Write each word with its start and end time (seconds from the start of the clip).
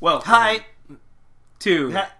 Well, 0.00 0.22
Hi. 0.24 0.64
Um, 0.88 0.98
to 1.60 1.92
Ha- 1.92 2.12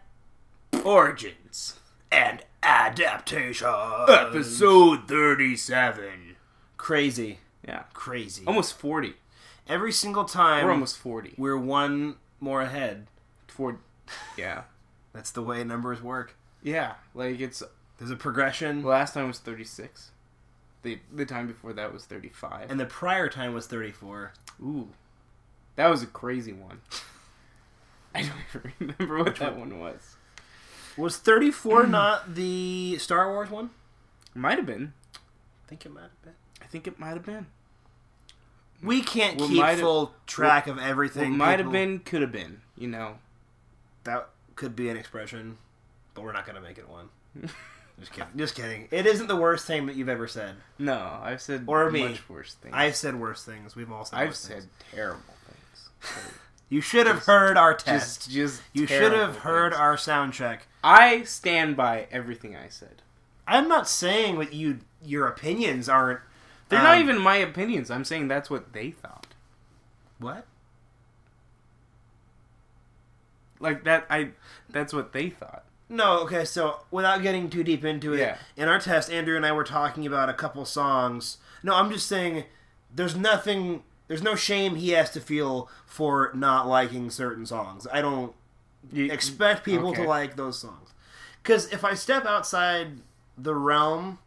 Origins 0.85 1.79
and 2.13 2.43
adaptation. 2.63 3.69
episode 4.09 5.09
thirty-seven. 5.09 6.37
Crazy. 6.77 7.39
Yeah, 7.67 7.85
Crazy. 7.93 8.45
almost 8.47 8.75
forty. 8.79 9.15
Every 9.69 9.93
single 9.93 10.25
time 10.25 10.65
We're 10.67 10.73
almost 10.73 10.99
forty. 10.99 11.35
we're 11.39 11.57
one 11.57 12.17
more 12.41 12.61
ahead. 12.63 13.07
Four. 13.49 13.79
Yeah, 14.37 14.63
That's 15.13 15.31
the 15.31 15.43
way 15.43 15.63
numbers 15.65 16.03
work. 16.03 16.35
yeah. 16.63 16.95
Like 17.15 17.41
it's 17.41 17.63
There's 17.99 18.11
a 18.11 18.17
progression. 18.17 18.83
last 18.83 19.15
time 19.15 19.29
was 19.29 19.39
thirty-six. 19.39 20.11
The 20.83 20.99
the 21.13 21.25
time 21.27 21.47
before 21.47 21.73
that 21.75 21.93
was 21.93 22.05
thirty-five. 22.07 22.71
And 22.71 22.81
the 22.81 22.87
prior 22.87 23.29
time 23.29 23.53
was 23.55 23.67
34. 23.67 24.33
Ooh, 24.63 24.89
that 25.77 25.89
was 25.89 26.03
a 26.03 26.07
crazy 26.07 26.53
one. 26.53 26.81
I 28.15 28.23
don't 28.23 28.33
even 28.55 28.95
remember 28.99 29.25
what 29.25 29.37
that 29.37 29.57
one 29.59 29.79
was. 29.79 30.17
Was 30.97 31.17
34 31.17 31.85
hmm. 31.85 31.91
not 31.91 32.35
the 32.35 32.99
Star 32.99 33.31
Wars 33.31 33.51
one? 33.51 33.71
Might 34.35 34.59
have 34.59 34.67
been. 34.67 34.93
I 35.15 35.69
think 35.69 35.87
it 35.87 35.93
might 35.93 36.03
have 36.03 36.23
been. 36.23 36.35
I 36.61 36.67
think 36.67 36.87
it 36.87 36.99
might 36.99 37.11
have 37.15 37.25
been. 37.25 37.47
We 38.83 39.03
can't 39.03 39.39
What 39.39 39.51
keep 39.51 39.79
full 39.81 40.15
track 40.27 40.67
of 40.67 40.77
What 40.77 40.85
everything. 40.87 41.37
might 41.37 41.59
have 41.59 41.59
people- 41.59 41.73
been, 41.73 41.99
could 42.01 42.23
have 42.23 42.33
been. 42.33 42.63
You 42.77 42.89
know. 42.89 43.19
That 44.05 44.29
could 44.57 44.75
be 44.75 44.89
an 44.89 44.97
expression, 44.97 45.59
but 46.15 46.23
we're 46.25 46.33
not 46.33 46.47
going 46.47 46.57
to 46.57 46.63
make 46.63 46.79
it 46.79 46.89
one. 46.89 47.09
Just 48.01 48.13
kidding. 48.13 48.29
Just 48.37 48.55
kidding. 48.55 48.89
It 48.91 49.05
isn't 49.05 49.27
the 49.27 49.37
worst 49.37 49.67
thing 49.67 49.85
that 49.87 49.95
you've 49.97 50.09
ever 50.09 50.27
said. 50.27 50.55
No, 50.79 51.19
I've 51.23 51.43
said 51.43 51.65
Or 51.67 51.91
me. 51.91 52.09
much 52.09 52.27
worse 52.31 52.55
things. 52.55 52.75
I've 52.75 52.97
said 52.97 53.15
worse 53.21 53.45
things. 53.45 53.77
We've 53.77 53.93
all 53.93 54.07
said 54.07 54.19
I've 54.19 54.29
worse 54.29 54.39
said 54.39 54.63
things. 54.63 54.69
terrible 54.93 55.21
things. 55.47 55.91
You 56.71 56.81
should 56.81 57.07
have 57.07 57.25
heard 57.25 57.57
our 57.59 57.75
test. 57.75 58.31
just, 58.31 58.31
just 58.31 58.63
you 58.73 58.87
should 58.87 59.13
have 59.13 59.39
heard 59.39 59.73
things. 59.73 59.81
our 59.81 59.99
sound 59.99 60.33
check. 60.33 60.67
I 60.83 61.25
stand 61.25 61.77
by 61.77 62.07
everything 62.11 62.57
I 62.57 62.69
said. 62.69 63.03
I'm 63.47 63.69
not 63.69 63.89
saying 63.89 64.39
that 64.39 64.55
you 64.55 64.79
your 65.05 65.27
opinions 65.27 65.89
aren't. 65.89 66.21
They're 66.69 66.83
not 66.83 66.97
um, 66.99 67.03
even 67.03 67.19
my 67.19 67.37
opinions. 67.37 67.91
I'm 67.91 68.05
saying 68.05 68.29
that's 68.29 68.49
what 68.49 68.73
they 68.73 68.93
thought. 68.93 69.27
what. 70.19 70.47
Like 73.59 73.85
that, 73.85 74.07
I. 74.09 74.31
That's 74.71 74.93
what 74.93 75.13
they 75.13 75.29
thought. 75.31 75.65
No, 75.89 76.21
okay, 76.21 76.45
so 76.45 76.81
without 76.93 77.21
getting 77.21 77.51
too 77.51 77.65
deep 77.65 77.85
into 77.85 78.13
it, 78.15 78.21
Yeah. 78.21 78.37
in 78.57 78.69
our 78.69 78.79
test, 78.79 79.11
Andrew 79.11 79.37
and 79.37 79.45
I 79.45 79.51
were 79.51 79.65
talking 79.65 80.07
about 80.07 80.29
a 80.29 80.33
couple 80.35 80.65
songs. 80.65 81.39
No, 81.65 81.75
I'm 81.75 81.91
just 81.91 82.07
saying 82.07 82.45
there's 82.95 83.17
nothing, 83.17 83.83
there's 84.11 84.23
no 84.25 84.35
shame 84.35 84.75
he 84.75 84.89
has 84.91 85.09
to 85.11 85.21
feel 85.21 85.69
for 85.87 86.33
not 86.35 86.67
liking 86.67 87.11
certain 87.11 87.47
songs. 87.47 87.87
I 87.93 88.01
don't 88.03 88.35
You, 88.93 89.05
expect 89.05 89.65
people 89.65 89.91
Okay. 89.91 90.03
to 90.03 90.09
like 90.09 90.35
those 90.35 90.59
songs. 90.59 90.91
Because 91.41 91.73
if 91.73 91.85
I 91.85 91.95
step 91.95 92.27
outside 92.27 93.03
the 93.39 93.55
realm, 93.55 94.19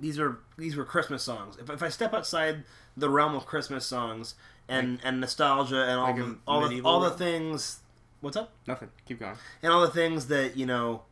these 0.00 0.18
are 0.18 0.38
these 0.56 0.76
were 0.76 0.84
Christmas 0.86 1.22
songs. 1.22 1.58
If, 1.58 1.68
if 1.68 1.82
I 1.82 1.90
step 1.90 2.14
outside 2.14 2.64
the 2.96 3.10
realm 3.10 3.34
of 3.34 3.44
Christmas 3.44 3.84
songs 3.84 4.34
and 4.66 4.98
and 5.04 5.20
nostalgia 5.20 5.82
and 5.84 5.98
all 6.00 6.06
like 6.06 6.16
the 6.16 6.38
all 6.46 6.68
the 6.68 6.80
all 6.80 7.00
the 7.00 7.10
things, 7.10 7.80
what's 8.22 8.36
up? 8.36 8.52
nothing. 8.66 8.88
Keep 9.06 9.20
going. 9.20 9.36
and 9.62 9.72
all 9.74 9.82
the 9.82 9.88
things 9.92 10.28
that 10.28 10.56
you 10.56 10.64
know 10.64 11.02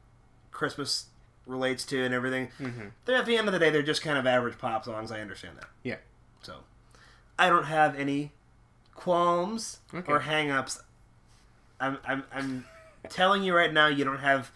Christmas 0.53 1.07
relates 1.47 1.85
to 1.87 2.03
and 2.03 2.15
everything. 2.15 2.49
Mm-hmm. 2.59 2.87
They're 3.05 3.17
at 3.17 3.27
the 3.27 3.37
end 3.37 3.47
of 3.49 3.53
the 3.53 3.59
day, 3.59 3.69
they're 3.69 3.83
just 3.83 4.01
kind 4.01 4.17
of 4.17 4.27
average 4.27 4.57
pop 4.59 4.85
songs. 4.87 5.13
I 5.13 5.21
understand 5.21 5.59
that. 5.59 5.69
Yeah. 5.83 5.97
So, 6.43 6.55
I 7.43 7.49
don't 7.49 7.65
have 7.65 7.99
any 7.99 8.31
qualms 8.95 9.81
Okay. 9.93 10.13
or 10.13 10.21
hang-ups. 10.21 10.81
I'm 11.81 11.99
I'm 12.07 12.23
I'm 12.33 12.65
telling 13.09 13.43
you 13.43 13.53
right 13.53 13.73
now, 13.73 13.89
you 13.89 14.05
don't 14.05 14.19
have 14.21 14.53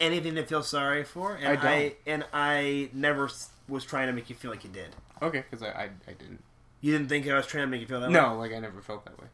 anything 0.00 0.34
to 0.36 0.46
feel 0.46 0.62
sorry 0.62 1.04
for, 1.04 1.34
and 1.34 1.46
I 1.46 1.56
don't. 1.56 1.66
I, 1.66 1.94
and 2.06 2.24
I 2.32 2.88
never 2.94 3.28
was 3.68 3.84
trying 3.84 4.06
to 4.06 4.14
make 4.14 4.30
you 4.30 4.34
feel 4.36 4.50
like 4.50 4.64
you 4.64 4.70
did. 4.70 4.96
Okay, 5.20 5.44
because 5.50 5.62
I, 5.62 5.68
I, 5.72 5.84
I 6.08 6.12
didn't. 6.14 6.42
You 6.80 6.92
didn't 6.92 7.08
think 7.10 7.28
I 7.28 7.34
was 7.34 7.46
trying 7.46 7.64
to 7.64 7.66
make 7.70 7.82
you 7.82 7.86
feel 7.86 8.00
that 8.00 8.08
way. 8.08 8.14
No, 8.14 8.38
like 8.38 8.54
I 8.54 8.58
never 8.60 8.80
felt 8.80 9.04
that 9.04 9.20
way. 9.20 9.26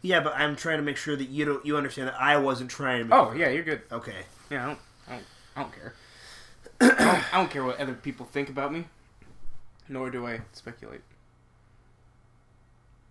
Yeah, 0.00 0.20
but 0.20 0.34
I'm 0.36 0.54
trying 0.54 0.76
to 0.78 0.84
make 0.84 0.96
sure 0.96 1.16
that 1.16 1.28
you 1.28 1.44
don't 1.44 1.66
you 1.66 1.76
understand 1.76 2.06
that 2.06 2.20
I 2.20 2.36
wasn't 2.36 2.70
trying 2.70 3.00
to. 3.00 3.04
Make 3.06 3.18
Oh 3.18 3.32
you 3.32 3.40
yeah, 3.40 3.48
you're 3.48 3.64
good. 3.64 3.82
Okay. 3.90 4.22
Yeah, 4.48 4.62
I 4.62 4.66
don't, 4.68 4.78
I 5.08 5.10
don't, 5.10 5.24
I 5.56 5.60
don't 5.62 5.72
care. 5.74 5.94
I, 6.80 7.04
don't, 7.04 7.34
I 7.34 7.36
don't 7.38 7.50
care 7.50 7.64
what 7.64 7.80
other 7.80 7.94
people 7.94 8.26
think 8.26 8.48
about 8.48 8.72
me. 8.72 8.84
Nor 9.88 10.10
do 10.10 10.24
I 10.24 10.42
speculate. 10.52 11.00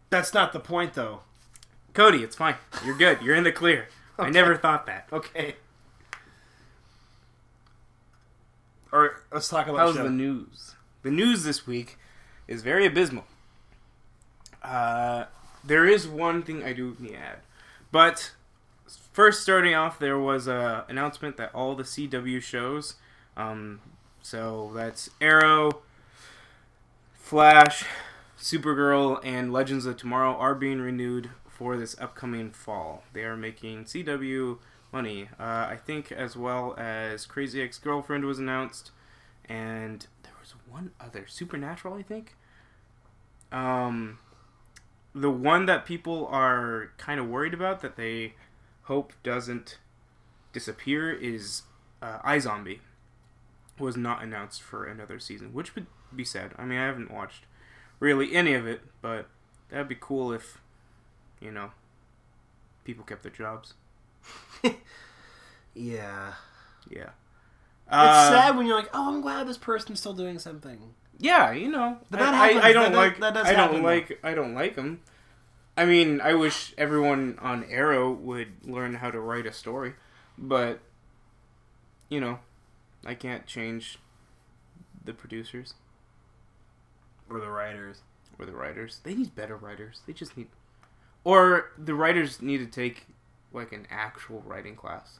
That's 0.09 0.34
not 0.34 0.53
the 0.53 0.59
point, 0.59 0.94
though. 0.94 1.22
Cody, 1.94 2.23
it's 2.23 2.35
fine. 2.35 2.56
You're 2.85 2.97
good. 2.97 3.22
You're 3.22 3.35
in 3.35 3.44
the 3.44 3.51
clear. 3.51 3.88
I 4.18 4.29
never 4.29 4.56
thought 4.56 4.85
that. 4.85 5.07
Okay. 5.12 5.56
All 8.91 9.00
right, 9.01 9.12
let's 9.34 9.50
talk 9.50 9.68
about 9.68 9.79
How's 9.79 9.95
show. 9.95 10.03
the 10.03 10.09
news? 10.09 10.75
The 11.03 11.12
news 11.12 11.44
this 11.44 11.68
week 11.68 11.97
is 12.47 12.62
very 12.62 12.85
abysmal. 12.85 13.25
Uh, 14.63 15.25
there 15.63 15.85
is 15.85 16.07
one 16.07 16.41
thing 16.41 16.63
I 16.63 16.72
do 16.74 16.95
need 17.00 17.09
to 17.09 17.16
add, 17.18 17.39
but 17.91 18.31
first, 19.12 19.41
starting 19.41 19.75
off, 19.75 20.00
there 20.00 20.18
was 20.18 20.47
a 20.47 20.85
announcement 20.88 21.35
that 21.38 21.53
all 21.53 21.75
the 21.75 21.84
CW 21.84 22.41
shows, 22.41 22.95
um, 23.35 23.81
so 24.22 24.72
that's 24.74 25.09
Arrow, 25.19 25.81
Flash, 27.13 27.84
Supergirl, 28.39 29.19
and 29.23 29.51
Legends 29.51 29.85
of 29.85 29.97
Tomorrow, 29.97 30.35
are 30.35 30.55
being 30.55 30.79
renewed 30.79 31.31
for 31.47 31.75
this 31.75 31.99
upcoming 31.99 32.51
fall. 32.51 33.03
They 33.13 33.23
are 33.23 33.35
making 33.35 33.85
CW 33.85 34.59
money. 34.91 35.29
Uh, 35.39 35.67
I 35.69 35.77
think 35.83 36.11
as 36.11 36.37
well 36.37 36.75
as 36.77 37.25
Crazy 37.25 37.61
Ex 37.61 37.79
Girlfriend 37.79 38.25
was 38.25 38.39
announced, 38.39 38.91
and 39.45 40.05
there 40.23 40.33
was 40.39 40.53
one 40.69 40.91
other 40.99 41.25
Supernatural. 41.27 41.95
I 41.95 42.03
think. 42.03 42.35
Um, 43.51 44.19
the 45.15 45.31
one 45.31 45.65
that 45.65 45.85
people 45.85 46.27
are 46.27 46.91
kind 46.97 47.19
of 47.19 47.27
worried 47.27 47.53
about 47.53 47.81
that 47.81 47.95
they 47.95 48.35
hope 48.83 49.13
doesn't 49.23 49.79
disappear 50.53 51.11
is 51.11 51.63
uh, 52.01 52.19
iZombie. 52.19 52.79
Was 53.79 53.97
not 53.97 54.23
announced 54.23 54.61
for 54.61 54.85
another 54.85 55.19
season, 55.19 55.53
which 55.53 55.75
would 55.75 55.85
be 56.15 56.23
sad. 56.23 56.51
I 56.57 56.65
mean, 56.65 56.79
I 56.79 56.85
haven't 56.85 57.11
watched 57.11 57.45
really 57.99 58.33
any 58.35 58.53
of 58.53 58.67
it, 58.67 58.81
but 59.01 59.27
that'd 59.69 59.87
be 59.87 59.97
cool 59.99 60.31
if, 60.33 60.59
you 61.39 61.51
know, 61.51 61.71
people 62.83 63.03
kept 63.03 63.23
their 63.23 63.31
jobs. 63.31 63.73
yeah. 65.73 66.33
Yeah. 66.89 67.09
It's 67.87 67.93
Uh, 67.95 68.29
sad 68.29 68.57
when 68.57 68.65
you're 68.67 68.75
like, 68.77 68.89
oh, 68.93 69.13
I'm 69.13 69.21
glad 69.21 69.47
this 69.47 69.57
person's 69.57 69.99
still 69.99 70.13
doing 70.13 70.39
something. 70.39 70.93
Yeah, 71.19 71.51
you 71.51 71.69
know, 71.69 71.97
But 72.11 72.19
that 72.19 72.33
I, 72.33 72.37
I, 72.37 72.47
happens. 72.47 72.65
I 72.65 72.73
don't 72.73 72.91
That- 72.91 72.97
like. 72.97 73.19
that 73.19 73.33
does 73.33 73.45
I 73.47 73.49
don't 73.51 73.59
happen, 73.59 73.77
though. 73.81 73.87
like. 73.87 74.19
I 74.23 74.33
don't 74.33 74.53
like 74.53 74.75
them. 74.75 75.01
I 75.75 75.85
mean, 75.85 76.21
I 76.21 76.33
wish 76.33 76.73
everyone 76.77 77.37
on 77.39 77.63
Arrow 77.69 78.11
would 78.11 78.65
learn 78.67 78.95
how 78.95 79.11
to 79.11 79.19
write 79.19 79.45
a 79.45 79.53
story, 79.53 79.93
but 80.37 80.79
you 82.09 82.19
know, 82.19 82.39
I 83.05 83.13
can't 83.13 83.45
change 83.45 83.99
the 85.05 85.13
producers 85.13 85.75
Or 87.29 87.39
the 87.39 87.49
writers. 87.49 88.01
or 88.39 88.45
the 88.45 88.53
writers. 88.53 88.99
They 89.03 89.13
need 89.13 89.35
better 89.35 89.55
writers. 89.55 90.01
They 90.05 90.13
just 90.13 90.38
need, 90.38 90.47
or 91.23 91.71
the 91.77 91.93
writers 91.93 92.41
need 92.41 92.59
to 92.59 92.67
take 92.67 93.07
like 93.51 93.71
an 93.71 93.88
actual 93.89 94.43
writing 94.45 94.75
class. 94.75 95.19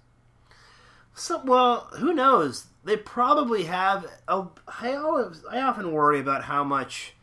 So, 1.16 1.42
well, 1.44 1.90
who 1.98 2.14
knows? 2.14 2.68
They 2.84 2.96
probably 2.96 3.64
have. 3.64 4.06
A, 4.28 4.46
I 4.82 4.94
always, 4.94 5.44
I 5.50 5.62
often 5.62 5.92
worry 5.92 6.20
about 6.20 6.44
how 6.44 6.64
much 6.64 7.14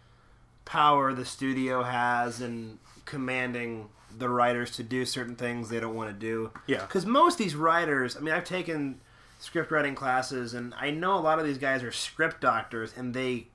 power 0.65 1.13
the 1.13 1.25
studio 1.25 1.83
has 1.85 2.41
in 2.41 2.79
commanding 3.05 3.89
the 4.17 4.29
writers 4.29 4.71
to 4.73 4.83
do 4.83 5.05
certain 5.05 5.37
things 5.37 5.69
they 5.69 5.81
don't 5.81 5.95
want 5.95 6.11
to 6.11 6.15
do. 6.15 6.51
Yeah. 6.67 6.81
Because 6.81 7.07
most 7.07 7.35
of 7.35 7.39
these 7.39 7.55
writers, 7.55 8.17
I 8.17 8.21
mean, 8.21 8.35
I've 8.35 8.45
taken 8.45 9.01
script 9.39 9.71
writing 9.71 9.95
classes, 9.95 10.55
and 10.55 10.75
I 10.75 10.91
know 10.91 11.17
a 11.17 11.21
lot 11.21 11.39
of 11.39 11.45
these 11.45 11.59
guys 11.59 11.83
are 11.83 11.93
script 11.93 12.41
doctors, 12.41 12.93
and 12.97 13.15
they 13.15 13.49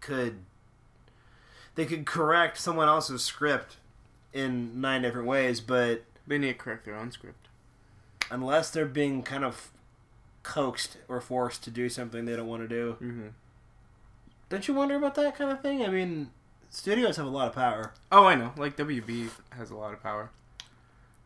could 0.00 0.44
they 1.74 1.86
could 1.86 2.04
correct 2.06 2.58
someone 2.58 2.88
else's 2.88 3.22
script 3.24 3.76
in 4.32 4.80
nine 4.80 5.02
different 5.02 5.26
ways, 5.26 5.60
but 5.60 6.04
They 6.26 6.38
need 6.38 6.48
to 6.48 6.54
correct 6.54 6.84
their 6.84 6.94
own 6.96 7.10
script. 7.12 7.48
unless 8.30 8.70
they're 8.70 8.86
being 8.86 9.22
kind 9.22 9.44
of 9.44 9.70
coaxed 10.42 10.96
or 11.08 11.20
forced 11.20 11.62
to 11.64 11.70
do 11.70 11.88
something 11.88 12.24
they 12.24 12.36
don't 12.36 12.46
want 12.48 12.62
to 12.62 12.68
do, 12.68 12.92
Mm-hmm. 13.00 13.28
don't 14.48 14.68
you 14.68 14.74
wonder 14.74 14.96
about 14.96 15.14
that 15.16 15.36
kind 15.36 15.50
of 15.50 15.60
thing? 15.60 15.84
I 15.84 15.88
mean, 15.88 16.30
studios 16.70 17.16
have 17.16 17.26
a 17.26 17.30
lot 17.30 17.48
of 17.48 17.54
power, 17.54 17.92
Oh, 18.10 18.24
I 18.26 18.34
know. 18.34 18.52
Like 18.56 18.76
WB 18.76 19.30
has 19.56 19.70
a 19.70 19.76
lot 19.76 19.92
of 19.92 20.02
power. 20.02 20.30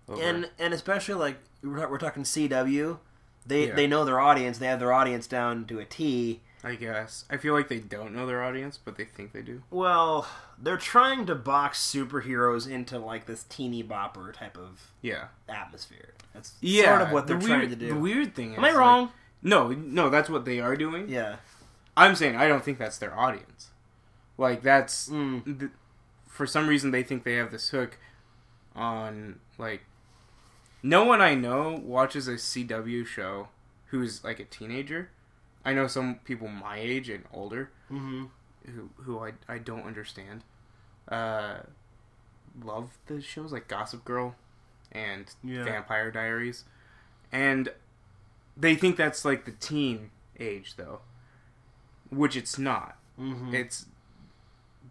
over- 0.09 0.21
and 0.23 0.51
and 0.59 0.73
especially 0.75 1.15
like 1.15 1.39
we're, 1.63 1.89
we're 1.89 1.99
talking 1.99 2.23
CW, 2.25 2.99
they 3.47 3.69
Yeah. 3.69 3.75
they 3.75 3.87
know 3.87 4.05
their 4.05 4.21
audience, 4.21 4.59
they 4.59 4.67
have 4.67 4.79
their 4.81 4.93
audience 4.93 5.27
down 5.27 5.65
to 5.67 5.79
a 5.79 5.85
T, 5.85 6.41
I 6.65 6.75
guess. 6.75 7.25
I 7.31 7.37
feel 7.37 7.55
like 7.55 7.69
they 7.69 7.79
don't 7.79 8.15
know 8.15 8.27
their 8.27 8.43
audience, 8.43 8.79
but 8.83 8.97
they 8.97 9.05
think 9.05 9.33
they 9.33 9.43
do. 9.43 9.63
Well, 9.71 10.27
they're 10.59 10.77
trying 10.77 11.27
to 11.27 11.35
box 11.35 11.79
superheroes 11.81 12.69
into 12.69 12.99
like 12.99 13.27
this 13.27 13.45
teeny 13.45 13.85
bopper 13.85 14.33
type 14.33 14.57
of 14.57 14.91
Yeah. 15.03 15.29
atmosphere. 15.49 16.15
That's 16.35 16.55
Yeah. 16.61 16.85
sort 16.99 17.03
of 17.03 17.11
what 17.13 17.27
they're 17.27 17.39
the 17.39 17.47
trying 17.47 17.59
weird, 17.61 17.71
to 17.71 17.77
do. 17.77 17.89
The 17.89 18.01
weird 18.01 18.35
thing 18.35 18.53
is 18.53 18.59
Am 18.59 18.65
I 18.65 18.69
like- 18.69 18.77
wrong? 18.77 19.13
no, 19.43 19.69
no, 19.71 20.11
that's 20.11 20.29
what 20.29 20.45
they 20.45 20.59
are 20.61 20.77
doing. 20.77 21.09
yeah. 21.09 21.37
I'm 21.97 22.15
saying 22.15 22.37
I 22.37 22.47
don't 22.49 22.63
think 22.65 22.79
that's 22.79 22.99
their 22.99 23.17
audience. 23.19 23.71
Like 24.37 24.63
that's 24.63 25.09
Mm. 25.09 25.59
th- 25.61 25.71
for 26.29 26.47
some 26.47 26.67
reason 26.69 26.91
they 26.91 27.03
think 27.03 27.25
they 27.25 27.35
have 27.35 27.51
this 27.51 27.71
hook 27.71 27.97
on 28.75 29.41
like 29.57 29.83
no 30.83 31.05
one 31.05 31.21
I 31.23 31.35
know 31.35 31.71
watches 31.83 32.29
a 32.29 32.37
CW 32.39 33.05
show 33.07 33.49
who's 33.87 34.23
like 34.23 34.39
a 34.41 34.45
teenager. 34.45 35.11
I 35.67 35.75
know 35.75 35.87
some 35.87 36.21
people 36.25 36.49
my 36.49 36.79
age 36.79 37.11
and 37.11 37.25
older 37.33 37.71
Mm-hmm. 37.93 38.25
who 38.75 38.91
who 39.03 39.19
I 39.19 39.33
I 39.49 39.59
don't 39.59 39.85
understand. 39.87 40.45
Uh 41.09 41.59
love 42.65 42.97
the 43.07 43.21
shows 43.21 43.53
like 43.53 43.69
Gossip 43.69 44.05
Girl 44.05 44.35
and 44.93 45.27
Yeah. 45.45 45.65
Vampire 45.65 46.11
Diaries. 46.11 46.65
And 47.31 47.69
they 48.57 48.75
think 48.75 48.97
that's 48.97 49.25
like 49.27 49.45
the 49.45 49.53
teen 49.53 50.11
age 50.41 50.77
though. 50.77 51.01
Which 52.11 52.37
it's 52.37 52.59
not 52.59 52.97
Mm-hmm. 53.21 53.55
it's 53.55 53.87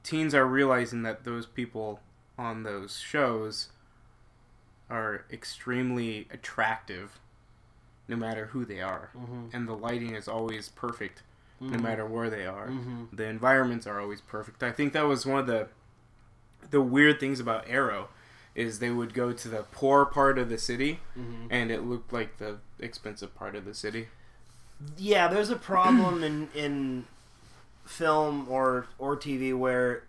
teens 0.04 0.36
are 0.36 0.46
realizing 0.46 1.04
that 1.04 1.24
those 1.24 1.46
people 1.46 2.00
on 2.38 2.64
those 2.64 3.00
shows 3.00 3.70
are 4.90 5.26
extremely 5.32 6.28
attractive 6.32 7.20
no 8.08 8.16
matter 8.16 8.48
who 8.48 8.66
they 8.66 8.82
are 8.82 9.10
Mhm. 9.16 9.54
and 9.54 9.68
the 9.68 9.76
lighting 9.76 10.14
is 10.16 10.28
always 10.28 10.70
perfect 10.70 11.24
no 11.60 11.78
Mhm. 11.78 11.82
matter 11.82 12.06
where 12.06 12.30
they 12.30 12.46
are 12.46 12.68
Mhm. 12.68 13.08
the 13.14 13.24
environments 13.26 13.88
are 13.88 14.00
always 14.00 14.22
perfect 14.22 14.62
i 14.64 14.72
think 14.72 14.94
that 14.94 15.04
was 15.08 15.26
one 15.26 15.40
of 15.40 15.48
the 15.48 15.68
the 16.70 16.82
weird 16.82 17.20
things 17.20 17.40
about 17.40 17.64
arrow 17.68 18.10
is 18.56 18.80
they 18.80 18.90
would 18.90 19.14
go 19.14 19.34
to 19.34 19.48
the 19.50 19.64
poor 19.72 20.06
part 20.06 20.38
of 20.38 20.50
the 20.50 20.58
city 20.58 21.00
Mhm. 21.18 21.48
and 21.50 21.72
it 21.72 21.82
looked 21.84 22.12
like 22.14 22.38
the 22.38 22.60
expensive 22.80 23.34
part 23.36 23.56
of 23.56 23.66
the 23.66 23.74
city 23.74 24.10
Yeah, 24.98 25.30
there's 25.30 25.50
a 25.50 25.56
problem 25.56 26.22
in 26.24 26.50
in 26.54 27.06
film 27.86 28.48
or 28.50 28.88
or 29.00 29.16
TV 29.16 29.54
where 29.54 30.04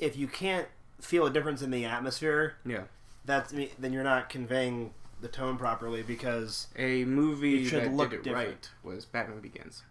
if 0.00 0.16
you 0.16 0.26
can't 0.26 0.66
feel 1.00 1.26
a 1.26 1.30
difference 1.30 1.62
in 1.62 1.70
the 1.70 1.84
atmosphere, 1.84 2.54
yeah 2.64 2.84
that's 3.24 3.52
then 3.78 3.92
you're 3.92 4.02
not 4.04 4.28
conveying 4.28 4.92
the 5.20 5.28
tone 5.28 5.56
properly 5.56 6.02
because 6.02 6.68
a 6.76 7.04
movie 7.04 7.64
should 7.64 7.84
that 7.84 7.92
look 7.92 8.10
did 8.10 8.20
it 8.20 8.24
different. 8.24 8.48
right 8.48 8.70
was 8.82 9.04
batman 9.04 9.40
begins. 9.40 9.82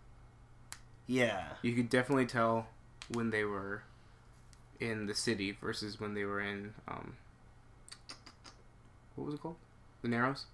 Yeah, 1.07 1.43
you 1.61 1.73
could 1.73 1.89
definitely 1.89 2.27
tell 2.27 2.67
when 3.11 3.31
they 3.31 3.43
were 3.43 3.83
in 4.79 5.07
the 5.07 5.15
city 5.15 5.51
versus 5.59 5.99
when 5.99 6.13
they 6.13 6.23
were 6.23 6.39
in 6.39 6.73
um 6.87 7.15
what 9.15 9.25
was 9.25 9.35
it 9.35 9.41
called? 9.41 9.57
The 10.01 10.07
narrows? 10.07 10.45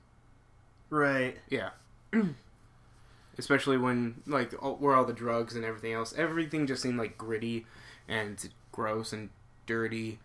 Right. 0.90 1.38
yeah. 1.50 1.70
Especially 3.38 3.78
when 3.78 4.22
like 4.26 4.54
all, 4.64 4.76
where 4.76 4.96
all 4.96 5.06
the 5.06 5.14
drugs 5.14 5.56
and 5.56 5.66
everything 5.66 5.94
else 5.94 6.14
everything 6.18 6.66
just 6.68 6.82
seemed 6.82 6.98
like 6.98 7.18
gritty 7.18 7.66
and 8.08 8.50
gross 8.72 9.14
and 9.14 9.30
dirty. 9.66 10.20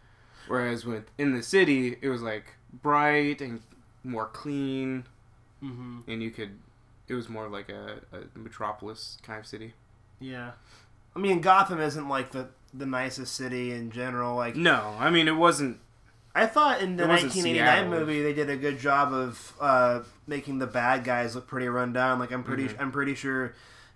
Whereas 0.47 0.85
with 0.85 1.05
in 1.19 1.35
the 1.35 1.43
city 1.43 1.97
it 2.01 2.09
was 2.09 2.23
like 2.23 2.45
bright 2.73 3.41
and 3.41 3.63
more 4.05 4.27
clean 4.27 5.05
Mm-hmm. 5.63 6.11
and 6.11 6.23
you 6.23 6.31
could 6.31 6.59
it 7.07 7.13
was 7.15 7.29
more 7.29 7.47
like 7.47 7.69
a, 7.69 8.01
a 8.17 8.39
metropolis 8.39 9.19
kind 9.23 9.39
of 9.39 9.47
city 9.47 9.75
Yeah, 10.21 10.53
I 11.15 11.19
mean 11.19 11.43
Gotham 11.43 11.81
isn't 11.81 12.09
like 12.09 12.31
the 12.33 12.49
the 12.73 12.87
nicest 12.87 13.35
city 13.35 13.71
in 13.73 13.91
general. 13.91 14.37
Like 14.37 14.57
no 14.57 14.95
i 14.99 15.11
mean 15.11 15.29
it 15.29 15.37
wasn't 15.37 15.79
I 16.35 16.47
thought 16.47 16.81
in 16.81 16.97
the 16.97 17.07
1989 17.07 17.67
Seattle. 17.67 17.91
movie 17.91 18.23
they 18.23 18.33
did 18.33 18.49
a 18.49 18.57
good 18.57 18.79
job 18.79 19.13
of 19.13 19.53
uh, 19.61 20.01
making 20.29 20.61
the 20.61 20.67
bad 20.67 21.03
guys 21.05 21.35
look 21.35 21.47
pretty 21.49 21.67
run 21.69 21.93
down. 21.93 22.21
Like 22.21 22.31
I'm 22.31 22.45
pretty, 22.45 22.69
Mhm. 22.69 22.81
I'm 22.81 22.93
pretty 22.93 23.17
sure 23.17 23.53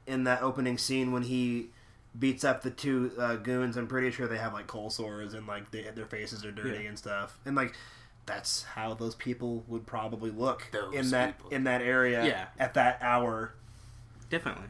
in 0.07 0.25
that 0.25 0.43
opening 0.43 0.77
scene 0.77 1.13
when 1.13 1.23
he 1.23 1.69
beats 2.19 2.43
up 2.45 2.63
the 2.63 2.71
two 2.71 3.13
uh, 3.19 3.37
goons, 3.37 3.77
I'm 3.77 3.87
pretty 3.87 4.11
sure 4.11 4.27
they 4.27 4.37
have 4.39 4.53
like 4.53 4.67
cold 4.67 4.93
sores 4.93 5.33
and 5.33 5.47
like 5.47 5.71
they, 5.71 5.83
their 5.95 6.07
faces 6.07 6.45
are 6.45 6.51
dirty 6.51 6.83
Yeah. 6.83 6.89
and 6.89 6.99
stuff. 6.99 7.39
And 7.47 7.55
like 7.55 7.75
that's 8.27 8.63
how 8.63 8.95
those 8.95 9.15
people 9.15 9.65
would 9.69 9.87
probably 9.87 10.31
look 10.31 10.69
Those 10.73 10.95
in 10.95 11.11
that 11.11 11.37
people. 11.39 11.51
in 11.51 11.65
that 11.65 11.83
area 11.83 12.25
Yeah. 12.25 12.47
at 12.59 12.75
that 12.75 12.99
hour. 13.03 13.55
Definitely. 14.31 14.69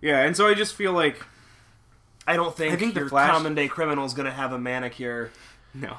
Yeah. 0.00 0.20
and 0.22 0.36
so 0.36 0.46
I 0.46 0.54
just 0.54 0.74
feel 0.74 0.92
like 0.92 1.24
I 2.26 2.36
don't 2.36 2.56
think, 2.56 2.72
I 2.72 2.76
think 2.76 2.94
the 2.94 3.00
your 3.00 3.08
Flash- 3.08 3.30
common 3.30 3.54
day 3.54 3.66
criminal 3.68 4.04
is 4.04 4.14
gonna 4.14 4.30
have 4.32 4.52
a 4.52 4.58
manicure. 4.58 5.30
no, 5.74 5.98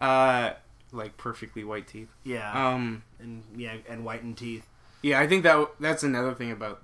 uh, 0.00 0.52
like 0.92 1.16
perfectly 1.16 1.62
white 1.64 1.86
teeth. 1.86 2.08
Yeah, 2.24 2.50
Um, 2.52 3.02
and 3.18 3.42
yeah, 3.56 3.76
and 3.88 4.02
whitened 4.02 4.36
teeth. 4.38 4.66
yeah, 5.02 5.20
I 5.20 5.26
think 5.26 5.42
that 5.44 5.68
that's 5.78 6.02
another 6.02 6.34
thing 6.34 6.50
about 6.50 6.82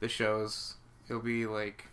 the 0.00 0.08
shows. 0.08 0.74
It'll 1.08 1.22
be 1.22 1.46
like 1.46 1.86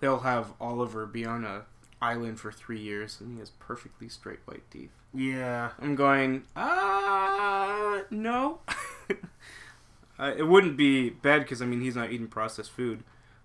they'll 0.00 0.20
have 0.20 0.52
Oliver 0.60 1.06
be 1.06 1.24
on 1.24 1.44
a 1.44 1.64
island 2.00 2.38
for 2.38 2.52
three 2.52 2.80
years 2.80 3.20
and 3.20 3.32
he 3.32 3.38
has 3.38 3.50
perfectly 3.50 4.08
straight 4.08 4.40
white 4.44 4.68
teeth. 4.70 4.90
Yeah, 5.14 5.70
I'm 5.80 5.94
going, 5.94 6.44
ah, 6.54 8.02
no. 8.10 8.60
uh, 10.18 10.32
it 10.36 10.44
wouldn't 10.44 10.76
be 10.76 11.10
bad 11.10 11.40
because 11.40 11.62
I 11.62 11.66
mean 11.66 11.80
he's 11.80 11.96
not 11.96 12.12
eating 12.12 12.28
processed 12.28 12.70
food, 12.70 13.02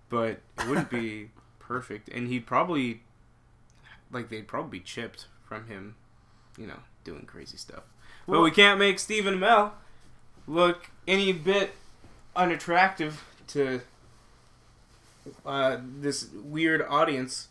but 0.08 0.40
it 0.58 0.68
wouldn't 0.68 0.90
be 0.90 1.30
perfect, 1.58 2.08
and 2.10 2.28
he'd 2.28 2.46
probably 2.46 3.02
like 4.10 4.28
they'd 4.28 4.46
probably 4.46 4.78
be 4.78 4.84
chipped 4.84 5.26
from 5.42 5.66
him, 5.66 5.96
you 6.58 6.66
know, 6.66 6.80
doing 7.04 7.24
crazy 7.24 7.56
stuff. 7.56 7.84
but 8.26 8.42
we 8.42 8.50
can't 8.50 8.78
make 8.78 8.98
Stephen 8.98 9.38
Amell 9.38 9.72
look 10.46 10.90
any 11.08 11.32
bit 11.32 11.72
unattractive 12.36 13.24
to 13.48 13.80
uh, 15.46 15.78
this 16.00 16.28
weird 16.34 16.82
audience. 16.82 17.48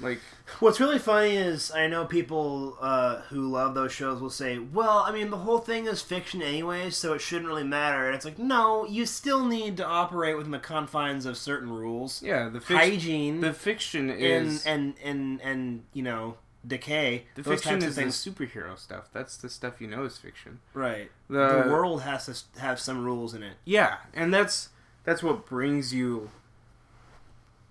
Like, 0.00 0.20
What's 0.60 0.78
really 0.78 0.98
funny 0.98 1.36
is 1.36 1.70
I 1.72 1.86
know 1.88 2.04
people 2.04 2.76
uh, 2.80 3.22
who 3.30 3.48
love 3.50 3.74
those 3.74 3.92
shows 3.92 4.20
will 4.20 4.30
say, 4.30 4.58
"Well, 4.58 5.02
I 5.06 5.10
mean, 5.10 5.30
the 5.30 5.38
whole 5.38 5.58
thing 5.58 5.86
is 5.86 6.02
fiction 6.02 6.40
anyway, 6.40 6.90
so 6.90 7.14
it 7.14 7.20
shouldn't 7.20 7.48
really 7.48 7.64
matter." 7.64 8.06
And 8.06 8.14
it's 8.14 8.24
like, 8.24 8.38
no, 8.38 8.86
you 8.86 9.06
still 9.06 9.44
need 9.44 9.76
to 9.78 9.84
operate 9.86 10.36
within 10.36 10.52
the 10.52 10.58
confines 10.58 11.26
of 11.26 11.36
certain 11.36 11.70
rules, 11.70 12.22
yeah, 12.22 12.48
the 12.48 12.60
fic- 12.60 12.76
hygiene, 12.76 13.40
the 13.40 13.52
fiction 13.52 14.08
and, 14.10 14.20
is 14.22 14.64
and 14.66 14.94
and 15.02 15.40
and 15.40 15.82
you 15.92 16.02
know, 16.02 16.36
decay. 16.66 17.24
The 17.34 17.42
fiction 17.42 17.82
is 17.82 17.96
the 17.96 18.02
superhero 18.04 18.78
stuff. 18.78 19.08
That's 19.12 19.36
the 19.36 19.48
stuff 19.48 19.80
you 19.80 19.88
know 19.88 20.04
is 20.04 20.16
fiction. 20.16 20.60
right? 20.74 21.10
The, 21.28 21.64
The, 21.64 21.70
world 21.70 22.02
has 22.02 22.44
to 22.54 22.60
have 22.60 22.78
some 22.78 23.04
rules 23.04 23.34
in 23.34 23.42
it. 23.42 23.54
yeah, 23.64 23.96
and 24.14 24.32
that's 24.32 24.68
that's 25.04 25.22
what 25.22 25.46
brings 25.46 25.92
you. 25.92 26.30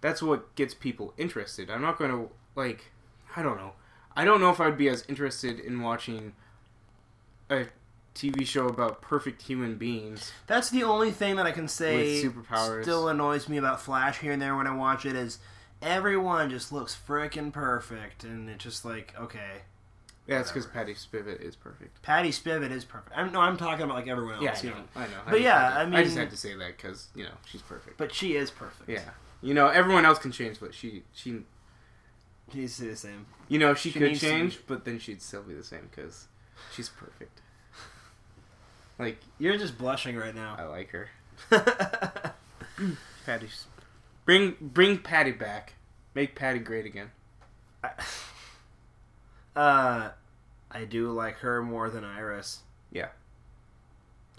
That's 0.06 0.22
what 0.22 0.54
gets 0.54 0.76
people 0.76 1.16
interested. 1.18 1.72
I'm 1.72 1.82
not 1.82 1.98
going 1.98 2.12
to 2.12 2.30
like. 2.54 2.92
I 3.36 3.42
don't 3.42 3.58
know. 3.58 3.72
I 4.16 4.24
don't 4.24 4.40
know 4.40 4.52
if 4.52 4.62
I'd 4.62 4.78
be 4.78 4.88
as 4.88 5.04
interested 5.10 5.60
in 5.60 5.82
watching 5.82 6.34
a 7.50 7.66
TV 8.14 8.46
show 8.46 8.68
about 8.68 9.02
perfect 9.02 9.42
human 9.42 9.78
beings. 9.78 10.32
That's 10.46 10.70
the 10.70 10.84
only 10.84 11.10
thing 11.10 11.38
that 11.38 11.48
I 11.48 11.52
can 11.52 11.68
say 11.68 12.22
With 12.24 12.36
superpowers. 12.36 12.84
still 12.84 13.08
annoys 13.10 13.50
me 13.50 13.58
about 13.58 13.82
Flash 13.82 14.20
here 14.20 14.32
and 14.32 14.40
there 14.40 14.56
when 14.56 14.68
I 14.68 14.76
watch 14.76 15.08
it 15.08 15.16
is 15.16 15.40
everyone 15.82 16.52
just 16.52 16.72
looks 16.72 16.96
frickin' 16.96 17.52
perfect, 17.52 18.24
and 18.24 18.48
it's 18.48 18.64
just 18.64 18.86
like 18.86 19.16
okay. 19.20 19.64
Yeah, 20.28 20.40
it's 20.40 20.52
because 20.52 20.68
Patty 20.68 20.94
Spivot 20.94 21.42
is 21.42 21.56
perfect. 21.56 22.00
Patty 22.04 22.30
Spivot 22.30 22.70
is 22.70 22.86
perfect. 22.86 23.18
I'm, 23.18 23.32
no, 23.32 23.42
I'm 23.42 23.58
talking 23.58 23.86
about 23.86 23.96
like 23.96 24.08
everyone 24.08 24.36
else. 24.36 24.44
Yeah, 24.44 24.52
I 24.54 24.62
you 24.62 24.70
know. 24.70 24.76
know. 24.76 24.86
I 24.96 25.02
know. 25.08 25.22
But 25.26 25.32
just 25.32 25.42
yeah, 25.44 25.70
to- 25.72 25.76
I 25.80 25.86
mean, 25.86 25.96
I 25.96 26.04
just 26.04 26.16
had 26.16 26.30
to 26.30 26.38
say 26.38 26.56
that 26.56 26.78
because 26.78 27.08
you 27.16 27.24
know 27.24 27.32
she's 27.48 27.64
perfect. 27.64 27.98
But 27.98 28.14
she 28.14 28.36
is 28.36 28.52
perfect. 28.52 28.88
yeah, 28.88 29.02
you 29.46 29.54
know 29.54 29.68
everyone 29.68 30.06
else 30.06 30.18
can 30.18 30.32
change, 30.32 30.60
but 30.60 30.74
she 30.74 31.04
she 31.14 31.42
She 32.52 32.60
needs 32.60 32.76
to 32.78 32.84
do 32.84 32.90
the 32.92 32.96
same. 32.96 33.28
You 33.48 33.60
know, 33.60 33.74
she, 33.76 33.92
She 33.92 34.00
could 34.00 34.18
change, 34.18 34.60
but 34.66 34.86
then 34.86 34.98
she'd 35.00 35.22
still 35.22 35.44
be 35.44 35.54
the 35.54 35.64
same 35.64 35.88
because 35.90 36.28
she's 36.74 36.90
perfect. 36.90 37.42
Like, 38.98 39.18
You're 39.40 39.58
just 39.58 39.78
blushing 39.78 40.16
right 40.16 40.34
now. 40.34 40.56
I 40.58 40.64
like 40.64 40.90
her. 40.92 41.10
Patty, 43.26 43.50
bring 44.24 44.56
bring 44.62 45.00
Patty 45.00 45.32
back. 45.32 45.74
Make 46.14 46.34
Patty 46.34 46.60
great 46.60 46.86
again. 46.86 47.12
uh, 49.56 50.10
I 50.72 50.86
do 50.86 51.12
like 51.12 51.40
her 51.40 51.62
more 51.62 51.90
than 51.90 52.06
Iris. 52.06 52.62
Yeah. 52.92 53.10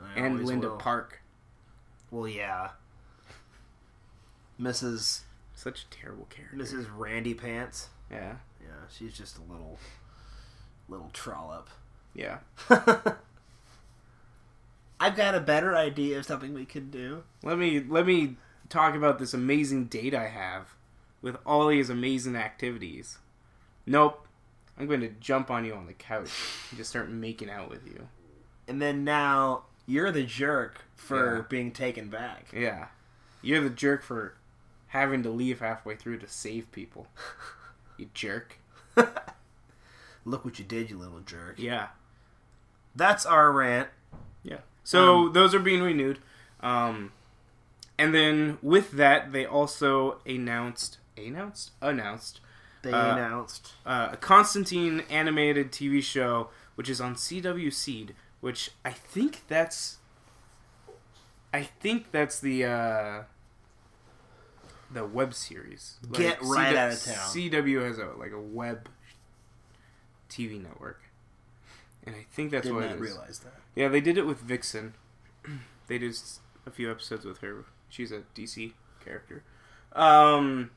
I 0.01 0.21
and 0.21 0.45
Linda 0.45 0.71
will. 0.71 0.77
Park. 0.77 1.21
Well, 2.11 2.27
yeah. 2.27 2.71
Mrs. 4.61 5.21
Such 5.55 5.83
a 5.85 5.87
terrible 5.91 6.27
character. 6.31 6.57
Mrs. 6.57 6.87
Randy 6.95 7.35
Pants. 7.35 7.89
Yeah. 8.11 8.37
Yeah, 8.61 8.73
she's 8.91 9.17
just 9.17 9.39
a 9.39 9.43
little, 9.43 9.79
little 10.89 11.11
trollop. 11.13 11.69
Yeah. 12.15 12.39
I've 14.99 15.17
got 15.17 15.35
a 15.35 15.41
better 15.41 15.77
idea 15.77 16.19
of 16.19 16.25
something 16.25 16.55
we 16.55 16.65
could 16.65 16.91
do. 16.91 17.25
Let 17.43 17.59
me 17.59 17.81
let 17.87 18.07
me 18.07 18.37
talk 18.69 18.95
about 18.95 19.19
this 19.19 19.35
amazing 19.35 19.85
date 19.87 20.15
I 20.15 20.29
have 20.29 20.75
with 21.21 21.37
all 21.45 21.69
these 21.69 21.91
amazing 21.91 22.37
activities. 22.37 23.19
Nope. 23.85 24.27
I'm 24.79 24.87
going 24.87 25.01
to 25.01 25.09
jump 25.21 25.51
on 25.51 25.65
you 25.65 25.75
on 25.75 25.87
the 25.87 25.93
couch 25.95 26.31
and 26.71 26.79
just 26.79 26.91
start 26.91 27.11
making 27.11 27.49
out 27.51 27.71
with 27.71 27.87
you. 27.87 28.09
And 28.69 28.81
then 28.83 29.05
now 29.05 29.63
you're 29.87 30.11
the 30.13 30.23
jerk 30.25 30.83
for 30.95 31.37
Yeah. 31.37 31.43
being 31.49 31.73
taken 31.73 32.09
back. 32.09 32.49
Yeah. 32.53 32.89
You're 33.43 33.63
the 33.63 33.71
jerk 33.71 34.03
for 34.03 34.35
having 34.89 35.23
to 35.25 35.31
leave 35.31 35.61
halfway 35.61 35.97
through 35.97 36.19
to 36.19 36.29
save 36.29 36.71
people. 36.73 37.07
You 37.99 38.11
jerk. 38.13 38.59
Look 40.27 40.45
what 40.45 40.59
you 40.59 40.67
did, 40.67 40.91
you 40.91 40.99
little 40.99 41.21
jerk. 41.21 41.55
Yeah. 41.59 41.87
That's 42.95 43.25
our 43.25 43.51
rant. 43.53 43.89
Yeah. 44.43 44.59
So 44.85 45.29
Um, 45.29 45.33
those 45.33 45.55
are 45.55 45.59
being 45.61 45.83
renewed. 45.83 46.19
Um, 46.61 47.13
and 47.99 48.15
then 48.15 48.59
with 48.61 48.91
that, 48.93 49.33
they 49.33 49.47
also 49.47 50.19
announced, 50.27 50.99
announced, 51.17 51.71
announced 51.81 52.41
They 52.83 52.93
Uh, 52.93 53.15
announced. 53.15 53.73
uh, 53.87 54.11
a 54.13 54.17
Constantine 54.19 55.01
animated 55.09 55.73
TV 55.73 56.03
show, 56.03 56.51
which 56.75 56.91
is 56.91 57.01
on 57.01 57.15
CW 57.15 57.73
Seed, 57.73 58.15
which 58.41 58.73
I 58.85 58.91
think 58.93 59.45
that's, 59.49 59.97
I 61.55 61.63
think 61.63 62.13
that's 62.13 62.39
the 62.39 62.65
uh, 62.67 63.23
the 64.91 65.05
web 65.05 65.35
series. 65.35 65.99
Get 66.13 66.39
right 66.43 66.77
outta 66.77 66.97
town. 66.97 67.15
CW 67.17 67.85
has 67.87 67.99
a 67.99 68.13
like 68.19 68.33
a 68.33 68.41
web 68.41 68.89
TV 70.31 70.63
network, 70.63 71.01
and 72.05 72.15
I 72.15 72.25
think 72.33 72.51
that's 72.51 72.67
Did 72.67 72.75
what 72.75 72.83
not 72.83 72.93
it 72.93 72.95
is. 72.97 73.01
realize 73.01 73.39
that. 73.41 73.55
Yeah, 73.75 73.89
they 73.89 74.01
did 74.01 74.19
it 74.19 74.27
with 74.27 74.41
Vixen. 74.41 74.95
they 75.89 75.99
did 75.99 76.15
a 76.67 76.71
few 76.71 76.91
episodes 76.91 77.25
with 77.25 77.39
her. 77.39 77.65
She's 77.89 78.11
a 78.13 78.23
DC 78.35 78.73
character. 79.05 79.43
Um, 79.93 80.71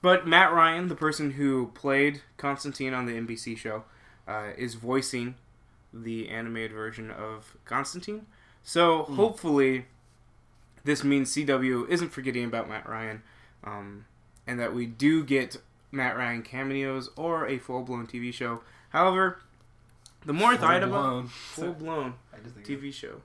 but 0.00 0.26
Matt 0.26 0.52
Ryan, 0.52 0.88
the 0.88 0.94
person 0.94 1.32
who 1.32 1.70
played 1.74 2.22
Constantine 2.36 2.94
on 2.94 3.06
the 3.06 3.12
NBC 3.12 3.56
show, 3.56 3.84
uh, 4.26 4.50
is 4.56 4.74
voicing 4.74 5.34
the 5.92 6.28
animated 6.28 6.72
version 6.72 7.10
of 7.10 7.56
Constantine. 7.64 8.26
So 8.62 9.04
hopefully, 9.04 9.86
this 10.88 11.04
means 11.04 11.30
CW 11.34 11.86
isn't 11.90 12.14
forgetting 12.14 12.44
about 12.44 12.66
Matt 12.66 12.88
Ryan, 12.88 13.22
um, 13.62 14.06
and 14.46 14.58
that 14.58 14.74
we 14.74 14.86
do 14.86 15.22
get 15.22 15.58
Matt 15.92 16.16
Ryan 16.16 16.40
cameos 16.42 17.10
or 17.14 17.46
a 17.46 17.58
full 17.58 17.82
blown 17.82 18.06
TV 18.06 18.32
show. 18.32 18.62
However, 18.88 19.38
the 20.24 20.32
more 20.32 20.52
I 20.52 20.56
thought 20.56 20.82
about 20.82 21.28
Full-blown. 21.28 21.30
full 21.30 21.72
blown 21.74 22.14
I 22.32 22.38
just 22.42 22.54
think 22.54 22.66
TV 22.66 22.90
show. 22.92 23.20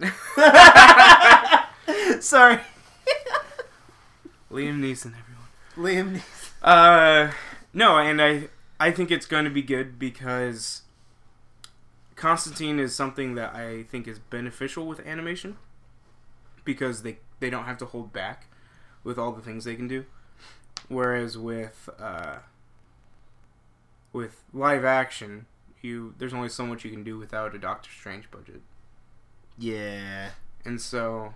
Sorry, 2.20 2.58
Liam 4.50 4.80
Neeson, 4.80 5.14
everyone. 5.14 5.46
Liam. 5.76 6.16
Neeson. 6.16 6.50
Uh, 6.62 7.30
no, 7.72 7.96
and 7.98 8.20
I 8.20 8.48
I 8.80 8.90
think 8.90 9.12
it's 9.12 9.26
going 9.26 9.44
to 9.44 9.50
be 9.50 9.62
good 9.62 10.00
because 10.00 10.82
Constantine 12.20 12.78
is 12.78 12.94
something 12.94 13.34
that 13.36 13.54
I 13.54 13.84
think 13.84 14.06
is 14.06 14.18
beneficial 14.18 14.86
with 14.86 15.00
animation 15.06 15.56
because 16.66 17.02
they 17.02 17.18
they 17.40 17.48
don't 17.48 17.64
have 17.64 17.78
to 17.78 17.86
hold 17.86 18.12
back 18.12 18.48
with 19.02 19.18
all 19.18 19.32
the 19.32 19.40
things 19.40 19.64
they 19.64 19.74
can 19.74 19.88
do, 19.88 20.04
whereas 20.88 21.38
with 21.38 21.88
uh, 21.98 22.40
with 24.12 24.42
live 24.52 24.84
action, 24.84 25.46
you 25.80 26.14
there's 26.18 26.34
only 26.34 26.50
so 26.50 26.66
much 26.66 26.84
you 26.84 26.90
can 26.90 27.02
do 27.02 27.16
without 27.16 27.54
a 27.54 27.58
Doctor 27.58 27.88
Strange 27.90 28.30
budget, 28.30 28.60
Yeah, 29.56 30.32
and 30.62 30.78
so 30.78 31.32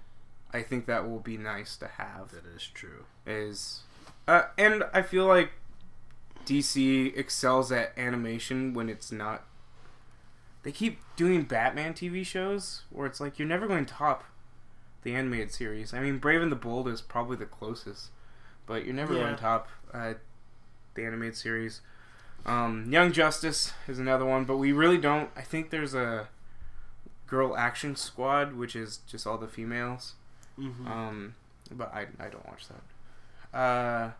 I 0.52 0.60
think 0.60 0.84
that 0.84 1.08
will 1.08 1.20
be 1.20 1.38
nice 1.38 1.78
to 1.78 1.88
have. 1.88 2.30
that 2.32 2.44
is 2.54 2.66
true. 2.66 3.06
is 3.26 3.84
uh, 4.28 4.42
and 4.58 4.84
I 4.92 5.00
feel 5.00 5.24
like 5.24 5.52
DC 6.44 7.16
excels 7.16 7.72
at 7.72 7.96
animation 7.96 8.74
when 8.74 8.90
it's 8.90 9.10
not 9.10 9.46
they 10.64 10.72
keep 10.72 10.98
doing 11.16 11.42
Batman 11.44 11.94
TV 11.94 12.26
shows 12.26 12.82
where 12.90 13.06
it's 13.06 13.20
like 13.20 13.38
you're 13.38 13.46
never 13.48 13.66
going 13.68 13.86
to 13.86 13.94
top 13.94 14.24
the 15.02 15.14
animated 15.14 15.52
series. 15.52 15.94
I 15.94 16.00
mean 16.00 16.18
Brave 16.18 16.42
and 16.42 16.50
the 16.50 16.56
Bold 16.56 16.88
is 16.88 17.00
probably 17.00 17.36
the 17.36 17.46
closest, 17.46 18.08
but 18.66 18.84
you're 18.84 18.94
never 18.94 19.14
Yeah. 19.14 19.20
going 19.20 19.34
to 19.36 19.40
top 19.40 19.68
uh, 19.92 20.14
the 20.94 21.04
animated 21.04 21.36
series. 21.36 21.80
Um, 22.46 22.86
Young 22.90 23.12
Justice 23.12 23.72
is 23.88 23.98
another 23.98 24.24
one, 24.24 24.44
but 24.44 24.56
we 24.58 24.72
really 24.72 24.98
don't. 24.98 25.30
I 25.36 25.42
think 25.42 25.70
there's 25.70 25.94
a 25.94 26.28
Girl 27.26 27.56
Action 27.56 27.96
Squad, 27.96 28.54
which 28.54 28.76
is 28.76 28.98
just 29.06 29.26
all 29.26 29.38
the 29.38 29.48
females. 29.48 30.14
Mm-hmm. 30.58 30.86
Um, 30.86 31.34
but 31.70 31.92
I, 31.94 32.06
I 32.20 32.28
don't 32.28 32.46
watch 32.46 32.64
that. 32.68 33.58
Uh, 33.58 34.10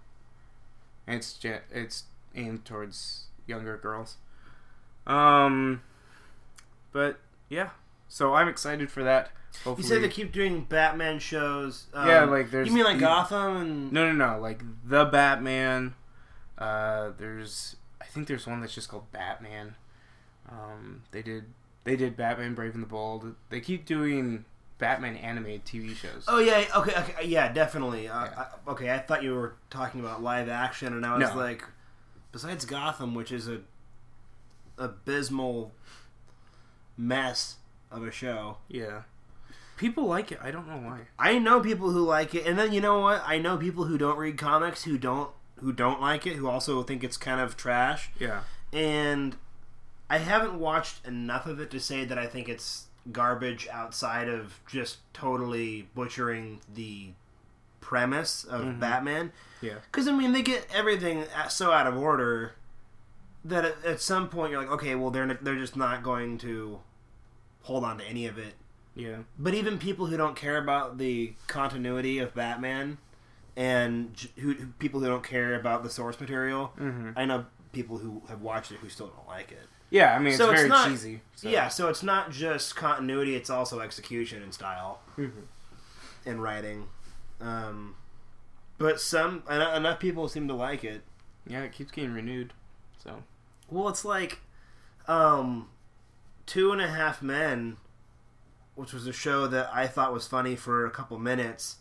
it's 1.07 1.39
it's 1.71 2.05
aimed 2.35 2.65
towards 2.65 3.25
younger 3.47 3.77
girls. 3.77 4.17
Um, 5.07 5.83
but 6.95 7.19
yeah, 7.51 7.71
so 8.09 8.33
I'm 8.33 8.49
excited 8.49 8.91
for 8.91 9.03
that. 9.05 9.31
you 9.53 9.61
Hopefully, 9.65 9.87
said 9.87 10.03
they 10.03 10.09
keep 10.09 10.33
doing 10.33 10.65
Batman 10.65 11.19
shows. 11.19 11.89
Um, 11.93 12.09
yeah, 12.09 12.25
like 12.25 12.51
there's 12.51 12.69
you 12.69 12.75
mean 12.75 12.85
like 12.85 12.97
the- 12.97 13.01
Gotham 13.05 13.57
and 13.59 13.93
No, 13.93 14.11
no, 14.11 14.13
no, 14.35 14.41
like 14.41 14.63
the 14.87 15.05
Batman. 15.05 15.95
Uh, 16.57 17.11
there's 17.19 17.77
I 18.01 18.05
think 18.07 18.27
there's 18.29 18.47
one 18.47 18.61
that's 18.63 18.75
just 18.75 18.89
called 18.89 19.13
Batman. 19.13 19.75
Um, 20.49 21.03
they 21.11 21.21
did 21.21 21.45
they 21.85 21.97
did 21.97 22.17
Batman 22.17 22.55
Brave 22.55 22.73
and 22.75 22.83
the 22.83 22.87
Bold. 22.89 23.35
They 23.51 23.61
keep 23.61 23.85
doing 23.87 24.45
Batman 24.79 25.17
animated 25.17 25.65
TV 25.65 25.95
shows. 25.97 26.25
Oh 26.29 26.39
yeah, 26.39 26.65
okay, 26.77 26.95
okay, 26.97 27.27
yeah, 27.27 27.53
definitely. 27.53 28.09
Uh, 28.09 28.25
Yeah. 28.25 28.45
I, 28.67 28.71
okay, 28.71 28.91
I 28.93 28.99
thought 28.99 29.23
you 29.23 29.35
were 29.35 29.55
talking 29.71 30.01
about 30.01 30.23
live 30.23 30.49
action, 30.49 30.93
and 30.95 31.05
I 31.05 31.17
was 31.19 31.31
No. 31.31 31.37
like, 31.37 31.65
besides 32.33 32.65
Gotham, 32.65 33.15
which 33.15 33.31
is 33.33 33.49
a 33.49 33.61
abysmal 34.79 35.73
mess 36.97 37.57
of 37.91 38.03
a 38.05 38.11
show. 38.11 38.59
Yeah, 38.69 39.03
people 39.77 40.05
like 40.07 40.33
it. 40.33 40.39
I 40.43 40.51
don't 40.51 40.69
know 40.69 40.77
why. 40.89 41.01
I 41.19 41.39
know 41.39 41.61
people 41.61 41.91
who 41.91 42.05
like 42.05 42.35
it, 42.35 42.47
and 42.47 42.59
then 42.59 42.73
you 42.73 42.81
know 42.81 43.01
what? 43.01 43.23
I 43.27 43.39
know 43.39 43.57
people 43.57 43.85
who 43.85 43.99
don't 43.99 44.19
read 44.19 44.39
comics 44.39 44.85
who 44.85 44.99
don't 44.99 45.31
who 45.61 45.73
don't 45.73 46.01
like 46.01 46.27
it, 46.27 46.35
who 46.37 46.49
also 46.49 46.83
think 46.83 47.05
it's 47.05 47.17
kind 47.17 47.41
of 47.41 47.57
trash. 47.57 48.11
Yeah. 48.19 48.41
And 48.73 49.37
I 50.11 50.19
haven't 50.19 50.59
watched 50.59 51.07
enough 51.07 51.47
of 51.47 51.61
it 51.61 51.71
to 51.71 51.81
say 51.81 52.05
that 52.05 52.19
I 52.19 52.27
think 52.27 52.49
it's 52.49 52.87
garbage 53.13 53.69
outside 53.71 54.29
of 54.29 54.61
just 54.67 54.99
totally 55.15 55.89
butchering 55.95 56.61
the 56.73 57.11
premise 57.81 58.45
of 58.45 58.63
Mhm. 58.63 58.81
Batman. 58.81 59.33
Yeah. 59.61 59.75
Because 59.91 60.09
I 60.09 60.13
mean, 60.13 60.33
they 60.33 60.43
get 60.43 60.67
everything 60.75 61.25
so 61.49 61.71
out 61.71 61.87
of 61.87 61.97
order 61.97 62.55
that 63.45 63.65
at, 63.65 63.85
at 63.85 64.01
some 64.01 64.29
point 64.29 64.51
you're 64.53 64.61
like, 64.61 64.71
okay, 64.73 64.95
well 64.95 65.11
they're 65.11 65.39
they're 65.43 65.57
just 65.57 65.77
not 65.77 66.03
going 66.03 66.39
to 66.39 66.81
hold 67.63 67.85
on 67.85 67.99
to 67.99 68.05
any 68.05 68.27
of 68.27 68.39
it. 68.39 68.55
Yeah. 68.95 69.19
But 69.39 69.55
even 69.55 69.79
people 69.79 70.07
who 70.07 70.17
don't 70.17 70.37
care 70.37 70.57
about 70.57 70.99
the 70.99 71.35
continuity 71.49 72.19
of 72.19 72.35
Batman, 72.35 72.99
and 73.57 74.29
who, 74.37 74.53
who 74.55 74.67
people 74.79 75.01
who 75.01 75.07
don't 75.07 75.25
care 75.25 75.55
about 75.55 75.83
the 75.83 75.91
source 75.91 76.19
material, 76.21 76.73
Mm-hmm. 76.79 77.11
I 77.17 77.25
know 77.25 77.47
people 77.73 77.99
who 77.99 78.23
have 78.29 78.41
watched 78.41 78.71
it 78.71 78.79
who 78.79 78.89
still 78.89 79.09
don't 79.09 79.27
like 79.27 79.51
it. 79.51 79.67
Yeah, 79.91 80.15
I 80.15 80.19
mean, 80.19 80.29
it's 80.29 80.37
So 80.39 80.51
it's 80.51 80.61
very 80.61 80.69
not- 80.69 80.89
cheesy. 80.89 81.21
So. 81.37 81.49
Yeah, 81.49 81.69
so 81.69 81.89
it's 81.89 82.03
not 82.03 82.31
just 82.31 82.75
continuity; 82.77 83.35
it's 83.37 83.51
also 83.51 83.81
execution 83.81 84.43
and 84.43 84.53
style 84.55 85.01
Mhm. 85.19 85.43
and 86.27 86.43
writing. 86.43 86.87
Um, 87.41 87.97
but 88.79 89.01
some 89.01 89.43
enough 89.51 89.99
people 90.01 90.29
seem 90.29 90.49
to 90.49 90.55
like 90.55 90.85
it. 90.85 91.03
Yeah, 91.47 91.63
it 91.63 91.73
keeps 91.73 91.91
getting 91.93 92.13
renewed. 92.13 92.53
So. 93.03 93.23
Well, 93.71 93.89
it's 93.89 94.05
like 94.05 94.41
um, 95.09 95.69
Two 96.47 96.73
and 96.73 96.81
a 96.81 96.89
Half 96.89 97.23
Men, 97.23 97.77
which 98.75 98.93
was 98.93 99.07
a 99.07 99.13
show 99.13 99.47
that 99.47 99.71
I 99.73 99.87
thought 99.87 100.13
was 100.13 100.27
funny 100.27 100.57
for 100.57 100.87
a 100.87 100.91
couple 100.91 101.19
minutes. 101.19 101.77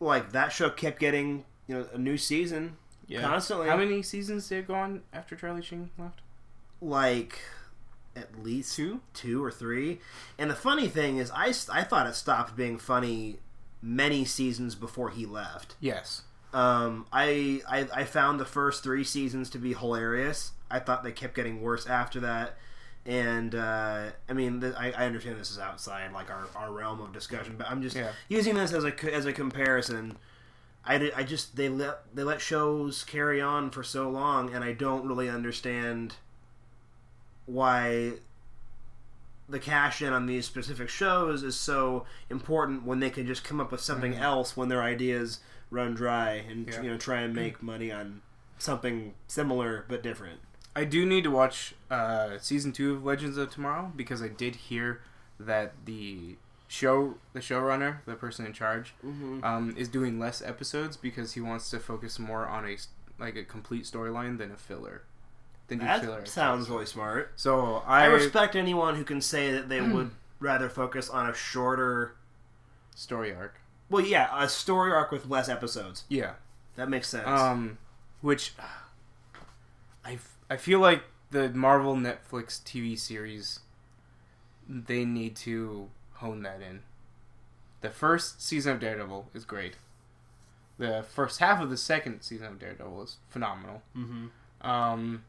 Like 0.00 0.32
that 0.32 0.50
show 0.52 0.70
kept 0.70 0.98
getting 0.98 1.44
you 1.68 1.76
know 1.76 1.86
a 1.92 1.98
new 1.98 2.16
season 2.16 2.76
Yeah. 3.06 3.20
constantly. 3.22 3.68
How 3.68 3.76
many 3.76 4.02
seasons 4.02 4.48
did 4.48 4.60
it 4.60 4.66
go 4.68 4.74
on 4.74 5.02
after 5.12 5.36
Charlie 5.36 5.62
Sheen 5.62 5.90
left? 5.98 6.20
like 6.80 7.38
at 8.16 8.42
least 8.42 8.74
Two? 8.76 9.00
two 9.14 9.42
or 9.42 9.50
three. 9.52 10.00
And 10.38 10.50
the 10.50 10.54
funny 10.56 10.88
thing 10.88 11.18
is, 11.18 11.30
I 11.32 11.52
I 11.72 11.84
thought 11.84 12.06
it 12.08 12.14
stopped 12.16 12.56
being 12.56 12.78
funny 12.78 13.36
many 13.80 14.24
seasons 14.24 14.74
before 14.74 15.10
he 15.10 15.24
left. 15.26 15.76
Yes. 15.80 16.22
Um, 16.52 17.06
I, 17.12 17.62
I 17.68 17.88
I 17.94 18.04
found 18.04 18.38
the 18.40 18.44
first 18.44 18.82
three 18.82 19.04
seasons 19.04 19.48
to 19.50 19.58
be 19.58 19.72
hilarious. 19.74 20.52
I 20.72 20.78
thought 20.80 21.04
they 21.04 21.12
kept 21.12 21.34
getting 21.34 21.60
worse 21.62 21.86
after 21.86 22.18
that. 22.20 22.56
And 23.04 23.54
uh, 23.54 24.10
I 24.28 24.32
mean, 24.32 24.60
th- 24.60 24.74
I, 24.76 24.92
I 24.92 25.06
understand 25.06 25.38
this 25.38 25.50
is 25.50 25.58
outside 25.58 26.12
like 26.12 26.30
our, 26.30 26.46
our 26.56 26.72
realm 26.72 27.00
of 27.00 27.12
discussion, 27.12 27.56
but 27.58 27.68
I'm 27.70 27.82
just 27.82 27.96
Yeah. 27.96 28.12
using 28.28 28.54
this 28.54 28.72
as 28.72 28.84
a 28.84 29.14
as 29.14 29.26
a 29.26 29.32
comparison. 29.32 30.16
I, 30.84 30.98
did, 30.98 31.12
I 31.14 31.22
just 31.24 31.56
they 31.56 31.68
let 31.68 32.14
they 32.14 32.22
let 32.24 32.40
shows 32.40 33.04
carry 33.04 33.40
on 33.40 33.70
for 33.70 33.82
so 33.82 34.08
long, 34.08 34.52
and 34.54 34.64
I 34.64 34.72
don't 34.72 35.06
really 35.06 35.28
understand 35.28 36.14
why 37.46 38.12
the 39.48 39.58
cash 39.58 40.00
in 40.00 40.12
on 40.12 40.26
these 40.26 40.46
specific 40.46 40.88
shows 40.88 41.42
is 41.42 41.58
so 41.58 42.06
important 42.30 42.84
when 42.84 43.00
they 43.00 43.10
can 43.10 43.26
just 43.26 43.44
come 43.44 43.60
up 43.60 43.72
with 43.72 43.80
something 43.80 44.14
else 44.14 44.56
when 44.56 44.68
their 44.68 44.82
ideas 44.82 45.40
run 45.70 45.94
dry 45.94 46.34
and 46.34 46.68
Yeah. 46.68 46.82
you 46.82 46.90
know 46.90 46.96
try 46.98 47.20
and 47.22 47.34
make 47.34 47.62
money 47.62 47.90
on 47.90 48.22
something 48.58 49.14
similar 49.26 49.84
but 49.88 50.02
different. 50.02 50.40
I 50.74 50.84
do 50.84 51.04
need 51.04 51.24
to 51.24 51.30
watch 51.30 51.74
uh, 51.90 52.38
season 52.40 52.72
two 52.72 52.94
of 52.94 53.04
Legends 53.04 53.36
of 53.36 53.50
Tomorrow 53.50 53.92
because 53.94 54.22
I 54.22 54.28
did 54.28 54.56
hear 54.56 55.00
that 55.38 55.72
the 55.84 56.36
show, 56.68 57.14
the 57.34 57.40
showrunner, 57.40 57.98
the 58.06 58.14
person 58.14 58.46
in 58.46 58.52
charge, 58.54 58.94
Mm-hmm. 59.04 59.44
um, 59.44 59.74
is 59.76 59.88
doing 59.88 60.18
less 60.18 60.40
episodes 60.40 60.96
because 60.96 61.34
he 61.34 61.40
wants 61.40 61.68
to 61.70 61.78
focus 61.78 62.18
more 62.18 62.46
on 62.46 62.64
a 62.66 62.76
like 63.18 63.36
a 63.36 63.44
complete 63.44 63.84
storyline 63.84 64.38
than 64.38 64.50
a 64.50 64.56
filler. 64.56 65.02
Than 65.68 65.78
do 65.78 65.84
filler 65.84 66.20
That 66.20 66.28
sounds 66.28 66.62
episodes. 66.62 66.70
really 66.70 66.86
smart. 66.86 67.32
So 67.36 67.82
I, 67.86 68.04
I, 68.04 68.06
respect 68.06 68.56
anyone 68.56 68.96
who 68.96 69.04
can 69.04 69.20
say 69.20 69.52
that 69.52 69.68
they 69.68 69.80
would 69.80 70.10
rather 70.40 70.68
focus 70.68 71.08
on 71.10 71.28
a 71.28 71.34
shorter. 71.34 72.14
story 72.96 73.34
arc. 73.34 73.60
Well, 73.90 74.04
yeah, 74.04 74.28
a 74.42 74.48
story 74.48 74.90
arc 74.92 75.12
with 75.12 75.26
less 75.28 75.48
episodes. 75.50 76.04
Yeah. 76.08 76.32
That 76.76 76.88
makes 76.88 77.08
sense. 77.08 77.28
Um, 77.28 77.76
which 78.22 78.54
I, 80.04 80.18
I 80.52 80.56
feel 80.58 80.80
like 80.80 81.02
the 81.30 81.48
Marvel 81.48 81.96
Netflix 81.96 82.60
TV 82.62 82.98
series 82.98 83.60
they 84.68 85.04
need 85.04 85.34
to 85.36 85.88
hone 86.16 86.42
that 86.42 86.60
in. 86.60 86.80
The 87.80 87.88
first 87.90 88.42
season 88.42 88.74
of 88.74 88.80
Daredevil 88.80 89.28
is 89.34 89.44
great. 89.46 89.76
The 90.78 91.04
first 91.08 91.40
half 91.40 91.60
of 91.62 91.70
the 91.70 91.76
second 91.76 92.20
season 92.20 92.46
of 92.48 92.58
Daredevil 92.58 93.02
is 93.02 93.16
phenomenal. 93.28 93.82
mm-hmm. 93.96 94.26
Um, 94.68 95.24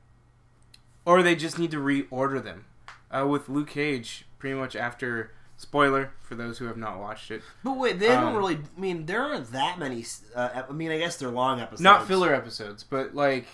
or 1.05 1.23
they 1.23 1.35
just 1.35 1.57
need 1.57 1.71
to 1.71 1.77
reorder 1.77 2.43
them. 2.43 2.65
Uh, 3.09 3.25
with 3.25 3.47
Luke 3.47 3.69
Cage, 3.69 4.25
pretty 4.39 4.55
much 4.55 4.75
after 4.75 5.31
spoiler 5.55 6.11
for 6.21 6.35
those 6.35 6.57
who 6.57 6.65
have 6.65 6.77
not 6.77 6.99
watched 6.99 7.31
it, 7.31 7.41
But 7.63 7.77
wait, 7.77 7.99
they 7.99 8.07
don't 8.07 8.27
Um, 8.27 8.35
really. 8.35 8.55
I 8.55 8.79
mean, 8.79 9.05
there 9.05 9.21
aren't 9.21 9.51
that 9.53 9.79
many. 9.79 10.05
Uh, 10.35 10.63
I 10.69 10.71
mean, 10.73 10.91
I 10.91 10.97
guess 10.97 11.15
they're 11.15 11.29
long 11.29 11.59
episodes. 11.61 11.81
not 11.81 12.07
filler 12.07 12.33
episodes, 12.33 12.83
but 12.83 13.15
like 13.15 13.47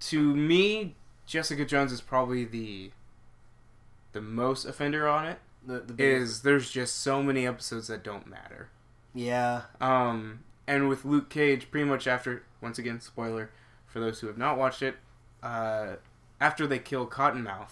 to 0.00 0.34
me, 0.36 0.94
Jessica 1.26 1.64
Jones 1.64 1.92
is 1.92 2.00
probably 2.00 2.44
the 2.44 2.90
the 4.12 4.20
most 4.20 4.64
offender 4.64 5.06
on 5.08 5.26
it. 5.26 5.38
The, 5.66 5.80
the 5.80 6.02
Is 6.02 6.42
there's 6.42 6.70
just 6.70 6.96
so 7.00 7.22
many 7.22 7.46
episodes 7.46 7.88
that 7.88 8.02
don't 8.02 8.26
matter. 8.26 8.70
yeah. 9.14 9.62
Um, 9.80 10.40
and 10.66 10.88
with 10.88 11.04
Luke 11.04 11.28
Cage, 11.28 11.70
pretty 11.70 11.84
much 11.86 12.06
after 12.06 12.42
once 12.60 12.78
again 12.78 13.00
spoiler 13.00 13.50
for 13.86 14.00
those 14.00 14.20
who 14.20 14.26
have 14.28 14.38
not 14.38 14.56
watched 14.56 14.82
it, 14.82 14.96
uh, 15.42 15.96
after 16.40 16.66
they 16.66 16.78
kill 16.78 17.06
Cottonmouth. 17.06 17.70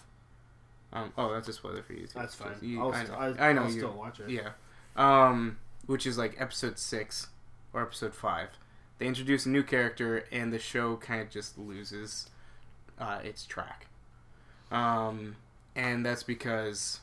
Um, 0.92 1.12
oh, 1.18 1.32
that's 1.32 1.48
a 1.48 1.52
spoiler 1.52 1.82
for 1.82 1.92
you 1.92 2.06
too. 2.06 2.18
That's 2.18 2.34
fine. 2.34 2.56
You- 2.60 2.82
I'll, 2.82 2.92
I 2.92 3.04
know, 3.04 3.14
I, 3.14 3.48
I 3.48 3.52
know 3.52 3.62
I'll 3.62 3.70
you. 3.70 3.78
still 3.78 3.92
watch 3.92 4.20
it. 4.20 4.30
Yeah. 4.30 4.50
Um, 4.96 5.58
which 5.86 6.06
is 6.06 6.18
like 6.18 6.34
episode 6.40 6.78
six 6.78 7.28
or 7.72 7.82
episode 7.82 8.14
five. 8.14 8.48
They 8.98 9.06
introduce 9.06 9.46
a 9.46 9.48
new 9.48 9.62
character, 9.62 10.24
and 10.32 10.52
the 10.52 10.58
show 10.58 10.96
kind 10.96 11.20
of 11.20 11.30
just 11.30 11.56
loses 11.58 12.28
uh, 12.98 13.20
its 13.22 13.44
track. 13.46 13.86
Um, 14.70 15.36
and 15.76 16.04
that's 16.04 16.22
because 16.24 17.00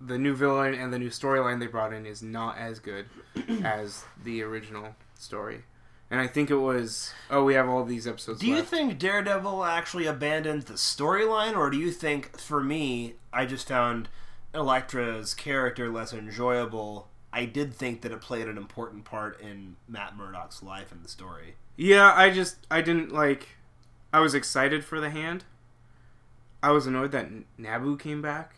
the 0.00 0.18
new 0.18 0.34
villain 0.34 0.74
and 0.74 0.92
the 0.92 0.98
new 0.98 1.10
storyline 1.10 1.60
they 1.60 1.66
brought 1.66 1.92
in 1.92 2.06
is 2.06 2.22
not 2.22 2.56
as 2.56 2.78
good 2.78 3.06
as 3.64 4.04
the 4.24 4.42
original 4.42 4.94
story. 5.18 5.64
And 6.10 6.18
I 6.20 6.26
think 6.26 6.50
it 6.50 6.56
was, 6.56 7.12
oh, 7.30 7.44
we 7.44 7.54
have 7.54 7.68
all 7.68 7.84
these 7.84 8.06
episodes 8.08 8.40
Do 8.40 8.48
you 8.48 8.56
left. 8.56 8.68
think 8.68 8.98
Daredevil 8.98 9.62
actually 9.62 10.06
abandoned 10.06 10.62
the 10.62 10.74
storyline, 10.74 11.56
or 11.56 11.70
do 11.70 11.78
you 11.78 11.92
think, 11.92 12.36
for 12.40 12.60
me, 12.60 13.14
I 13.32 13.46
just 13.46 13.68
found 13.68 14.08
Elektra's 14.52 15.34
character 15.34 15.88
less 15.88 16.12
enjoyable? 16.12 17.06
I 17.32 17.44
did 17.44 17.72
think 17.74 18.00
that 18.02 18.12
it 18.12 18.20
played 18.20 18.48
an 18.48 18.56
important 18.56 19.04
part 19.04 19.40
in 19.40 19.76
Matt 19.88 20.16
Murdock's 20.16 20.62
life 20.62 20.90
and 20.90 21.04
the 21.04 21.08
story. 21.08 21.54
Yeah, 21.76 22.12
I 22.14 22.30
just 22.30 22.66
I 22.70 22.80
didn't 22.82 23.12
like. 23.12 23.48
I 24.12 24.20
was 24.20 24.34
excited 24.34 24.84
for 24.84 25.00
the 25.00 25.10
hand. 25.10 25.44
I 26.62 26.70
was 26.72 26.86
annoyed 26.86 27.12
that 27.12 27.28
Nobu 27.58 27.98
came 27.98 28.20
back. 28.20 28.56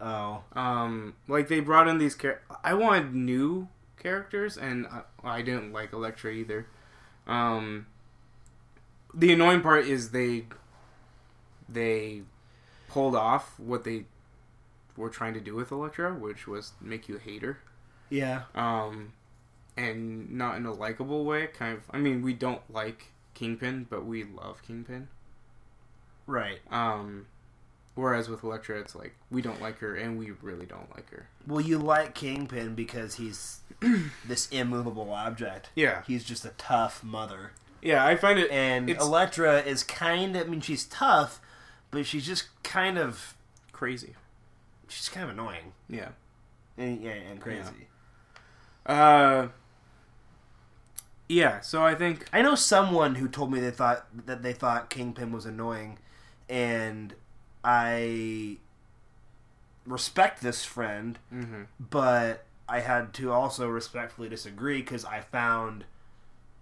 Oh, 0.00 0.42
Um, 0.54 1.14
like 1.28 1.48
they 1.48 1.60
brought 1.60 1.86
in 1.86 1.98
these 1.98 2.16
char- 2.16 2.40
I 2.64 2.74
wanted 2.74 3.14
new 3.14 3.68
characters, 3.98 4.56
and 4.56 4.86
I, 4.86 5.02
I 5.22 5.42
didn't 5.42 5.72
like 5.72 5.92
Elektra 5.92 6.32
either. 6.32 6.66
Um, 7.26 7.86
the 9.14 9.32
annoying 9.32 9.60
part 9.60 9.86
is 9.86 10.10
they 10.10 10.46
they 11.68 12.22
pulled 12.88 13.14
off 13.14 13.58
what 13.60 13.84
they 13.84 14.04
were 14.96 15.08
trying 15.10 15.34
to 15.34 15.40
do 15.40 15.54
with 15.54 15.70
Elektra, 15.72 16.12
which 16.14 16.46
was 16.46 16.72
make 16.80 17.08
you 17.08 17.18
hate 17.18 17.42
her. 17.42 17.58
Yeah. 18.12 18.42
Um, 18.54 19.12
and 19.76 20.30
not 20.32 20.56
in 20.56 20.66
a 20.66 20.72
likable 20.72 21.24
way. 21.24 21.46
Kind 21.46 21.78
of. 21.78 21.84
I 21.90 21.98
mean, 21.98 22.20
we 22.22 22.34
don't 22.34 22.60
like 22.72 23.06
Kingpin, 23.34 23.86
but 23.88 24.04
we 24.04 24.24
love 24.24 24.62
Kingpin. 24.62 25.08
Right. 26.26 26.60
Um, 26.70 27.26
whereas 27.94 28.28
with 28.28 28.44
Elektra, 28.44 28.78
it's 28.80 28.94
like 28.94 29.14
we 29.30 29.42
don't 29.42 29.60
like 29.62 29.78
her, 29.78 29.94
and 29.96 30.18
we 30.18 30.30
really 30.42 30.66
don't 30.66 30.90
like 30.94 31.10
her. 31.10 31.26
Well, 31.46 31.60
you 31.60 31.78
like 31.78 32.14
Kingpin 32.14 32.74
because 32.74 33.14
he's 33.16 33.60
this 34.26 34.48
immovable 34.50 35.10
object. 35.10 35.70
Yeah, 35.74 36.02
He's 36.06 36.24
just 36.24 36.44
a 36.44 36.50
tough 36.58 37.02
mother. 37.02 37.52
yeah. 37.80 38.04
I 38.06 38.14
find 38.16 38.38
it. 38.38 38.50
And 38.50 38.88
It's- 38.90 39.04
Elektra 39.04 39.60
is 39.62 39.82
kind 39.82 40.36
of, 40.36 40.46
I 40.46 40.50
mean, 40.50 40.60
she's 40.60 40.84
tough, 40.84 41.40
but 41.90 42.06
she's 42.06 42.24
just 42.26 42.44
kind 42.62 42.98
of, 42.98 43.34
crazy. 43.72 44.14
she's 44.88 45.08
kind 45.08 45.24
of 45.24 45.30
annoying. 45.30 45.72
Yeah. 45.88 46.10
And, 46.78 47.00
yeah, 47.02 47.10
and 47.12 47.40
crazy. 47.40 47.88
Uh. 48.86 49.48
Yeah. 51.28 51.60
So 51.60 51.82
I 51.84 51.94
think. 51.94 52.26
I 52.32 52.42
know 52.42 52.54
someone 52.54 53.16
who 53.16 53.28
told 53.28 53.52
me 53.52 53.60
they 53.60 53.70
thought 53.70 54.06
that 54.26 54.42
they 54.42 54.52
thought 54.52 54.90
Kingpin 54.90 55.32
was 55.32 55.46
annoying, 55.46 55.98
and 56.48 57.14
I 57.64 58.58
respect 59.86 60.42
this 60.42 60.64
friend, 60.64 61.18
hmm 61.30 61.62
but 61.78 62.44
I 62.68 62.80
had 62.80 63.12
to 63.14 63.32
also 63.32 63.68
respectfully 63.68 64.28
disagree 64.28 64.80
because 64.80 65.04
I 65.04 65.20
found 65.20 65.84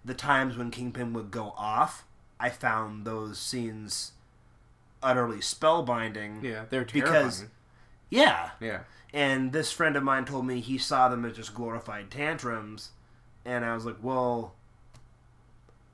the 0.03 0.15
times 0.15 0.57
when 0.57 0.71
Kingpin 0.71 1.13
would 1.13 1.29
go 1.29 1.53
off, 1.55 2.03
I 2.39 2.49
found 2.49 3.05
those 3.05 3.37
scenes 3.37 4.13
utterly 5.03 5.37
spellbinding. 5.37 6.41
Yeah, 6.43 6.65
they're 6.69 6.83
Because- 6.83 7.39
terrifying. 7.41 7.51
Yeah. 8.11 8.51
Yeah. 8.59 8.81
And 9.13 9.51
this 9.51 9.71
friend 9.71 9.95
of 9.95 10.03
mine 10.03 10.25
told 10.25 10.45
me 10.45 10.59
he 10.59 10.77
saw 10.77 11.09
them 11.09 11.25
as 11.25 11.35
just 11.35 11.55
glorified 11.55 12.11
tantrums, 12.11 12.91
and 13.43 13.65
I 13.65 13.73
was 13.73 13.83
like, 13.85 13.97
well, 14.01 14.53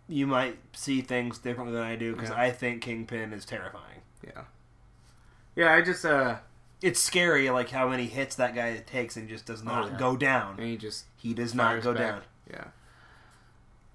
you 0.10 0.27
might 0.27 0.58
see 0.73 1.01
things 1.01 1.38
differently 1.38 1.73
than 1.75 1.84
I 1.84 1.95
do 1.95 2.13
because 2.13 2.30
Yeah. 2.30 2.39
I 2.41 2.51
think 2.51 2.82
Kingpin 2.84 3.32
is 3.34 3.45
terrifying. 3.45 4.01
Yeah. 4.25 4.43
Yeah. 5.56 5.73
I 5.73 5.82
just 5.82 6.03
uh. 6.06 6.38
It's 6.80 6.99
scary, 6.99 7.49
like 7.49 7.71
how 7.71 7.88
many 7.89 8.06
hits 8.06 8.36
that 8.36 8.53
guy 8.53 8.77
takes 8.86 9.17
and 9.17 9.27
just 9.27 9.47
does 9.47 9.63
not 9.63 9.86
Oh, 9.86 9.88
yeah. 9.88 9.97
go 9.97 10.15
down. 10.15 10.58
And 10.60 10.67
he 10.67 10.77
just 10.77 11.06
He 11.15 11.34
does 11.34 11.56
not 11.56 11.82
go 11.82 11.91
back. 11.93 12.01
down. 12.01 12.21
Yeah. 12.51 12.63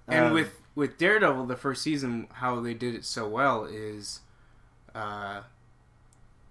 And 0.09 0.25
Um, 0.25 0.33
with 0.33 0.59
with 0.75 0.97
Daredevil, 0.97 1.45
the 1.45 1.55
first 1.55 1.81
season, 1.81 2.27
how 2.33 2.59
they 2.59 2.73
did 2.73 2.93
it 2.93 3.05
so 3.05 3.25
well 3.29 3.63
is, 3.63 4.19
uh, 4.93 5.43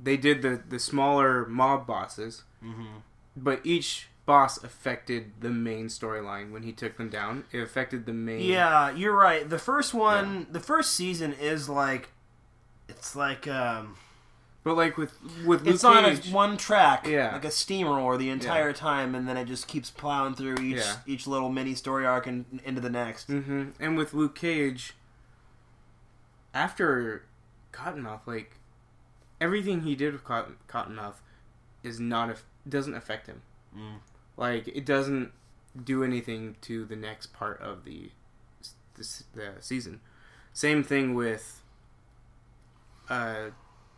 they 0.03 0.17
did 0.17 0.43
the 0.43 0.61
the 0.69 0.79
smaller 0.79 1.47
mob 1.47 1.87
bosses, 1.87 2.43
mhm. 2.65 3.03
but 3.37 3.61
each 3.65 4.09
boss 4.25 4.63
affected 4.63 5.33
the 5.41 5.51
main 5.51 5.87
storyline 5.87 6.53
when 6.53 6.63
he 6.63 6.73
took 6.73 6.97
them 6.97 7.09
down. 7.09 7.45
It 7.53 7.59
affected 7.61 8.07
the 8.07 8.13
main. 8.13 8.41
Yeah, 8.41 8.91
you're 8.91 9.17
right. 9.17 9.49
The 9.49 9.59
first 9.59 9.93
one, 9.95 10.47
the 10.51 10.61
first 10.61 10.95
season 10.95 11.33
is 11.33 11.69
like, 11.69 12.11
it's 12.89 13.17
like 13.17 13.49
um, 13.49 13.97
But 14.65 14.77
like 14.77 14.97
with 14.97 15.13
with 15.45 15.63
Luke 15.65 15.75
it's 15.75 15.83
on 15.85 16.05
a, 16.05 16.17
one 16.33 16.57
track, 16.57 17.07
Yeah. 17.07 17.33
like 17.33 17.45
a 17.45 17.51
steamroller 17.51 18.17
the 18.17 18.31
entire 18.31 18.73
time, 18.73 19.15
and 19.17 19.29
then 19.29 19.37
it 19.37 19.47
just 19.47 19.67
keeps 19.67 19.91
plowing 19.91 20.35
through 20.35 20.59
each 20.63 20.77
Yeah. 20.77 20.97
each 21.07 21.27
little 21.27 21.49
mini 21.49 21.75
story 21.75 22.07
arc 22.07 22.27
and 22.29 22.61
into 22.65 22.81
the 22.81 22.91
next. 22.91 23.27
hmm 23.27 23.71
and 23.81 23.97
with 23.97 24.15
Luke 24.15 24.37
Cage, 24.37 24.95
after 26.55 27.25
Cottonmouth, 27.73 28.21
like 28.27 28.57
everything 29.43 29.83
he 29.83 29.95
did 29.95 30.13
with 30.13 30.25
Cotton, 30.25 30.57
Cottonmouth 30.69 31.17
is 31.83 31.99
not 32.01 32.31
a, 32.31 32.37
doesn't 32.69 32.95
affect 32.95 33.27
him. 33.27 33.43
Mm. 33.77 33.97
Like 34.37 34.69
it 34.69 34.87
doesn't 34.87 35.33
do 35.85 36.05
anything 36.05 36.57
to 36.63 36.85
the 36.85 36.97
next 36.97 37.33
part 37.33 37.61
of 37.61 37.85
the 37.85 38.11
the, 38.95 39.23
the 39.35 39.53
season. 39.61 40.01
Same 40.53 40.83
thing 40.83 41.15
with 41.15 41.63
uh, 43.09 43.51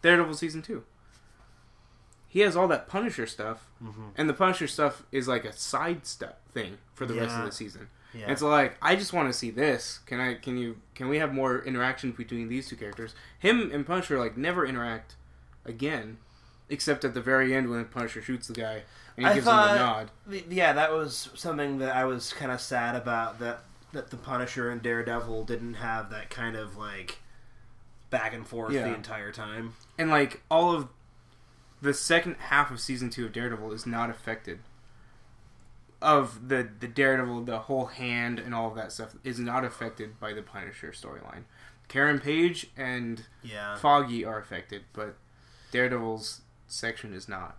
Daredevil 0.03 0.35
season 0.35 0.63
two. 0.63 0.85
He 2.29 2.41
has 2.41 2.57
all 2.57 2.67
that 2.69 2.89
Punisher 2.89 3.27
stuff, 3.27 3.71
Mhm. 3.83 4.11
and 4.17 4.29
the 4.29 4.35
Punisher 4.35 4.67
stuff 4.67 5.05
is 5.13 5.29
like 5.29 5.45
a 5.45 5.53
side 5.53 6.05
stuff 6.07 6.35
thing 6.53 6.79
for 6.95 7.07
the 7.07 7.15
rest 7.15 7.37
of 7.37 7.45
the 7.45 7.53
season. 7.53 7.89
Yeah. 8.13 8.31
It's 8.31 8.43
like 8.43 8.77
I 8.83 8.97
just 8.97 9.13
want 9.13 9.29
to 9.29 9.33
see 9.33 9.51
this. 9.51 9.99
Can 10.07 10.21
I? 10.21 10.35
Can 10.35 10.57
you? 10.57 10.81
Can 10.95 11.09
we 11.09 11.19
have 11.19 11.33
more 11.33 11.63
interaction 11.65 12.13
between 12.13 12.49
these 12.49 12.69
two 12.69 12.77
characters? 12.77 13.15
Him 13.39 13.71
and 13.73 13.85
Punisher 13.87 14.19
like 14.19 14.37
never 14.37 14.65
interact 14.67 15.17
again 15.65 16.19
except 16.69 17.05
at 17.05 17.13
the 17.15 17.21
very 17.21 17.55
end 17.55 17.69
when 17.69 17.79
the 17.79 17.85
Punisher 17.85 18.23
shoots 18.23 18.47
the 18.49 18.55
guy 18.55 18.83
and 19.17 19.27
he 19.27 19.33
I 19.33 19.35
gives 19.35 19.45
thought- 19.47 19.71
him 19.71 19.77
the 20.27 20.35
nod. 20.39 20.45
Yeah, 20.53 20.73
that 20.73 20.93
was 20.93 21.29
something 21.35 21.79
that 21.79 21.95
I 21.95 22.05
was 22.05 22.33
kind 22.33 22.51
of 22.51 22.61
sad 22.61 22.97
about 22.97 23.39
that 23.41 23.61
that 23.93 24.11
the 24.11 24.17
Punisher 24.17 24.71
and 24.71 24.83
Daredevil 24.83 25.45
didn't 25.45 25.75
have 25.75 26.11
that 26.11 26.29
kind 26.31 26.57
of 26.57 26.77
like 26.77 27.19
back 28.11 28.33
and 28.35 28.47
forth 28.47 28.73
Yeah. 28.73 28.89
the 28.89 28.95
entire 28.95 29.31
time. 29.31 29.75
And 29.99 30.11
like 30.11 30.43
all 30.51 30.75
of 30.75 30.89
the 31.81 31.95
second 31.95 32.37
half 32.39 32.71
of 32.71 32.81
season 32.81 33.11
two 33.11 33.27
of 33.27 33.33
Daredevil 33.33 33.73
is 33.73 33.87
not 33.87 34.11
affected. 34.11 34.61
Of 36.03 36.49
the 36.49 36.69
the 36.81 36.89
Daredevil, 36.89 37.45
the 37.45 37.61
whole 37.61 37.87
hand 37.87 38.39
and 38.39 38.55
all 38.55 38.69
of 38.69 38.75
that 38.77 38.93
stuff 38.93 39.15
is 39.25 39.39
not 39.39 39.65
affected 39.65 40.19
by 40.21 40.33
the 40.35 40.43
Punisher 40.43 40.91
storyline. 40.93 41.45
Karen 41.89 42.19
Page 42.21 42.67
and 42.77 43.27
Yeah. 43.43 43.77
Foggy 43.77 44.25
are 44.25 44.39
affected, 44.39 44.85
but 44.93 45.17
Daredevil's 45.75 46.43
section 46.69 47.13
is 47.13 47.29
not. 47.29 47.59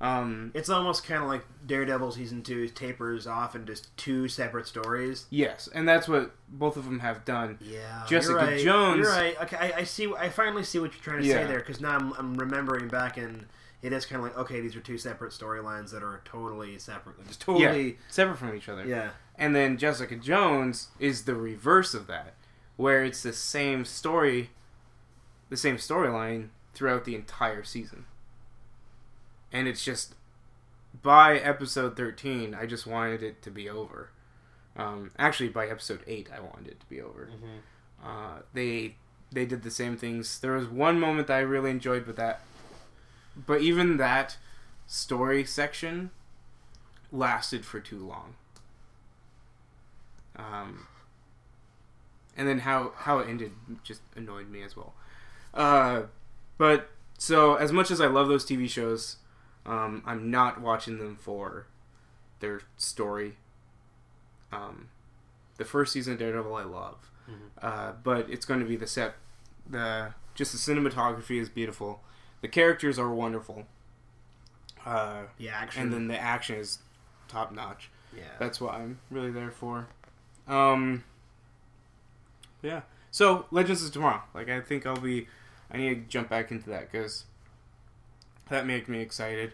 Um, 0.00 0.52
It's 0.54 0.68
almost 0.68 1.04
kind 1.04 1.20
of 1.20 1.28
like 1.28 1.44
Daredevil 1.66 2.12
season 2.12 2.42
two 2.42 2.68
tapers 2.68 3.26
off 3.26 3.56
into 3.56 3.74
two 3.96 4.28
separate 4.28 4.68
stories. 4.68 5.26
yes, 5.30 5.68
and 5.74 5.88
that's 5.88 6.06
what 6.06 6.30
both 6.48 6.76
of 6.76 6.84
them 6.84 7.00
have 7.00 7.24
done. 7.24 7.58
Yeah, 7.60 8.04
Jessica 8.08 8.32
you're 8.34 8.40
right. 8.40 8.60
Jones- 8.64 8.98
You're 8.98 9.10
right. 9.10 9.40
Okay, 9.42 9.56
I, 9.56 9.78
I 9.80 9.84
see. 9.84 10.12
I 10.16 10.28
finally 10.28 10.62
see 10.62 10.78
what 10.78 10.92
you're 10.94 11.02
trying 11.02 11.22
to 11.22 11.26
Yeah. 11.26 11.34
say 11.42 11.46
there 11.46 11.58
because 11.58 11.80
now 11.80 11.96
I'm, 11.96 12.12
I'm 12.12 12.34
remembering 12.34 12.86
back 12.86 13.16
and 13.16 13.46
it 13.82 13.92
is 13.92 14.06
kind 14.06 14.20
of 14.20 14.28
like 14.28 14.38
okay, 14.38 14.60
these 14.60 14.76
are 14.76 14.80
two 14.80 14.96
separate 14.98 15.32
storylines 15.32 15.90
that 15.90 16.04
are 16.04 16.20
totally 16.24 16.78
separate, 16.78 17.16
just 17.26 17.40
totally. 17.40 17.98
Separate 18.08 18.36
from 18.38 18.54
each 18.54 18.68
other. 18.68 18.86
Yeah. 18.86 19.10
And 19.34 19.56
then 19.56 19.76
Jessica 19.76 20.14
Jones 20.14 20.88
is 21.00 21.24
the 21.24 21.34
reverse 21.34 21.94
of 21.94 22.06
that, 22.06 22.34
where 22.76 23.02
it's 23.02 23.22
the 23.24 23.32
same 23.32 23.84
story, 23.84 24.50
the 25.48 25.56
same 25.56 25.78
storyline 25.78 26.50
throughout 26.76 27.04
the 27.06 27.14
entire 27.14 27.64
season. 27.64 28.04
And 29.50 29.66
it's 29.66 29.82
just 29.82 30.14
by 31.02 31.38
episode 31.38 31.96
13, 31.96 32.54
I 32.54 32.66
just 32.66 32.86
wanted 32.86 33.22
it 33.22 33.40
to 33.42 33.50
be 33.50 33.68
over. 33.68 34.10
Um, 34.76 35.10
actually, 35.18 35.48
by 35.48 35.66
episode 35.68 36.00
8, 36.06 36.28
I 36.36 36.40
wanted 36.40 36.68
it 36.68 36.80
to 36.80 36.86
be 36.86 37.00
over. 37.00 37.30
Uh, 38.04 38.40
they 38.52 38.96
they 39.32 39.46
did 39.46 39.62
the 39.62 39.70
same 39.70 39.96
things. 39.96 40.38
There 40.38 40.52
was 40.52 40.68
one 40.68 41.00
moment 41.00 41.26
that 41.28 41.38
I 41.38 41.40
really 41.40 41.70
enjoyed, 41.70 42.06
but 42.06 42.16
that, 42.16 42.42
but 43.34 43.60
even 43.60 43.96
that 43.96 44.36
story 44.86 45.44
section 45.44 46.10
lasted 47.10 47.64
for 47.64 47.80
too 47.80 47.98
long. 47.98 48.34
Um, 50.36 50.86
and 52.36 52.46
then 52.46 52.60
how 52.60 52.92
how 52.96 53.18
it 53.20 53.28
ended 53.28 53.52
just 53.82 54.02
annoyed 54.14 54.50
me 54.50 54.62
as 54.62 54.76
well. 54.76 54.92
Uh, 55.54 56.02
but 56.58 56.90
so 57.18 57.54
as 57.56 57.72
much 57.72 57.90
as 57.90 58.00
I 58.00 58.06
love 58.06 58.28
those 58.28 58.44
TV 58.44 58.68
shows, 58.68 59.16
um, 59.64 60.02
I'm 60.06 60.30
not 60.30 60.60
watching 60.60 60.98
them 60.98 61.16
for 61.16 61.66
their 62.40 62.60
story. 62.76 63.36
Um, 64.52 64.88
the 65.56 65.64
first 65.64 65.92
season 65.92 66.12
of 66.14 66.18
Daredevil 66.18 66.54
I 66.54 66.64
love, 66.64 67.10
uh, 67.62 67.92
but 68.02 68.28
it's 68.30 68.44
going 68.46 68.60
to 68.60 68.66
be 68.66 68.76
the 68.76 68.86
set. 68.86 69.14
The 69.68 70.14
just 70.34 70.52
the 70.52 70.58
cinematography 70.58 71.40
is 71.40 71.48
beautiful. 71.48 72.00
The 72.42 72.48
characters 72.48 72.98
are 72.98 73.12
wonderful. 73.12 73.64
Uh, 74.84 75.22
Yeah, 75.38 75.52
action. 75.56 75.82
and 75.82 75.92
then 75.92 76.08
the 76.08 76.18
action 76.20 76.56
is 76.56 76.78
top 77.28 77.50
notch. 77.52 77.90
yeah. 78.16 78.22
That's 78.38 78.60
what 78.60 78.74
I'm 78.74 79.00
really 79.10 79.30
there 79.32 79.50
for. 79.50 79.88
Um, 80.46 81.02
yeah. 82.62 82.82
So 83.10 83.46
Legends 83.50 83.82
is 83.82 83.90
tomorrow. 83.90 84.22
Like 84.34 84.48
I 84.48 84.60
think 84.60 84.86
I'll 84.86 85.00
be. 85.00 85.26
I 85.70 85.76
need 85.78 85.88
to 85.94 86.00
jump 86.08 86.28
back 86.30 86.50
into 86.50 86.68
that 86.70 86.90
because 86.90 87.24
that 88.48 88.66
made 88.66 88.88
me 88.88 89.00
excited. 89.00 89.52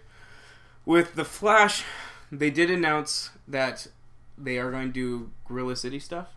With 0.85 1.15
the 1.15 1.25
Flash, 1.25 1.85
they 2.31 2.51
did 2.51 2.71
announce 2.71 3.31
that 3.49 3.87
they 4.37 4.59
are 4.59 4.71
going 4.71 4.89
to 4.89 4.93
do 4.93 5.31
Gorilla 5.47 5.77
City 5.77 5.99
stuff, 5.99 6.29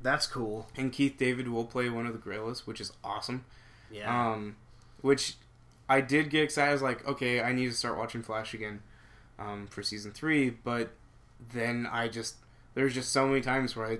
That's 0.00 0.26
cool. 0.26 0.68
and 0.76 0.92
Keith 0.92 1.16
David 1.18 1.48
will 1.48 1.64
play 1.64 1.88
one 1.90 2.06
of 2.06 2.12
the 2.12 2.18
gorillas, 2.18 2.66
which 2.66 2.80
is 2.80 2.92
awesome. 3.02 3.44
Yeah. 3.90 4.32
Um, 4.32 4.56
which 5.00 5.34
I 5.88 6.00
did 6.00 6.30
get 6.30 6.44
excited. 6.44 6.70
I 6.70 6.72
was 6.74 6.82
like, 6.82 7.06
okay, 7.08 7.40
I 7.40 7.52
need 7.52 7.66
to 7.70 7.76
start 7.76 7.96
watching 7.98 8.22
Flash 8.22 8.54
again 8.54 8.80
um, 9.38 9.66
for 9.68 9.82
season 9.82 10.12
three. 10.12 10.50
But 10.50 10.90
then 11.52 11.88
I 11.90 12.08
just 12.08 12.36
there's 12.74 12.94
just 12.94 13.10
so 13.10 13.26
many 13.26 13.40
times 13.40 13.74
where 13.74 13.86
I 13.86 13.98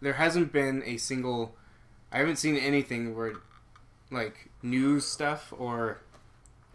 there 0.00 0.14
hasn't 0.14 0.52
been 0.52 0.82
a 0.86 0.96
single 0.96 1.54
I 2.12 2.18
haven't 2.18 2.36
seen 2.36 2.56
anything 2.56 3.16
where 3.16 3.32
like 4.10 4.50
news 4.62 5.04
stuff 5.06 5.52
or 5.56 6.00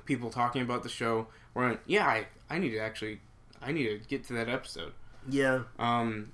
people 0.06 0.30
talking 0.30 0.62
about 0.62 0.84
the 0.84 0.90
show 0.90 1.28
where 1.54 1.80
yeah 1.86 2.06
I 2.08 2.28
I 2.50 2.60
need 2.60 2.72
to 2.72 2.80
actually 2.80 3.20
I 3.62 3.72
need 3.72 3.88
to 3.88 4.08
get 4.08 4.26
to 4.26 4.34
that 4.34 4.50
episode. 4.50 4.92
yeah. 5.30 5.62
Um, 5.80 6.34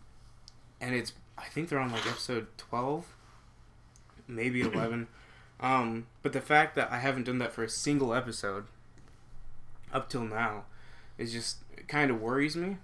and 0.81 0.95
it's 0.95 1.13
I 1.37 1.45
think 1.45 1.69
they're 1.69 1.79
on 1.79 1.91
like 1.91 2.05
episode 2.07 2.47
twelve, 2.57 3.05
maybe 4.27 4.61
eleven. 4.73 5.07
um, 5.59 6.07
but 6.23 6.33
the 6.33 6.41
fact 6.41 6.75
that 6.75 6.91
I 6.91 6.97
haven't 6.99 7.25
done 7.25 7.37
that 7.39 7.53
for 7.53 7.63
a 7.63 7.69
single 7.69 8.13
episode 8.13 8.65
up 9.93 10.09
till 10.09 10.23
now 10.23 10.65
is 11.17 11.31
just 11.31 11.57
kind 11.87 12.11
of 12.11 12.21
worries 12.21 12.55
me. 12.55 12.77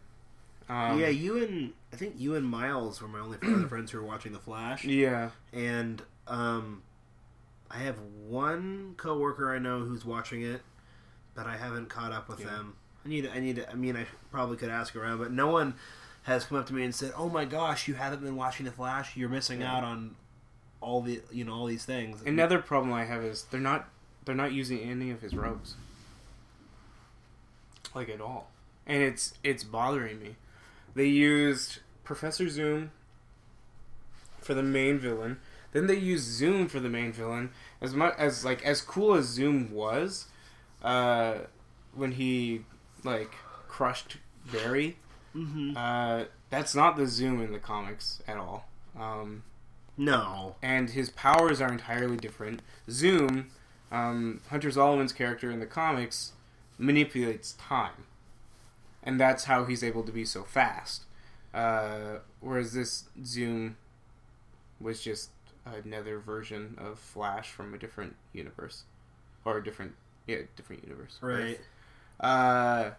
Um, 0.68 1.00
yeah, 1.00 1.10
you 1.10 1.44
and 1.44 1.74
I 1.94 1.96
think 1.96 2.16
you 2.18 2.36
and 2.36 2.46
Miles 2.46 3.02
were 3.02 3.08
my 3.08 3.20
only 3.20 3.38
other 3.44 3.68
friends 3.70 3.92
who 3.92 4.00
were 4.00 4.06
watching 4.06 4.32
The 4.34 4.40
Flash, 4.40 4.84
yeah, 4.86 5.30
and 5.54 6.02
um, 6.28 6.82
I 7.70 7.80
have 7.80 7.98
one 8.28 8.94
coworker 8.98 9.54
I 9.54 9.60
know 9.60 9.80
who's 9.80 10.06
watching 10.06 10.42
it, 10.44 10.62
but 11.34 11.46
I 11.48 11.58
haven't 11.58 11.90
caught 11.90 12.12
up 12.12 12.30
with 12.30 12.40
Yeah. 12.42 12.48
them. 12.48 12.76
I 13.04 13.08
need, 13.10 13.28
I 13.28 13.40
need. 13.40 13.58
To, 13.58 13.70
I 13.72 13.76
mean, 13.76 13.96
I 13.96 14.06
probably 14.32 14.58
could 14.58 14.70
ask 14.70 14.96
around, 14.96 15.20
but 15.20 15.32
no 15.32 15.48
one 15.48 15.76
has 16.24 16.46
come 16.46 16.58
up 16.58 16.66
to 16.68 16.74
me 16.74 16.84
and 16.84 16.94
said, 16.96 17.14
"Oh 17.16 17.30
my 17.30 17.46
gosh, 17.46 17.88
you 17.88 17.94
haven't 17.94 18.24
been 18.24 18.36
watching 18.36 18.66
The 18.66 18.72
Flash. 18.72 19.16
You're 19.16 19.30
missing 19.30 19.62
Yeah. 19.62 19.76
out 19.78 19.84
on 19.84 20.16
all 20.82 21.02
the, 21.02 21.22
you 21.32 21.44
know, 21.46 21.54
all 21.54 21.66
these 21.68 21.86
things." 21.86 22.22
Another 22.24 22.60
problem 22.60 22.92
I 22.94 23.06
have 23.06 23.24
is 23.24 23.44
they're 23.52 23.60
not 23.60 23.90
they're 24.26 24.34
not 24.34 24.52
using 24.54 24.80
any 24.80 25.12
of 25.12 25.22
his 25.22 25.36
rogues, 25.36 25.76
like 27.94 28.10
at 28.10 28.22
all, 28.22 28.50
and 28.88 29.02
it's 29.04 29.34
it's 29.44 29.64
bothering 29.64 30.20
me. 30.20 30.36
They 30.96 31.06
used 31.08 31.80
Professor 32.04 32.50
Zoom 32.50 32.92
for 34.42 34.54
the 34.54 34.64
main 34.64 34.98
villain. 35.00 35.40
Then 35.76 35.88
they 35.88 35.98
used 35.98 36.24
Zoom 36.24 36.70
for 36.70 36.80
the 36.80 36.88
main 36.88 37.12
villain. 37.12 37.50
As 37.82 37.94
much 37.94 38.14
as 38.18 38.46
like 38.46 38.64
as 38.64 38.80
cool 38.80 39.14
as 39.16 39.26
Zoom 39.26 39.74
was, 39.74 40.28
uh, 40.82 41.40
when 41.94 42.14
he 42.14 42.62
like 43.04 43.34
crushed 43.68 44.16
Barry, 44.50 44.96
hmm 45.34 45.74
uh, 45.76 46.24
that's 46.50 46.76
not 46.76 46.96
the 46.96 47.06
Zoom 47.08 47.42
in 47.42 47.52
the 47.52 47.60
comics 47.60 48.22
at 48.26 48.38
all. 48.38 48.70
Um, 48.98 49.44
No. 49.98 50.56
and 50.62 50.92
his 50.92 51.10
powers 51.10 51.60
are 51.60 51.70
entirely 51.74 52.16
different. 52.16 52.62
Zoom, 52.90 53.48
um, 53.92 54.40
Hunter 54.50 54.72
Zolomon's 54.72 55.12
character 55.12 55.52
in 55.52 55.60
the 55.60 55.66
comics, 55.66 56.32
manipulates 56.78 57.52
time, 57.52 58.06
and 59.04 59.20
that's 59.20 59.44
how 59.44 59.66
he's 59.66 59.84
able 59.84 60.04
to 60.04 60.14
be 60.14 60.24
so 60.24 60.44
fast. 60.44 61.04
Uh, 61.54 62.20
whereas 62.40 62.72
this 62.72 63.10
Zoom 63.26 63.76
was 64.80 65.02
just 65.02 65.32
another 65.66 66.20
version 66.20 66.78
of 66.80 67.00
Flash 67.00 67.50
from 67.50 67.74
a 67.74 67.78
different 67.78 68.16
universe, 68.34 68.84
or 69.44 69.58
a 69.58 69.64
different 69.64 69.94
yeah 70.28 70.38
different 70.56 70.84
universe. 70.84 71.18
Right. 71.22 71.60
Uh, 72.20 72.92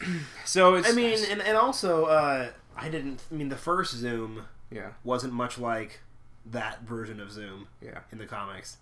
so 0.44 0.74
it's 0.74 0.88
I 0.88 0.92
mean, 0.92 1.18
and, 1.30 1.40
and 1.42 1.56
also, 1.56 2.06
uh, 2.06 2.48
I 2.76 2.88
didn't. 2.88 3.22
I 3.30 3.34
mean, 3.34 3.48
the 3.48 3.56
first 3.56 3.94
Zoom 3.94 4.44
yeah 4.70 4.92
wasn't 5.04 5.32
much 5.32 5.58
like 5.58 6.00
that 6.46 6.82
version 6.82 7.20
of 7.20 7.30
Zoom 7.30 7.68
yeah 7.80 8.00
in 8.10 8.18
the 8.18 8.26
comics. 8.26 8.78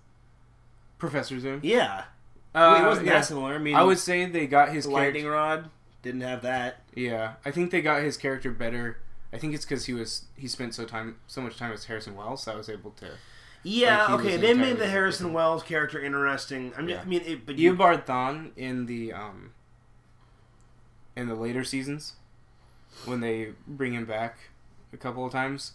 Professor 0.99 1.41
Zoom. 1.41 1.61
Yeah, 1.63 2.05
Uh, 2.55 2.81
it 2.83 2.87
wasn't 2.87 3.07
yeah. 3.07 3.15
that 3.15 3.25
similar. 3.25 3.55
I 3.55 3.59
mean, 3.59 3.75
I 3.75 3.83
would 3.83 3.99
say 3.99 4.27
they 4.27 4.47
got 4.47 4.69
his 4.69 4.85
character. 4.87 4.91
lightning 5.05 5.27
rod 5.27 5.71
didn't 6.03 6.21
have 6.23 6.43
that. 6.43 6.81
Yeah, 6.95 7.35
I 7.45 7.51
think 7.51 7.71
they 7.71 7.81
got 7.81 8.03
his 8.03 8.17
character 8.17 8.51
better. 8.51 8.99
I 9.33 9.39
think 9.39 9.55
it's 9.55 9.65
because 9.65 9.87
he 9.87 9.93
was 9.95 10.25
he 10.37 10.49
spent 10.49 10.75
so 10.75 10.85
time 10.85 11.17
so 11.27 11.41
much 11.41 11.57
time 11.57 11.71
with 11.71 11.85
Harrison 11.85 12.15
Wells. 12.17 12.43
So 12.45 12.53
I 12.53 12.57
was 12.57 12.69
able 12.69 12.91
to. 12.93 13.11
Yeah, 13.63 14.07
Like, 14.07 14.21
okay, 14.21 14.37
they 14.39 14.55
made 14.55 14.79
the 14.79 14.89
Harrison 14.89 15.27
different. 15.27 15.35
Wells 15.35 15.63
character 15.63 16.01
interesting. 16.01 16.73
I 16.77 16.81
mean, 16.81 16.89
Yeah. 16.91 17.03
I 17.03 17.05
mean, 17.05 17.21
it, 17.27 17.45
but 17.47 17.59
you, 17.59 17.75
Eobard 17.75 18.07
Thawne 18.07 18.51
in 18.57 18.87
the 18.87 19.13
um. 19.13 19.53
In 21.17 21.29
the 21.29 21.35
later 21.35 21.65
seasons, 21.65 22.15
when 23.05 23.21
they 23.21 23.53
bring 23.67 23.93
him 23.93 24.07
back 24.07 24.39
a 24.93 24.97
couple 24.97 25.27
of 25.27 25.33
times, 25.33 25.73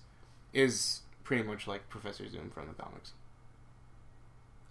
is 0.53 1.01
pretty 1.23 1.43
much 1.43 1.67
like 1.67 1.87
Professor 1.89 2.27
Zoom 2.27 2.49
from 2.49 2.67
the 2.67 2.73
comics. 2.73 3.11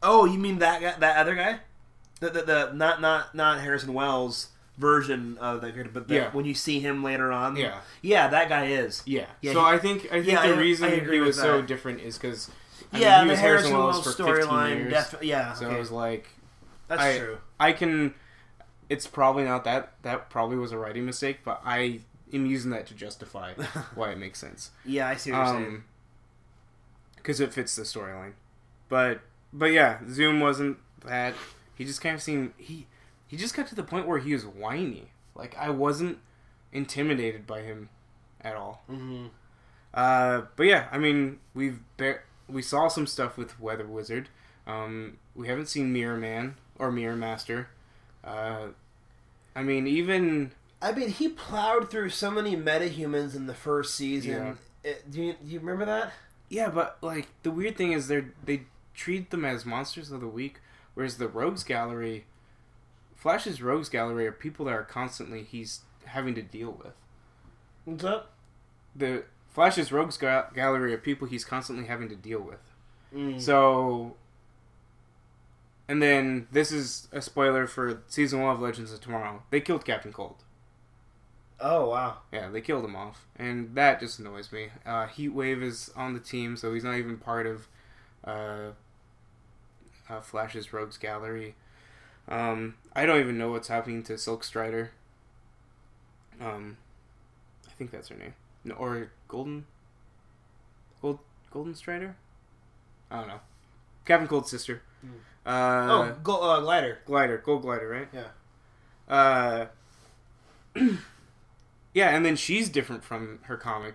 oh, 0.03 0.25
you 0.25 0.39
mean 0.39 0.59
that 0.59 0.81
guy, 0.81 0.95
that 0.99 1.17
other 1.19 1.35
guy, 1.35 1.61
the, 2.21 2.31
the 2.31 2.43
the 2.43 2.73
not 2.75 3.01
not 3.01 3.35
not 3.35 3.61
Harrison 3.61 3.95
Wells 3.95 4.49
version 4.77 5.39
of 5.39 5.61
that 5.61 5.73
character, 5.75 5.93
but 5.93 6.09
the, 6.09 6.15
Yeah. 6.17 6.31
when 6.33 6.45
you 6.45 6.55
see 6.55 6.81
him 6.81 7.03
later 7.05 7.31
on, 7.33 7.57
Yeah. 7.57 7.81
yeah, 8.03 8.29
that 8.29 8.49
guy 8.49 8.67
is. 8.67 9.03
Yeah. 9.07 9.27
Yeah, 9.41 9.53
so 9.53 9.61
he- 9.61 9.67
I 9.67 9.79
think 9.79 10.05
I 10.07 10.09
think 10.23 10.27
yeah, 10.27 10.47
the 10.49 10.55
I- 10.55 10.59
reason 10.59 10.89
I 10.91 10.99
he 11.01 11.21
was 11.21 11.37
so 11.37 11.63
different 11.63 12.01
is 12.01 12.19
because 12.19 12.51
yeah, 12.93 13.21
he 13.21 13.25
the 13.27 13.31
was 13.33 13.41
Harrison, 13.41 13.73
Wells 13.73 13.95
Wells 14.05 14.17
for 14.17 14.25
15 14.25 14.27
storyline, 14.49 14.91
definitely. 14.91 15.29
Yeah, 15.29 15.53
So 15.53 15.67
okay. 15.67 15.77
it 15.77 15.79
was 15.79 15.91
like, 15.91 16.29
That's 16.89 17.01
I- 17.03 17.19
true. 17.19 17.39
I 17.61 17.73
can. 17.73 18.15
It's 18.89 19.07
probably 19.07 19.45
not 19.45 19.65
that. 19.65 19.93
That 20.03 20.29
probably 20.29 20.57
was 20.57 20.71
a 20.73 20.79
writing 20.79 21.07
mistake, 21.07 21.39
but 21.45 21.61
I 21.65 22.01
am 22.33 22.45
using 22.47 22.71
that 22.73 22.87
to 22.89 22.95
justify 22.95 23.53
why 23.95 24.11
it 24.11 24.19
makes 24.19 24.39
sense. 24.39 24.71
Yeah, 24.85 25.09
I 25.09 25.15
see 25.17 25.31
what 25.33 25.39
you're 25.39 25.47
saying. 25.47 25.67
Um, 25.67 25.85
because 27.17 27.41
it 27.41 27.55
fits 27.55 27.75
the 27.77 27.83
storyline. 27.83 28.33
But 28.89 29.21
but 29.53 29.67
yeah, 29.73 30.01
Zoom 30.11 30.41
wasn't 30.41 30.79
that. 31.05 31.35
He 31.77 31.85
just 31.85 32.01
kind 32.01 32.15
of 32.15 32.23
seemed 32.23 32.53
he 32.59 32.87
he 33.27 33.37
just 33.37 33.55
got 33.57 33.67
to 33.69 33.75
the 33.75 33.83
point 33.83 34.07
where 34.07 34.19
he 34.19 34.33
was 34.33 34.45
whiny. 34.47 35.11
Like 35.35 35.57
I 35.59 35.71
wasn't 35.71 36.19
intimidated 36.73 37.47
by 37.47 37.63
him 37.63 37.89
at 38.41 38.57
all. 38.57 38.83
Mm-hmm. 38.91 39.27
Uh, 39.93 40.43
but 40.57 40.65
yeah, 40.67 40.89
I 40.91 40.99
mean 40.99 41.39
we've 41.55 41.81
be- 41.97 42.15
we 42.49 42.63
saw 42.63 42.89
some 42.89 43.07
stuff 43.07 43.37
with 43.37 43.59
Weather 43.61 43.87
Wizard. 43.87 44.29
Um, 44.67 45.19
we 45.35 45.49
haven't 45.49 45.67
seen 45.67 45.93
Mirror 45.93 46.19
Man 46.19 46.57
or 46.79 46.91
Mirror 46.91 47.17
Master. 47.17 47.69
Uh, 48.23 48.69
I 49.55 49.63
mean 49.63 49.87
even 49.87 50.53
I 50.85 50.93
mean, 50.93 51.09
he 51.09 51.31
plowed 51.31 51.91
through 51.91 52.11
so 52.11 52.31
many 52.31 52.55
metahumans 52.57 53.35
in 53.35 53.47
the 53.47 53.55
first 53.55 53.95
season. 53.95 54.59
It- 54.83 55.11
do, 55.11 55.23
you, 55.23 55.33
do 55.33 55.51
you 55.51 55.59
remember 55.61 55.87
that? 55.87 56.13
Yeah, 56.51 56.69
but 56.69 56.99
like 57.01 57.29
the 57.43 57.51
weird 57.51 57.79
thing 57.79 57.93
is 57.93 58.07
they 58.09 58.25
they 58.45 58.65
treat 58.93 59.31
them 59.31 59.47
as 59.47 59.65
monsters 59.65 60.11
of 60.11 60.21
the 60.21 60.29
week, 60.29 60.61
whereas 60.93 61.17
the 61.17 61.27
Rogues 61.27 61.65
Gallery, 61.65 62.27
Flash's 63.25 63.63
Rogues 63.63 63.89
Gallery 63.89 64.27
are 64.27 64.33
people 64.33 64.67
that 64.67 64.75
are 64.75 64.83
constantly 64.83 65.45
he's 65.45 65.81
having 66.05 66.35
to 66.35 66.43
deal 66.43 66.73
with. 66.73 66.93
What's 67.87 68.05
up? 68.05 68.33
The 68.95 69.25
Flash's 69.49 69.91
Rogues 69.91 70.19
Ga- 70.19 70.49
Gallery 70.55 70.93
are 70.93 70.99
people 70.99 71.27
he's 71.27 71.43
constantly 71.43 71.87
having 71.87 72.11
to 72.11 72.17
deal 72.17 72.41
with. 72.43 72.61
Mm. 73.15 73.41
So, 73.41 74.17
and 75.89 76.03
then 76.03 76.49
this 76.53 76.71
is 76.71 77.09
a 77.13 77.23
spoiler 77.23 77.67
for 77.67 78.03
season 78.09 78.43
one 78.43 78.55
of 78.57 78.61
Legends 78.61 78.93
of 78.93 79.01
Tomorrow. 79.01 79.43
They 79.49 79.63
killed 79.63 79.87
Captain 79.87 80.13
Cold. 80.13 80.45
oh 81.59 81.89
wow. 81.89 82.19
Yeah, 82.31 82.51
they 82.51 82.61
killed 82.61 82.85
him 82.85 82.95
off, 82.95 83.27
and 83.37 83.75
that 83.75 84.01
just 84.01 84.19
annoys 84.19 84.53
me. 84.53 84.69
Uh, 84.85 85.07
Heatwave 85.07 85.63
is 85.63 85.91
on 85.97 86.13
the 86.13 86.21
team, 86.21 86.59
so 86.59 86.75
he's 86.75 86.85
not 86.85 86.97
even 86.97 87.17
part 87.17 87.47
of 87.47 87.69
uh, 88.23 88.73
uh, 90.11 90.21
Flash's 90.21 90.75
Rogues 90.75 90.99
Gallery. 90.99 91.55
Um, 92.29 92.75
I 92.95 93.07
don't 93.07 93.21
even 93.21 93.39
know 93.39 93.51
what's 93.51 93.69
happening 93.69 94.03
to 94.05 94.17
Silk 94.17 94.45
Strider. 94.45 94.93
Um, 96.41 96.79
I 97.69 97.73
think 97.73 97.91
that's 97.91 98.09
her 98.09 98.17
name, 98.17 98.35
no, 98.65 98.75
or 98.75 99.11
Golden, 99.29 99.67
Gold, 101.01 101.19
Golden 101.51 101.75
Strider. 101.75 102.17
I 103.11 103.19
don't 103.19 103.29
know. 103.29 103.41
Captain 104.05 104.29
Cold's 104.29 104.51
sister. 104.51 104.83
Hmm. 105.01 105.09
Uh, 105.47 105.87
oh, 105.91 106.17
go, 106.23 106.41
uh, 106.41 106.61
glider. 106.61 106.99
glider, 107.05 107.39
gold 107.39 107.63
glider, 107.63 107.89
right? 107.89 108.09
Yeah. 108.13 108.29
Uh, 109.09 109.67
yeah, 111.95 112.09
and 112.11 112.25
then 112.25 112.37
she's 112.37 112.69
different 112.69 113.05
from 113.05 113.41
her 113.43 113.57
comic 113.57 113.95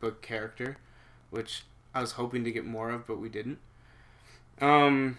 book 0.00 0.20
character, 0.20 0.78
which 1.30 1.62
I 1.94 2.00
was 2.00 2.12
hoping 2.12 2.44
to 2.44 2.50
get 2.50 2.64
more 2.64 2.90
of, 2.90 3.06
but 3.06 3.18
we 3.18 3.28
didn't. 3.28 3.58
Um, 4.60 5.18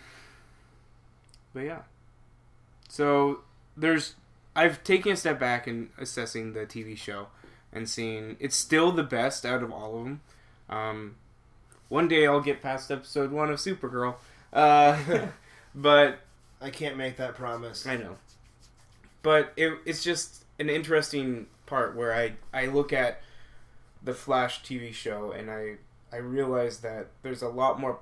but 1.53 1.61
yeah. 1.61 1.79
So 2.93 3.39
there's, 3.75 4.13
I've 4.55 4.83
taken 4.83 5.13
a 5.13 5.15
step 5.15 5.39
back 5.39 5.67
in 5.67 5.89
assessing 5.97 6.53
the 6.53 6.59
TV 6.67 6.95
show 6.95 7.29
and 7.71 7.89
seeing 7.89 8.37
it's 8.39 8.55
still 8.55 8.91
the 8.91 9.01
best 9.01 9.47
out 9.47 9.63
of 9.63 9.71
all 9.71 9.97
of 9.97 10.03
them. 10.03 10.21
Um, 10.69 11.15
one 11.89 12.07
day 12.07 12.27
I'll 12.27 12.39
get 12.39 12.61
past 12.61 12.91
episode 12.91 13.31
one 13.31 13.49
of 13.49 13.57
Supergirl. 13.57 14.17
Uh, 14.53 15.25
but 15.75 16.19
I 16.61 16.69
can't 16.69 16.95
make 16.95 17.17
that 17.17 17.33
promise. 17.33 17.87
I 17.87 17.97
know. 17.97 18.17
But 19.23 19.53
it, 19.57 19.73
it's 19.87 20.03
just 20.03 20.45
an 20.59 20.69
interesting 20.69 21.47
part 21.65 21.95
where 21.95 22.13
I, 22.13 22.33
I 22.53 22.67
look 22.67 22.93
at 22.93 23.23
the 24.03 24.13
Flash 24.13 24.61
TV 24.61 24.93
show 24.93 25.31
and 25.31 25.49
I 25.49 25.77
I 26.11 26.17
realize 26.17 26.81
that 26.81 27.07
there's 27.23 27.41
a 27.41 27.49
lot 27.49 27.79
more 27.79 28.01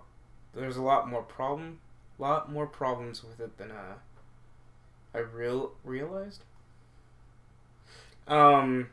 there's 0.54 0.75
a 0.75 0.82
lot 0.82 1.10
more 1.10 1.21
problem 1.21 1.80
lot 2.19 2.51
more 2.51 2.67
problems 2.67 3.23
with 3.23 3.39
it 3.39 3.58
than 3.58 3.71
uh 3.71 3.93
I 5.13 5.19
real 5.19 5.71
realized. 5.84 6.43
Um 8.28 8.89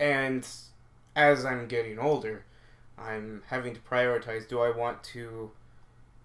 and 0.00 0.46
as 1.16 1.44
I'm 1.44 1.66
getting 1.66 1.98
older, 1.98 2.44
I'm 2.96 3.42
having 3.48 3.74
to 3.74 3.80
prioritize 3.80 4.48
do 4.48 4.60
I 4.60 4.70
want 4.70 5.02
to 5.04 5.50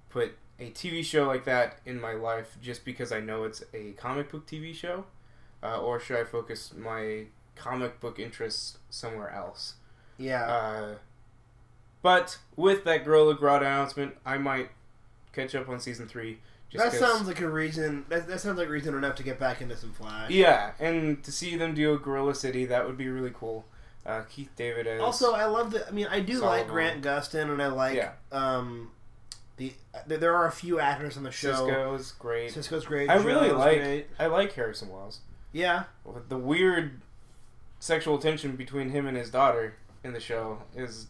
put 0.10 0.38
a 0.60 0.70
TV 0.72 1.04
show 1.04 1.26
like 1.26 1.46
that 1.46 1.80
in 1.86 2.00
my 2.00 2.14
life 2.14 2.58
just 2.62 2.86
because 2.86 3.12
I 3.12 3.20
know 3.20 3.44
it's 3.44 3.64
a 3.74 3.92
comic 3.94 4.32
book 4.32 4.46
TV 4.46 4.74
show, 4.74 5.06
uh, 5.62 5.80
or 5.80 6.00
should 6.00 6.18
I 6.18 6.24
focus 6.24 6.74
my 6.78 7.26
comic 7.56 8.00
book 8.00 8.20
interests 8.20 8.78
somewhere 8.90 9.32
else? 9.32 9.76
Yeah. 10.18 10.46
Uh, 10.46 10.96
but 12.02 12.38
with 12.56 12.84
that 12.84 13.04
Gorilla 13.06 13.36
Grodd 13.36 13.62
announcement, 13.62 14.16
I 14.26 14.38
might 14.38 14.70
catch 15.34 15.56
up 15.56 15.70
on 15.70 15.80
season 15.80 16.08
three. 16.08 16.40
Just 16.74 16.92
that 16.92 17.00
sounds 17.00 17.28
like 17.28 17.40
a 17.42 17.50
reason. 17.50 18.06
That, 18.10 18.28
that 18.28 18.40
sounds 18.40 18.58
like 18.58 18.68
reason 18.68 18.96
enough 18.96 19.16
to 19.16 19.24
get 19.24 19.40
back 19.40 19.62
into 19.62 19.78
some 19.78 19.94
Flash. 19.94 20.32
yeah, 20.32 20.72
and 20.80 21.24
to 21.24 21.32
see 21.32 21.56
them 21.56 21.74
do 21.76 21.94
a 21.94 21.98
Gorilla 22.00 22.34
City, 22.36 22.66
that 22.66 22.86
would 22.88 22.98
be 22.98 23.08
really 23.08 23.32
cool. 23.34 23.66
Uh, 24.06 24.24
Keith 24.24 24.50
David 24.58 24.86
as 24.86 25.00
Also, 25.00 25.34
I 25.34 25.46
love 25.46 25.72
the. 25.72 25.88
I 25.88 25.92
mean, 25.92 26.08
I 26.10 26.20
do 26.20 26.40
like. 26.40 26.68
Grant 26.68 27.02
Gustin, 27.04 27.50
and 27.52 27.62
I 27.62 27.68
like 27.68 27.96
Yeah. 27.96 28.12
um, 28.32 28.92
the. 29.58 29.74
There 30.08 30.36
are 30.36 30.48
a 30.48 30.52
few 30.52 30.80
actors 30.80 31.16
on 31.16 31.24
the 31.24 31.32
show. 31.32 31.52
Cisco's 31.54 32.12
great. 32.14 32.52
Cisco's 32.52 32.86
great. 32.86 33.10
I 33.10 33.16
really 33.16 33.50
Joe's 33.50 33.60
like 33.60 33.78
great. 33.80 34.08
I 34.20 34.26
like 34.26 34.52
Harrison 34.54 34.90
Wells. 34.90 35.20
Yeah. 35.54 35.84
The 36.28 36.38
weird 36.38 37.00
sexual 37.80 38.18
tension 38.18 38.56
between 38.56 38.90
him 38.90 39.06
and 39.08 39.16
his 39.16 39.30
daughter 39.30 39.76
in 40.04 40.12
the 40.14 40.20
show 40.20 40.64
is 40.76 41.08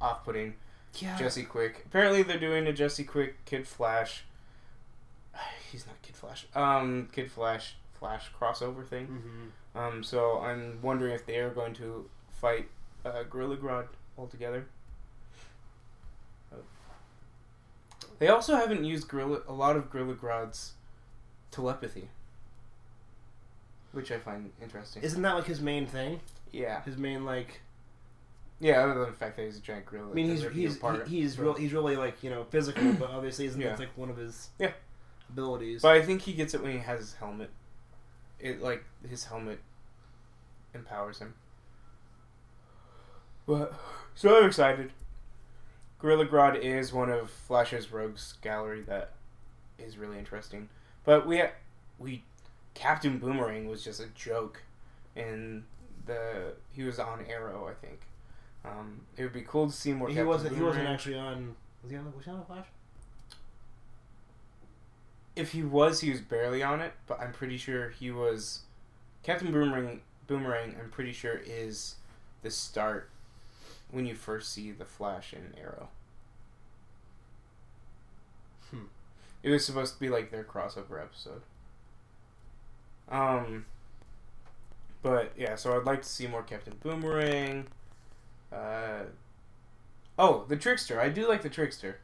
off-putting. 0.00 0.54
Yeah. 0.94 1.16
Jesse 1.18 1.42
Quick. 1.44 1.84
Apparently, 1.86 2.22
they're 2.22 2.38
doing 2.38 2.66
a 2.66 2.72
Jesse 2.72 3.04
Quick 3.04 3.44
Kid 3.46 3.66
Flash. 3.66 4.24
He's 5.72 5.86
not 5.86 6.00
Kid 6.02 6.16
Flash. 6.16 6.46
Um, 6.54 7.08
Kid 7.12 7.30
Flash 7.30 7.74
Flash 7.98 8.30
crossover 8.38 8.86
thing. 8.86 9.06
hmm 9.06 9.78
Um, 9.78 10.02
so 10.02 10.38
I'm 10.40 10.78
wondering 10.82 11.12
if 11.14 11.26
they 11.26 11.36
are 11.38 11.50
going 11.50 11.74
to 11.74 12.08
fight 12.32 12.68
uh, 13.04 13.22
Gorilla 13.24 13.56
Grodd 13.56 13.88
altogether. 14.16 14.66
They 18.18 18.28
also 18.28 18.56
haven't 18.56 18.84
used 18.84 19.06
Gorilla 19.08 19.42
a 19.46 19.52
lot 19.52 19.76
of 19.76 19.90
Gorilla 19.90 20.14
Grodd's 20.14 20.72
telepathy, 21.52 22.08
which 23.92 24.10
I 24.10 24.18
find 24.18 24.50
interesting. 24.60 25.02
Isn't 25.04 25.22
that 25.22 25.34
like 25.36 25.44
his 25.46 25.60
main 25.60 25.86
thing? 25.86 26.20
yeah, 26.50 26.82
His 26.82 26.96
main 26.96 27.24
like. 27.24 27.60
yeah. 28.58 28.82
Other 28.82 28.94
than 29.00 29.10
the 29.10 29.16
fact 29.16 29.36
that 29.36 29.44
he's 29.44 29.58
a 29.58 29.60
giant 29.60 29.86
gorilla. 29.86 30.10
I 30.10 30.14
mean, 30.14 30.30
he's 30.30 30.42
he's 30.48 30.80
he's 31.06 31.38
real. 31.38 31.54
He's 31.54 31.72
really 31.72 31.94
like 31.94 32.22
you 32.24 32.30
know 32.30 32.42
physical, 32.44 32.92
but 32.94 33.10
obviously 33.10 33.46
isn't 33.46 33.60
Yeah. 33.60 33.70
that 33.70 33.78
like 33.78 33.96
one 33.96 34.10
of 34.10 34.16
his 34.16 34.48
Yeah. 34.58 34.72
Abilities? 35.30 35.82
But 35.82 35.96
I 35.96 36.02
think 36.02 36.22
he 36.22 36.32
gets 36.32 36.54
it 36.54 36.62
when 36.62 36.72
he 36.72 36.78
has 36.78 37.00
his 37.00 37.14
helmet. 37.14 37.50
It 38.40 38.62
like 38.62 38.84
his 39.08 39.24
helmet 39.24 39.58
empowers 40.74 41.18
him. 41.18 41.34
But 43.46 43.72
so 44.14 44.38
I'm 44.38 44.46
excited. 44.46 44.92
Gorilla 45.98 46.26
Grodd 46.26 46.60
is 46.60 46.92
one 46.92 47.10
of 47.10 47.30
Flash's 47.30 47.90
rogues 47.90 48.34
gallery 48.42 48.82
that 48.82 49.12
is 49.78 49.96
really 49.98 50.18
interesting. 50.18 50.68
But 51.04 51.26
we 51.26 51.42
we 51.98 52.22
Captain 52.74 53.18
Boomerang 53.18 53.68
was 53.68 53.82
just 53.82 54.00
a 54.00 54.06
joke, 54.14 54.62
and 55.16 55.64
the 56.06 56.52
he 56.72 56.84
was 56.84 56.98
on 56.98 57.24
Arrow, 57.28 57.68
I 57.68 57.74
think. 57.84 58.00
Um, 58.64 59.00
it 59.16 59.22
would 59.22 59.32
be 59.32 59.42
cool 59.42 59.66
to 59.68 59.72
see 59.72 59.92
more. 59.92 60.08
he 60.08 60.14
Captain 60.14 60.28
wasn't. 60.28 60.56
He 60.56 60.62
wasn't 60.62 60.86
actually 60.88 61.16
on. 61.16 61.56
Was 61.82 61.90
he 61.90 61.96
on? 61.96 62.04
the- 62.04 62.10
Was 62.16 62.24
he 62.24 62.30
on 62.30 62.38
the 62.40 62.44
Flash? 62.44 62.66
If 65.38 65.52
he 65.52 65.62
was, 65.62 66.00
he 66.00 66.10
was 66.10 66.20
barely 66.20 66.62
on 66.62 66.80
it, 66.80 66.92
but 67.06 67.20
I'm 67.20 67.32
pretty 67.32 67.56
sure 67.56 67.90
he 67.90 68.10
was. 68.10 68.60
Captain 69.22 69.52
Boomerang, 69.52 70.00
Boomerang, 70.26 70.76
I'm 70.80 70.90
pretty 70.90 71.12
sure 71.12 71.40
is 71.46 71.96
the 72.42 72.50
start 72.50 73.10
when 73.90 74.04
you 74.04 74.14
first 74.14 74.52
see 74.52 74.72
the 74.72 74.84
Flash 74.84 75.32
and 75.32 75.54
Arrow. 75.58 75.88
Hmm. 78.70 78.86
It 79.42 79.50
was 79.50 79.64
supposed 79.64 79.94
to 79.94 80.00
be 80.00 80.08
like 80.08 80.30
their 80.30 80.44
crossover 80.44 81.00
episode. 81.00 81.42
Um, 83.10 83.66
but 85.02 85.32
yeah, 85.36 85.54
so 85.54 85.76
I'd 85.76 85.86
like 85.86 86.02
to 86.02 86.08
see 86.08 86.26
more 86.26 86.42
Captain 86.42 86.74
Boomerang. 86.82 87.68
Uh, 88.52 89.04
oh, 90.18 90.44
the 90.48 90.56
Trickster. 90.56 91.00
I 91.00 91.08
do 91.08 91.28
like 91.28 91.42
the 91.42 91.48
Trickster. 91.48 91.98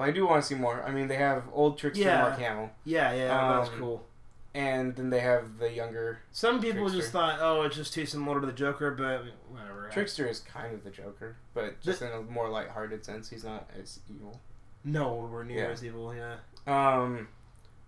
But 0.00 0.08
I 0.08 0.12
do 0.12 0.26
want 0.26 0.40
to 0.42 0.48
see 0.48 0.54
more. 0.54 0.82
I 0.82 0.92
mean, 0.92 1.08
they 1.08 1.16
have 1.16 1.42
old 1.52 1.76
Trickster 1.76 2.02
Yeah. 2.04 2.22
Mark 2.22 2.38
Hamill 2.38 2.70
Yeah, 2.86 3.12
yeah, 3.12 3.28
that's 3.58 3.68
Um, 3.68 3.78
cool. 3.78 4.06
and 4.54 4.96
then 4.96 5.10
they 5.10 5.20
have 5.20 5.58
the 5.58 5.70
younger 5.70 6.22
Some 6.32 6.58
people 6.62 6.84
Trickster. 6.84 7.00
just 7.00 7.12
thought, 7.12 7.38
oh, 7.42 7.64
it's 7.64 7.76
just 7.76 7.92
too 7.92 8.06
similar 8.06 8.40
to 8.40 8.46
the 8.46 8.52
Joker, 8.54 8.92
but 8.92 9.24
whatever. 9.50 9.90
Trickster 9.92 10.26
is 10.26 10.40
kind 10.40 10.72
of 10.72 10.84
the 10.84 10.90
Joker, 10.90 11.36
but 11.52 11.82
just 11.82 12.00
in 12.00 12.08
a 12.10 12.22
more 12.22 12.48
light-hearted 12.48 13.04
sense. 13.04 13.28
He's 13.28 13.44
not 13.44 13.68
as 13.78 14.00
evil. 14.08 14.40
No, 14.84 15.28
we're 15.30 15.44
near 15.44 15.64
Yeah. 15.64 15.70
as 15.70 15.84
evil. 15.84 16.14
Yeah. 16.14 16.36
Um, 16.66 17.28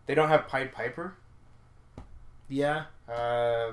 they 0.04 0.14
don't 0.14 0.28
have 0.28 0.46
Pied 0.48 0.70
Piper. 0.70 1.14
Yeah. 2.46 2.84
Uh, 3.08 3.72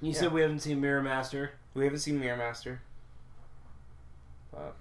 You 0.00 0.12
Yeah. 0.12 0.18
said 0.20 0.32
we 0.32 0.40
haven't 0.42 0.60
seen 0.60 0.80
Mirror 0.80 1.02
Master. 1.02 1.50
we 1.74 1.82
haven't 1.82 1.98
seen 1.98 2.20
Mirror 2.20 2.36
Master. 2.36 2.80
But 4.52 4.76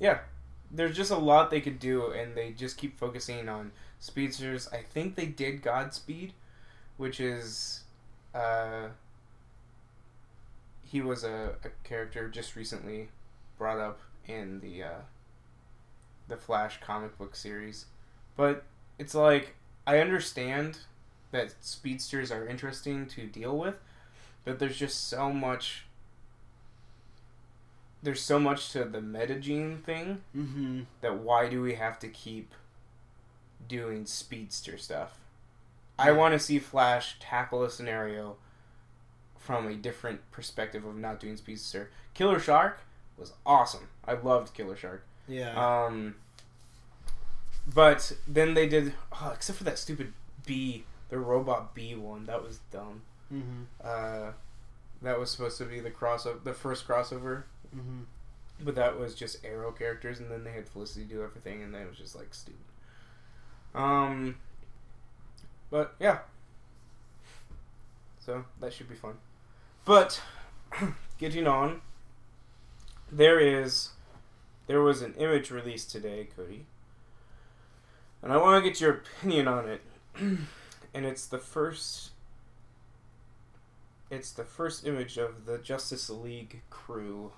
yeah, 0.00 0.18
there's 0.74 0.96
just 0.96 1.10
a 1.10 1.16
lot 1.16 1.50
they 1.50 1.60
could 1.60 1.78
do, 1.78 2.10
and 2.10 2.34
they 2.34 2.50
just 2.50 2.76
keep 2.76 2.98
focusing 2.98 3.48
on 3.48 3.72
speedsters. 4.00 4.68
I 4.72 4.78
think 4.78 5.14
they 5.14 5.26
did 5.26 5.62
Godspeed, 5.62 6.32
which 6.96 7.20
is 7.20 7.84
uh, 8.34 8.88
he 10.82 11.00
was 11.00 11.24
a, 11.24 11.56
a 11.64 11.68
character 11.86 12.28
just 12.28 12.56
recently 12.56 13.08
brought 13.56 13.78
up 13.78 14.00
in 14.26 14.60
the 14.60 14.82
uh, 14.82 15.00
the 16.28 16.36
Flash 16.36 16.80
comic 16.80 17.16
book 17.18 17.36
series, 17.36 17.86
but 18.36 18.64
it's 18.98 19.14
like 19.14 19.54
I 19.86 19.98
understand 19.98 20.78
that 21.30 21.54
speedsters 21.60 22.30
are 22.30 22.46
interesting 22.46 23.06
to 23.06 23.26
deal 23.26 23.56
with, 23.56 23.76
but 24.44 24.58
there's 24.58 24.76
just 24.76 25.08
so 25.08 25.32
much. 25.32 25.86
There's 28.04 28.20
so 28.20 28.38
much 28.38 28.70
to 28.72 28.84
the 28.84 29.00
metagene 29.00 29.82
thing 29.82 30.22
Mm-hmm. 30.36 30.82
that 31.00 31.16
why 31.18 31.48
do 31.48 31.60
we 31.62 31.74
have 31.74 31.98
to 32.00 32.08
keep 32.08 32.52
doing 33.66 34.04
speedster 34.06 34.76
stuff? 34.78 35.18
I 35.98 36.12
want 36.12 36.32
to 36.34 36.38
see 36.38 36.58
Flash 36.58 37.16
tackle 37.20 37.62
a 37.64 37.70
scenario 37.70 38.36
from 39.38 39.66
a 39.66 39.74
different 39.74 40.28
perspective 40.30 40.84
of 40.84 40.96
not 40.96 41.20
doing 41.20 41.36
speedster. 41.36 41.90
Killer 42.14 42.38
Shark 42.40 42.80
was 43.16 43.32
awesome. 43.46 43.88
I 44.04 44.14
loved 44.14 44.54
Killer 44.54 44.76
Shark. 44.76 45.04
Yeah. 45.28 45.54
Um, 45.86 46.16
but 47.66 48.12
then 48.26 48.54
they 48.54 48.68
did, 48.68 48.92
oh, 49.12 49.32
except 49.34 49.58
for 49.58 49.64
that 49.64 49.78
stupid 49.78 50.12
bee, 50.44 50.84
the 51.08 51.18
robot 51.18 51.74
bee 51.74 51.94
one. 51.94 52.26
That 52.26 52.42
was 52.42 52.60
dumb. 52.70 53.02
mm-hmm. 53.32 53.62
Uh, 53.82 54.32
that 55.02 55.18
was 55.18 55.30
supposed 55.30 55.58
to 55.58 55.64
be 55.64 55.80
the 55.80 55.90
crossover, 55.90 56.42
the 56.42 56.54
first 56.54 56.86
crossover, 56.88 57.44
Mm-hmm. 57.76 58.02
but 58.60 58.76
that 58.76 58.98
was 58.98 59.14
just 59.14 59.44
Arrow 59.44 59.72
characters, 59.72 60.20
and 60.20 60.30
then 60.30 60.44
they 60.44 60.52
had 60.52 60.68
Felicity 60.68 61.04
do 61.04 61.22
everything, 61.22 61.62
and 61.62 61.74
then 61.74 61.82
it 61.82 61.88
was 61.88 61.98
just 61.98 62.14
like 62.14 62.32
stupid. 62.32 62.60
Um, 63.74 64.36
but 65.70 65.94
yeah, 65.98 66.18
so 68.20 68.44
that 68.60 68.72
should 68.72 68.88
be 68.88 68.94
fun. 68.94 69.14
But 69.84 70.20
getting 71.18 71.46
on, 71.46 71.82
there 73.10 73.38
is, 73.38 73.90
there 74.66 74.80
was 74.80 75.02
an 75.02 75.14
image 75.14 75.50
released 75.50 75.90
today, 75.90 76.28
Cody, 76.36 76.66
and 78.22 78.32
I 78.32 78.36
want 78.38 78.64
to 78.64 78.70
get 78.70 78.80
your 78.80 78.92
opinion 78.92 79.48
on 79.48 79.68
it. 79.68 79.82
and 80.94 81.04
it's 81.04 81.26
the 81.26 81.38
first. 81.38 82.10
It's 84.10 84.30
the 84.30 84.44
first 84.44 84.86
image 84.86 85.18
of 85.18 85.44
the 85.44 85.58
Justice 85.58 86.08
League 86.08 86.60
crew 86.70 87.32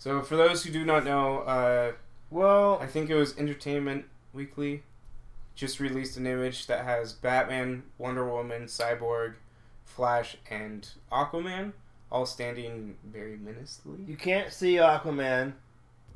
So, 0.00 0.22
for 0.22 0.34
those 0.36 0.64
who 0.64 0.70
do 0.72 0.82
not 0.82 1.04
know, 1.04 1.40
uh, 1.40 1.92
Well, 2.30 2.78
I 2.80 2.86
think 2.86 3.10
it 3.10 3.14
was 3.16 3.36
Entertainment 3.36 4.06
Weekly 4.32 4.82
just 5.54 5.78
released 5.78 6.16
an 6.16 6.26
image 6.26 6.66
that 6.68 6.84
has 6.86 7.12
Batman, 7.12 7.82
Wonder 7.98 8.26
Woman, 8.26 8.62
Cyborg, 8.62 9.34
Flash, 9.84 10.38
and 10.50 10.88
Aquaman 11.12 11.74
all 12.10 12.24
standing 12.24 12.96
very 13.04 13.36
menacingly. 13.36 14.04
you 14.06 14.16
can't 14.16 14.50
see 14.52 14.76
Aquaman. 14.76 15.52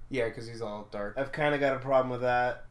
Yeah, 0.09 0.29
because 0.29 0.47
he's 0.47 0.63
all 0.63 0.89
dark. 0.91 1.17
I've 1.19 1.31
kind 1.33 1.55
of 1.55 1.61
got 1.61 1.77
a 1.77 1.79
problem 1.79 2.09
with 2.11 2.23
that. 2.23 2.65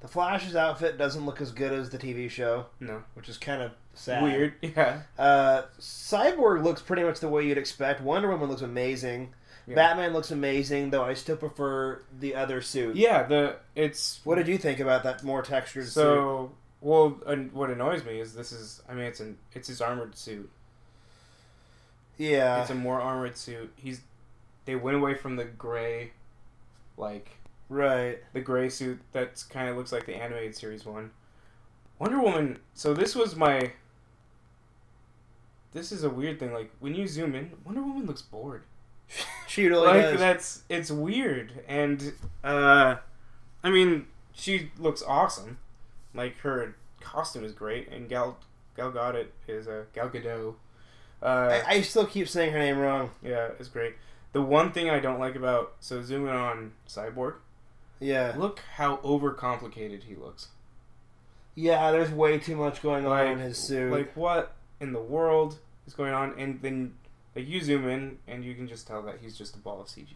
The 0.00 0.08
Flash's 0.08 0.54
outfit 0.54 0.98
doesn't 0.98 1.24
look 1.24 1.40
as 1.40 1.50
good 1.52 1.72
as 1.72 1.88
the 1.88 1.96
TV 1.98 2.28
show, 2.28 2.66
No, 2.78 3.04
which 3.14 3.28
is 3.30 3.38
kind 3.38 3.62
of 3.62 3.70
sad. 3.94 4.22
weird. 4.22 4.52
Yeah, 4.62 5.00
Uh, 5.18 5.62
Cyborg 5.80 6.62
looks 6.62 6.82
pretty 6.82 7.04
much 7.04 7.20
the 7.20 7.28
way 7.30 7.46
you'd 7.46 7.56
expect. 7.58 8.02
Wonder 8.02 8.28
Woman 8.28 8.50
looks 8.50 8.60
amazing. 8.62 9.32
Yeah. 9.66 9.74
Batman 9.76 10.12
looks 10.12 10.30
amazing, 10.30 10.90
though 10.90 11.04
I 11.04 11.14
still 11.14 11.36
prefer 11.36 12.02
the 12.18 12.34
other 12.34 12.60
suit. 12.62 12.96
yeah. 12.96 13.22
The 13.22 13.56
it's 13.76 14.20
What 14.24 14.34
did 14.36 14.48
you 14.48 14.58
think 14.58 14.80
about 14.80 15.02
that 15.04 15.22
more 15.22 15.42
textured 15.42 15.84
suit? 15.84 15.92
so 15.92 16.52
well. 16.80 17.20
And 17.26 17.52
what 17.52 17.70
annoys 17.70 18.04
me 18.04 18.18
is 18.20 18.34
this 18.34 18.50
is. 18.52 18.82
I 18.88 18.94
mean, 18.94 19.04
it's 19.04 19.20
an 19.20 19.38
it's 19.52 19.68
his 19.68 19.80
armored 19.80 20.16
suit. 20.16 20.50
Yeah, 22.18 22.60
It's 22.60 22.70
a 22.70 22.74
more 22.74 23.00
armored 23.00 23.36
suit. 23.36 23.72
He's 23.76 24.00
they 24.64 24.74
went 24.76 24.96
away 24.96 25.14
from 25.14 25.36
the 25.36 25.44
gray, 25.44 26.12
like 26.96 27.30
right. 27.68 28.18
the 28.32 28.40
gray 28.40 28.68
suit 28.68 29.00
that's 29.12 29.42
kind 29.42 29.68
of 29.68 29.76
looks 29.76 29.92
like 29.92 30.06
the 30.06 30.14
animated 30.14 30.54
series 30.54 30.84
one. 30.84 31.10
Wonder 31.98 32.20
Woman. 32.20 32.58
So 32.74 32.94
this 32.94 33.14
was 33.14 33.34
my. 33.36 33.72
This 35.72 35.90
is 35.90 36.04
a 36.04 36.10
weird 36.10 36.38
thing. 36.38 36.52
Like 36.52 36.70
when 36.80 36.94
you 36.94 37.06
zoom 37.08 37.34
in, 37.34 37.52
Wonder 37.64 37.82
Woman 37.82 38.06
looks 38.06 38.22
bored. 38.22 38.64
She 39.46 39.66
really 39.68 39.86
like 39.86 40.02
does. 40.02 40.18
that's 40.18 40.62
it's 40.68 40.90
weird, 40.90 41.52
and 41.68 42.12
uh, 42.42 42.96
I 43.62 43.70
mean 43.70 44.06
she 44.34 44.70
looks 44.78 45.02
awesome. 45.06 45.58
Like 46.14 46.38
her 46.38 46.74
costume 47.00 47.44
is 47.44 47.52
great, 47.52 47.88
and 47.88 48.08
Gal 48.08 48.38
Gal 48.76 48.92
Gadot 48.92 49.26
is 49.48 49.66
a 49.66 49.80
uh, 49.80 49.84
Gal 49.94 50.08
Gadot. 50.08 50.54
Uh, 51.22 51.60
I, 51.66 51.74
I 51.76 51.80
still 51.82 52.06
keep 52.06 52.28
saying 52.28 52.52
her 52.52 52.58
name 52.58 52.78
wrong. 52.78 53.10
yeah, 53.22 53.50
it's 53.60 53.68
great. 53.68 53.94
The 54.32 54.42
one 54.42 54.72
thing 54.72 54.90
I 54.90 54.98
don't 54.98 55.20
like 55.20 55.36
about 55.36 55.74
so 55.78 56.02
zooming 56.02 56.32
on 56.34 56.72
Cyborg, 56.88 57.34
Yeah, 58.00 58.34
look 58.36 58.60
how 58.76 58.96
overcomplicated 58.98 60.04
he 60.04 60.14
looks. 60.16 60.48
yeah. 61.54 61.90
There's 61.92 62.10
way 62.10 62.38
too 62.38 62.56
much 62.56 62.82
going 62.82 63.06
on 63.06 63.26
in 63.26 63.38
his 63.38 63.58
suit. 63.58 63.92
like 63.92 64.16
what 64.16 64.54
in 64.80 64.92
the 64.92 65.00
world 65.00 65.58
is 65.86 65.94
going 65.94 66.12
on 66.12 66.34
and 66.38 66.60
then 66.62 66.94
like 67.34 67.46
you 67.48 67.60
zoom 67.60 67.88
in 67.88 68.18
and 68.28 68.44
you 68.44 68.54
can 68.54 68.66
just 68.68 68.86
tell 68.86 69.02
that 69.02 69.16
he's 69.22 69.36
just 69.36 69.54
a 69.56 69.58
ball 69.58 69.80
of 69.80 69.86
cgi 69.88 70.06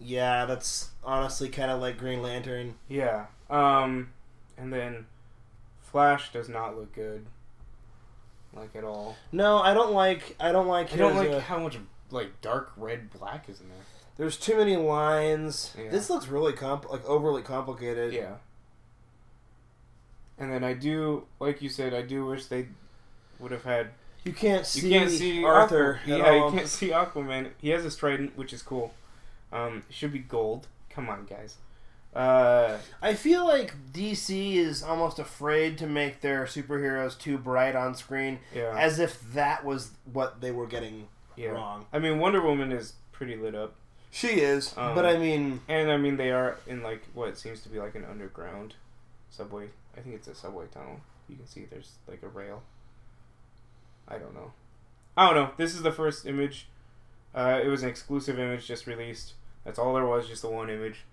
yeah, 0.00 0.44
that's 0.44 0.90
honestly 1.02 1.48
kind 1.48 1.70
of 1.70 1.80
like 1.80 1.96
Green 1.98 2.20
Lantern. 2.20 2.74
yeah 2.88 3.26
um 3.48 4.10
and 4.58 4.72
then 4.72 5.06
flash 5.80 6.32
does 6.32 6.48
not 6.48 6.76
look 6.76 6.92
good 6.94 7.24
like 8.52 8.74
at 8.76 8.84
all 8.84 9.16
No, 9.32 9.58
I 9.58 9.72
don't 9.74 9.92
like. 9.92 10.36
I 10.38 10.52
don't 10.52 10.66
like. 10.68 10.92
i 10.92 10.96
don't 10.96 11.16
like 11.16 11.30
uh, 11.30 11.40
how 11.40 11.58
much 11.58 11.78
like 12.10 12.40
dark 12.40 12.72
red 12.76 13.10
black 13.10 13.48
is 13.48 13.60
in 13.60 13.68
there 13.68 13.78
There's 14.16 14.36
too 14.36 14.56
many 14.56 14.76
lines. 14.76 15.74
Yeah. 15.78 15.90
This 15.90 16.10
looks 16.10 16.28
really 16.28 16.52
comp 16.52 16.90
like 16.90 17.04
overly 17.06 17.42
complicated. 17.42 18.12
yeah 18.12 18.34
and 20.38 20.52
then 20.52 20.64
i 20.64 20.72
do 20.72 21.24
like 21.38 21.62
you 21.62 21.68
said 21.68 21.94
i 21.94 22.02
do 22.02 22.26
wish 22.26 22.46
they 22.46 22.66
would 23.38 23.52
have 23.52 23.62
had 23.64 23.90
You 24.24 24.32
can't 24.32 24.64
see, 24.66 24.88
you 24.88 24.98
can't 24.98 25.10
see 25.10 25.44
Arthur. 25.44 26.00
Aqu- 26.04 26.18
yeah 26.18 26.30
all. 26.30 26.50
you 26.50 26.56
can't 26.56 26.68
see 26.68 26.88
aquaman 26.90 27.50
he 27.58 27.68
has 27.70 27.84
a 27.84 27.96
trident 27.96 28.36
which 28.36 28.52
is 28.52 28.62
cool 28.62 28.94
um 29.52 29.82
should 29.90 30.12
be 30.12 30.18
gold 30.18 30.66
come 30.90 31.08
on 31.08 31.26
guys 31.26 31.56
uh 32.14 32.78
I 33.02 33.14
feel 33.14 33.44
like 33.44 33.74
DC 33.92 34.54
is 34.54 34.82
almost 34.82 35.18
afraid 35.18 35.76
to 35.78 35.86
make 35.86 36.20
their 36.20 36.44
superheroes 36.44 37.18
too 37.18 37.36
bright 37.38 37.74
on 37.74 37.94
screen, 37.94 38.38
yeah 38.54 38.74
as 38.78 38.98
if 38.98 39.20
that 39.32 39.64
was 39.64 39.90
what 40.12 40.40
they 40.40 40.52
were 40.52 40.66
getting 40.66 41.08
yeah 41.36 41.48
wrong. 41.48 41.86
I 41.92 41.98
mean, 41.98 42.18
Wonder 42.20 42.40
Woman 42.40 42.70
is 42.70 42.92
pretty 43.10 43.34
lit 43.36 43.54
up, 43.56 43.74
She 44.12 44.28
is, 44.40 44.72
Um, 44.76 44.94
but 44.94 45.04
I 45.04 45.18
mean, 45.18 45.60
and 45.68 45.90
I 45.90 45.96
mean 45.96 46.16
they 46.16 46.30
are 46.30 46.56
in 46.68 46.82
like 46.84 47.02
what 47.14 47.36
seems 47.36 47.60
to 47.62 47.68
be 47.68 47.80
like 47.80 47.96
an 47.96 48.04
underground 48.04 48.74
subway. 49.30 49.66
I 49.96 50.00
think 50.00 50.14
it's 50.14 50.28
a 50.28 50.34
subway 50.36 50.66
tunnel. 50.72 51.00
You 51.28 51.34
can 51.36 51.46
see 51.48 51.66
there's 51.68 51.90
like 52.06 52.22
a 52.22 52.28
rail. 52.28 52.62
I 54.08 54.18
don't 54.18 54.34
know. 54.34 54.52
I 55.16 55.26
don't 55.26 55.34
know. 55.34 55.50
This 55.56 55.74
is 55.74 55.82
the 55.82 55.92
first 55.92 56.26
image. 56.26 56.66
Uh, 57.34 57.60
it 57.62 57.68
was 57.68 57.82
an 57.82 57.88
exclusive 57.88 58.38
image 58.38 58.66
just 58.66 58.86
released. 58.86 59.34
That's 59.64 59.78
all 59.78 59.94
there 59.94 60.06
was, 60.06 60.28
just 60.28 60.42
the 60.42 60.48
one 60.48 60.70
image. 60.70 61.04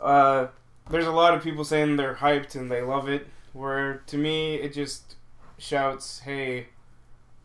Uh, 0.00 0.48
there's 0.90 1.06
a 1.06 1.12
lot 1.12 1.34
of 1.34 1.42
people 1.42 1.64
saying 1.64 1.96
they're 1.96 2.16
hyped 2.16 2.54
and 2.54 2.70
they 2.70 2.82
love 2.82 3.08
it. 3.08 3.26
Where 3.52 4.02
to 4.06 4.16
me, 4.16 4.56
it 4.56 4.72
just 4.72 5.16
shouts, 5.58 6.20
"Hey, 6.20 6.68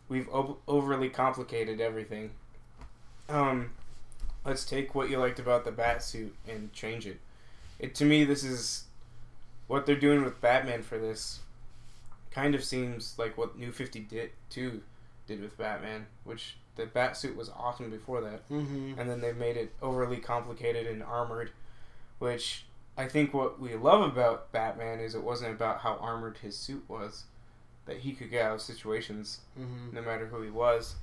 we've 0.09 0.29
o- 0.29 0.57
overly 0.67 1.09
complicated 1.09 1.81
everything." 1.81 2.31
Um, 3.29 3.71
let's 4.45 4.65
take 4.65 4.95
what 4.95 5.09
you 5.09 5.17
liked 5.19 5.39
about 5.39 5.65
the 5.65 5.71
bat 5.71 6.01
suit 6.01 6.35
and 6.47 6.71
change 6.73 7.05
it. 7.05 7.19
It 7.79 7.93
to 7.95 8.05
me, 8.05 8.23
this 8.23 8.43
is 8.43 8.85
what 9.67 9.85
they're 9.85 9.95
doing 9.95 10.23
with 10.23 10.39
Batman 10.41 10.81
for 10.81 10.97
this. 10.97 11.39
Kind 12.37 12.53
of 12.55 12.63
seems 12.63 13.15
like 13.17 13.35
what 13.37 13.57
New 13.57 13.71
Fifty 13.71 13.99
did 13.99 14.29
too 14.49 14.81
did 15.25 15.41
with 15.41 15.57
Batman, 15.57 16.05
which 16.23 16.55
the 16.75 16.85
bat 16.85 17.17
suit 17.17 17.35
was 17.35 17.49
awesome 17.49 17.89
before 17.89 18.21
that 18.21 18.47
mhm. 18.49 18.95
and 18.99 19.09
then 19.09 19.19
they 19.21 19.33
made 19.33 19.57
it 19.57 19.73
overly 19.81 20.17
complicated 20.17 20.85
and 20.85 21.01
armored, 21.01 21.49
which 22.19 22.65
I 22.95 23.07
think 23.07 23.33
what 23.33 23.59
we 23.59 23.73
love 23.75 24.01
about 24.01 24.51
Batman 24.51 24.99
is 24.99 25.15
it 25.15 25.23
wasn't 25.23 25.51
about 25.55 25.79
how 25.79 25.95
armored 25.95 26.37
his 26.37 26.55
suit 26.55 26.83
was, 26.87 27.23
that 27.87 27.97
he 27.97 28.13
could 28.13 28.29
get 28.29 28.45
out 28.45 28.53
of 28.55 28.61
situations 28.61 29.39
Mhm. 29.59 29.93
no 29.93 30.01
matter 30.03 30.27
who 30.27 30.41
he 30.43 30.51
was. 30.51 30.95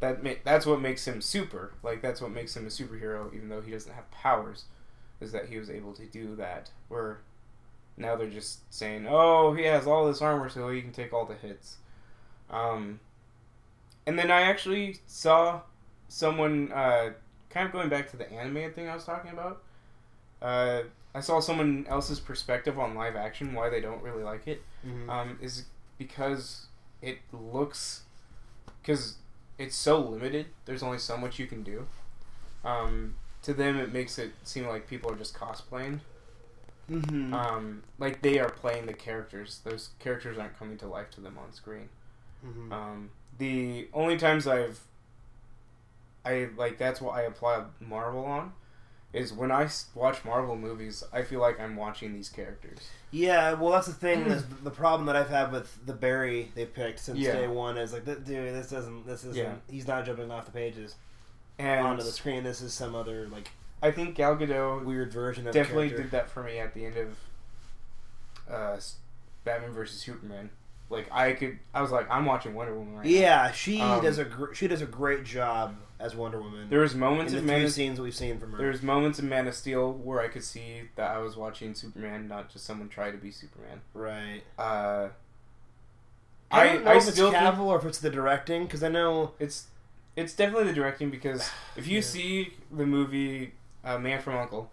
That 0.00 0.22
ma- 0.22 0.34
that's 0.44 0.66
what 0.66 0.80
makes 0.82 1.06
him 1.08 1.20
super. 1.22 1.72
Like 1.82 2.02
that's 2.02 2.20
what 2.20 2.30
makes 2.32 2.54
him 2.56 2.66
a 2.66 2.70
superhero, 2.70 3.32
even 3.34 3.48
though 3.48 3.62
he 3.62 3.70
doesn't 3.72 3.92
have 3.94 4.10
powers. 4.10 4.64
is 5.20 5.32
that 5.32 5.50
he 5.50 5.58
was 5.58 5.68
able 5.68 5.92
to 5.92 6.06
do 6.06 6.34
that. 6.36 6.70
Where 6.88 7.18
now 7.96 8.16
they're 8.16 8.28
just 8.30 8.60
saying, 8.72 9.06
"Oh, 9.08 9.52
he 9.54 9.64
has 9.64 9.86
all 9.86 10.06
this 10.06 10.22
armor, 10.22 10.48
so 10.48 10.70
he 10.70 10.80
can 10.82 10.92
take 10.92 11.12
all 11.12 11.24
the 11.26 11.34
hits." 11.34 11.76
Um, 12.50 13.00
and 14.06 14.18
then 14.18 14.30
I 14.30 14.42
actually 14.42 14.98
saw 15.06 15.60
someone 16.08 16.72
uh, 16.72 17.10
kind 17.50 17.66
of 17.66 17.72
going 17.72 17.88
back 17.88 18.10
to 18.10 18.16
the 18.16 18.30
anime 18.32 18.72
thing 18.72 18.88
I 18.88 18.94
was 18.94 19.04
talking 19.04 19.30
about. 19.30 19.62
Uh, 20.42 20.82
I 21.14 21.20
saw 21.20 21.40
someone 21.40 21.86
else's 21.88 22.20
perspective 22.20 22.78
on 22.78 22.94
live 22.94 23.16
action 23.16 23.54
why 23.54 23.68
they 23.68 23.80
don't 23.80 24.02
really 24.02 24.22
like 24.22 24.46
it. 24.46 24.62
Mhm. 24.86 25.08
Um, 25.08 25.38
is 25.40 25.66
because 25.98 26.66
it 27.02 27.18
looks 27.32 28.02
because 28.82 29.16
it's 29.58 29.76
so 29.76 29.98
limited. 30.00 30.46
There's 30.64 30.82
only 30.82 30.98
so 30.98 31.16
much 31.16 31.38
you 31.38 31.46
can 31.46 31.62
do. 31.62 31.86
Um, 32.64 33.16
to 33.42 33.52
them, 33.54 33.78
it 33.78 33.92
makes 33.92 34.18
it 34.18 34.32
seem 34.42 34.66
like 34.66 34.86
people 34.86 35.10
are 35.10 35.16
just 35.16 35.34
cosplaying. 35.34 36.00
Mhm. 36.90 37.32
Um, 37.32 37.82
like 37.98 38.20
they 38.22 38.38
are 38.40 38.50
playing 38.50 38.86
the 38.86 38.92
characters. 38.94 39.60
Those 39.64 39.90
characters 40.00 40.36
aren't 40.38 40.58
coming 40.58 40.76
to 40.78 40.86
life 40.88 41.10
to 41.12 41.20
them 41.20 41.38
on 41.38 41.52
screen. 41.52 41.88
Mhm. 42.44 42.72
Um, 42.72 43.10
the 43.38 43.88
only 43.94 44.16
times 44.18 44.46
I've, 44.46 44.80
I 46.24 46.48
like 46.56 46.78
that's 46.78 47.00
what 47.00 47.14
I 47.16 47.22
applaud 47.22 47.66
Marvel 47.80 48.24
on, 48.24 48.52
is 49.12 49.32
when 49.32 49.50
I 49.50 49.68
watch 49.94 50.24
Marvel 50.24 50.56
movies, 50.56 51.02
I 51.12 51.22
feel 51.22 51.40
like 51.40 51.58
I'm 51.60 51.76
watching 51.76 52.12
these 52.12 52.28
characters. 52.28 52.78
Yeah, 53.10 53.54
well, 53.54 53.72
that's 53.72 53.86
the 53.86 53.92
thing. 53.92 54.22
is 54.26 54.44
the 54.62 54.70
problem 54.70 55.06
that 55.06 55.16
I've 55.16 55.30
had 55.30 55.50
with 55.52 55.84
the 55.86 55.92
Barry 55.94 56.52
they 56.54 56.66
picked 56.66 56.98
since 57.00 57.18
Yeah. 57.18 57.32
day 57.32 57.48
one 57.48 57.76
is 57.78 57.92
like, 57.92 58.04
dude, 58.04 58.24
this 58.26 58.70
doesn't, 58.70 59.06
this 59.06 59.24
isn't. 59.24 59.36
Yeah. 59.36 59.54
He's 59.68 59.86
not 59.88 60.04
jumping 60.04 60.30
off 60.30 60.44
the 60.46 60.52
pages 60.52 60.94
And 61.58 61.86
onto 61.86 62.02
the 62.04 62.12
screen. 62.12 62.42
This 62.44 62.60
is 62.60 62.72
some 62.72 62.94
other 62.94 63.26
like 63.28 63.50
I 63.82 63.90
think 63.90 64.14
Gal 64.14 64.36
Gadot 64.36 64.84
weird 64.84 65.12
version 65.12 65.46
of 65.46 65.54
definitely 65.54 65.88
the 65.90 65.96
did 65.98 66.10
that 66.10 66.28
for 66.28 66.42
me 66.42 66.58
at 66.58 66.74
the 66.74 66.84
end 66.86 66.96
of 66.96 67.16
uh, 68.52 68.78
Batman 69.44 69.70
versus 69.72 69.98
Superman. 70.00 70.50
Like 70.90 71.08
I 71.12 71.32
could, 71.34 71.58
I 71.72 71.82
was 71.82 71.90
like, 71.92 72.10
I'm 72.10 72.24
watching 72.26 72.52
Wonder 72.54 72.74
Woman 72.74 72.96
right 72.96 73.04
now. 73.04 73.10
Yeah, 73.10 73.50
she 73.52 73.80
Um, 73.80 74.02
does 74.02 74.18
a 74.18 74.24
gr- 74.24 74.52
she 74.54 74.66
does 74.66 74.82
a 74.82 74.86
great 74.86 75.24
job 75.24 75.76
as 76.00 76.16
Wonder 76.16 76.40
Woman. 76.42 76.68
There 76.68 76.80
was 76.80 76.94
moments 76.96 77.30
the 77.32 77.38
of 77.38 77.44
few 77.44 77.52
Man 77.52 77.64
of, 77.64 77.72
scenes 77.72 78.00
we've 78.00 78.14
seen 78.14 78.38
from 78.40 78.52
her. 78.52 78.58
there 78.58 78.68
was 78.70 78.82
moments 78.82 79.18
in 79.20 79.28
Man 79.28 79.46
of 79.46 79.54
Steel 79.54 79.92
where 79.92 80.20
I 80.20 80.26
could 80.28 80.42
see 80.42 80.82
that 80.96 81.12
I 81.12 81.18
was 81.18 81.36
watching 81.36 81.74
Superman, 81.74 82.26
not 82.26 82.50
just 82.50 82.64
someone 82.64 82.88
try 82.88 83.10
to 83.12 83.16
be 83.18 83.30
Superman. 83.30 83.82
right. 83.94 84.42
Uh, 84.58 85.08
I 86.50 86.64
don't 86.66 86.84
know 86.84 86.90
I 86.90 86.94
if 86.96 87.02
it's 87.04 87.12
still 87.12 87.30
think- 87.30 87.42
Cavill 87.44 87.66
or 87.66 87.78
if 87.78 87.84
it's 87.84 88.00
the 88.00 88.10
directing 88.10 88.64
because 88.64 88.82
I 88.82 88.88
know. 88.88 89.32
It's 89.38 89.68
it's 90.16 90.34
definitely 90.34 90.64
the 90.66 90.72
directing 90.74 91.08
because 91.10 91.48
if 91.76 91.86
you 91.86 91.96
Yeah. 91.96 92.02
see 92.02 92.54
the 92.72 92.84
movie 92.84 93.52
uh, 93.84 93.98
Man 93.98 94.20
from 94.20 94.36
Uncle, 94.36 94.70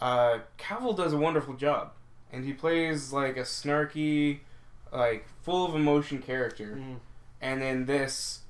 uh, 0.00 0.38
Cavill 0.58 0.96
does 0.96 1.12
a 1.12 1.18
wonderful 1.18 1.54
job, 1.54 1.92
and 2.32 2.44
he 2.44 2.52
plays 2.52 3.12
like 3.12 3.36
a 3.36 3.42
snarky, 3.42 4.40
like 4.92 5.26
full 5.42 5.66
of 5.66 5.74
emotion 5.74 6.20
character, 6.20 6.76
Mm, 6.80 6.96
and 7.40 7.62
then 7.62 7.86
this, 7.86 8.40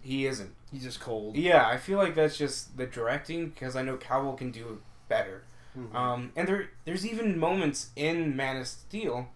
he 0.00 0.26
isn't. 0.26 0.54
he's 0.72 0.82
just 0.84 1.00
cold. 1.00 1.36
Yeah, 1.36 1.66
I 1.68 1.76
feel 1.76 1.98
like 1.98 2.14
that's 2.14 2.36
just 2.38 2.76
the 2.76 2.86
directing 2.86 3.48
because 3.50 3.76
I 3.76 3.82
know 3.82 3.96
Cavill 3.96 4.36
can 4.36 4.50
do 4.50 4.68
it 4.68 4.78
better. 5.08 5.42
Mhm. 5.78 5.94
Um, 5.94 6.32
and 6.34 6.48
there 6.48 6.70
there's 6.84 7.06
even 7.06 7.38
moments 7.38 7.90
in 7.96 8.34
Man 8.36 8.56
of 8.56 8.66
Steel 8.66 9.28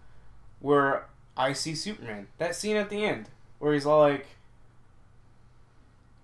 where 0.59 1.05
I 1.37 1.53
see 1.53 1.75
Superman. 1.75 2.27
That 2.37 2.55
scene 2.55 2.75
at 2.75 2.89
the 2.89 3.03
end 3.05 3.29
where 3.59 3.73
he's 3.73 3.85
all 3.85 3.99
like, 3.99 4.25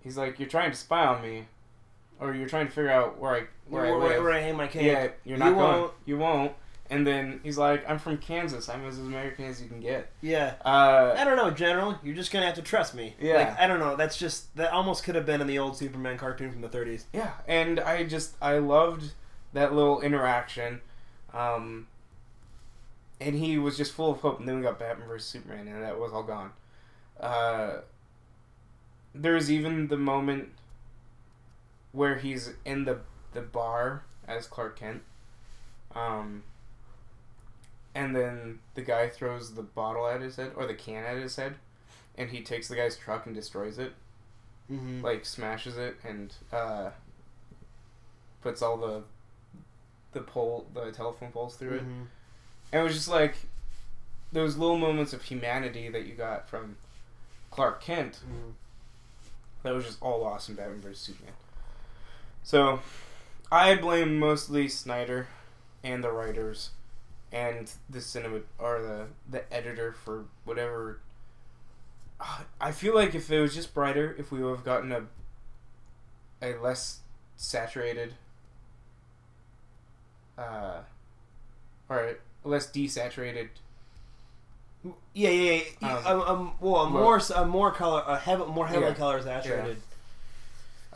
he's 0.02 0.18
like, 0.18 0.40
"You're 0.40 0.50
trying 0.50 0.72
to 0.72 0.78
spy 0.78 1.06
on 1.06 1.22
me, 1.22 1.48
or 2.20 2.34
you're 2.34 2.47
trying 2.49 2.67
to 2.67 2.72
figure 2.72 2.91
out 2.91 3.17
where 3.20 3.32
I 3.36 3.39
where, 3.67 3.84
where, 3.84 3.86
I 3.86 3.97
where, 3.97 4.09
live. 4.09 4.24
where 4.24 4.34
I 4.34 4.39
hang 4.39 4.55
my 4.57 4.67
cape. 4.67 4.84
yeah, 4.84 5.07
you're 5.26 5.38
not 5.38 5.49
You 5.49 5.55
going. 5.55 5.80
won't. 5.82 5.93
You 6.05 6.17
won't." 6.17 6.53
And 6.91 7.05
then 7.05 7.39
he's 7.43 7.57
like, 7.57 7.88
"I'm 7.88 7.99
from 7.99 8.17
Kansas. 8.17 8.67
I'm 8.67 8.84
as 8.86 8.97
American 8.97 9.45
as 9.45 9.61
you 9.61 9.67
can 9.67 9.80
get." 9.80 10.09
Yeah. 10.22 10.55
Uh, 10.65 11.13
I 11.17 11.24
don't 11.24 11.38
know, 11.38 11.51
General. 11.51 11.99
You're 12.03 12.15
just 12.15 12.32
gonna 12.32 12.47
have 12.47 12.55
to 12.55 12.61
trust 12.63 12.95
me. 12.95 13.15
Yeah. 13.20 13.36
Like, 13.36 13.59
I 13.59 13.67
don't 13.67 13.80
know. 13.80 13.95
That's 13.95 14.17
just 14.17 14.55
that 14.55 14.72
almost 14.72 15.03
could 15.03 15.13
have 15.15 15.26
been 15.26 15.39
in 15.39 15.45
the 15.47 15.59
old 15.59 15.78
Superman 15.78 16.17
cartoon 16.17 16.51
from 16.51 16.61
the 16.61 16.70
30s. 16.70 17.03
Yeah, 17.13 17.32
and 17.47 17.80
I 17.80 18.05
just 18.05 18.36
I 18.41 18.57
loved 18.57 19.11
that 19.53 19.74
little 19.74 20.01
interaction. 20.01 20.82
Um, 21.34 21.86
and 23.22 23.36
he 23.36 23.57
was 23.59 23.78
just 23.78 23.91
full 23.93 24.11
of 24.11 24.22
hope, 24.22 24.39
and 24.39 24.47
then 24.47 24.55
we 24.57 24.63
got 24.63 24.80
Batman 24.80 25.07
vs 25.07 25.28
Superman, 25.30 25.67
and 25.67 25.84
that 25.84 25.99
was 25.99 26.11
all 26.11 26.24
gone. 26.24 26.51
Uh, 27.20 27.82
there's 29.13 29.51
even 29.51 29.88
the 29.89 29.97
moment 29.97 30.49
where 31.92 32.18
he's 32.18 32.54
in 32.66 32.86
the 32.86 33.00
the 33.34 33.42
bar 33.42 34.04
as 34.28 34.48
Clark 34.48 34.80
Kent. 34.80 35.02
Um, 35.96 36.44
and 37.96 38.16
then 38.16 38.60
the 38.76 38.82
guy 38.82 39.10
throws 39.10 39.56
the 39.56 39.64
bottle 39.64 40.08
at 40.08 40.22
his 40.22 40.36
head 40.36 40.52
or 40.56 40.66
the 40.68 40.74
can 40.76 41.04
at 41.04 41.18
his 41.18 41.36
head, 41.36 41.56
and 42.18 42.30
he 42.30 42.42
takes 42.42 42.68
the 42.68 42.76
guy's 42.76 42.96
truck 42.98 43.26
and 43.26 43.36
destroys 43.36 43.78
it 43.78 43.94
Mm-hmm. 44.72 45.02
like 45.04 45.26
smashes 45.26 45.80
it 45.80 45.98
and 46.08 46.32
uh, 46.54 46.92
puts 48.42 48.62
all 48.62 48.78
the 48.78 49.02
the 50.12 50.22
pole 50.22 50.68
the 50.76 50.92
telephone 50.92 51.32
poles 51.32 51.56
through 51.56 51.78
it. 51.78 51.82
Mm-hmm. 51.82 52.04
And 52.72 52.82
it 52.82 52.84
was 52.84 52.94
just 52.94 53.08
like 53.10 53.34
those 54.32 54.58
little 54.58 54.78
moments 54.78 55.12
of 55.12 55.24
humanity 55.24 55.90
that 55.90 56.06
you 56.06 56.14
got 56.14 56.48
from 56.48 56.78
Clark 57.50 57.82
Kent. 57.82 58.20
Mhm. 58.24 58.54
That 59.64 59.74
was 59.74 59.86
just 59.86 59.98
all 60.04 60.22
lost 60.22 60.50
in 60.50 60.56
Batman 60.56 60.82
vs 60.82 61.00
Superman. 61.00 61.34
So 62.44 62.80
I 63.52 63.76
blame 63.76 64.20
mostly 64.20 64.68
Snyder 64.68 65.28
and 65.84 66.04
the 66.04 66.12
writers 66.12 66.72
and 67.32 67.72
the 67.90 68.02
cinema 68.02 68.42
or 68.58 68.82
the 68.82 69.08
the 69.30 69.54
editor 69.54 69.94
for 69.94 70.26
whatever. 70.46 71.00
Ah, 72.20 72.46
I 72.60 72.72
feel 72.72 72.96
like 72.96 73.16
if 73.16 73.32
it 73.32 73.40
was 73.40 73.54
just 73.56 73.74
brighter, 73.74 74.16
if 74.18 74.32
we 74.32 74.44
would 74.44 74.52
have 74.58 74.66
gotten 74.66 74.92
a 74.92 75.06
a 76.42 76.56
less 76.58 77.00
saturated, 77.38 78.16
uh, 80.38 80.82
or 81.90 82.00
a 82.00 82.48
less 82.48 82.68
desaturated. 82.72 83.50
Yeah, 85.14 85.30
yeah, 85.30 85.52
yeah. 85.54 85.62
yeah. 85.82 85.96
Um, 86.06 86.06
Um, 86.06 86.22
um, 86.22 86.54
well, 86.62 86.84
a 86.84 86.90
more, 86.90 87.22
a 87.36 87.46
more 87.46 87.72
color, 87.72 88.04
a 88.08 88.18
heavy, 88.18 88.46
more 88.46 88.68
heavily 88.68 88.92
Yeah. 88.92 88.94
color 88.94 89.22
saturated. 89.22 89.78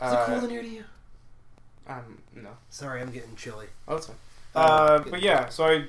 Is 0.02 0.12
Uh, 0.12 0.14
it 0.14 0.24
cold 0.26 0.44
in 0.44 0.50
here 0.50 0.62
to 0.62 0.68
you? 0.68 0.84
Um, 1.86 2.18
no. 2.34 2.50
Sorry, 2.70 3.00
I'm 3.02 3.10
getting 3.12 3.36
chilly. 3.36 3.66
Oh, 3.86 3.94
that's 3.94 4.06
fine. 4.06 4.16
Uh, 4.54 4.58
Uh, 4.58 4.98
but 5.10 5.20
yeah, 5.22 5.48
so 5.48 5.64
I, 5.64 5.84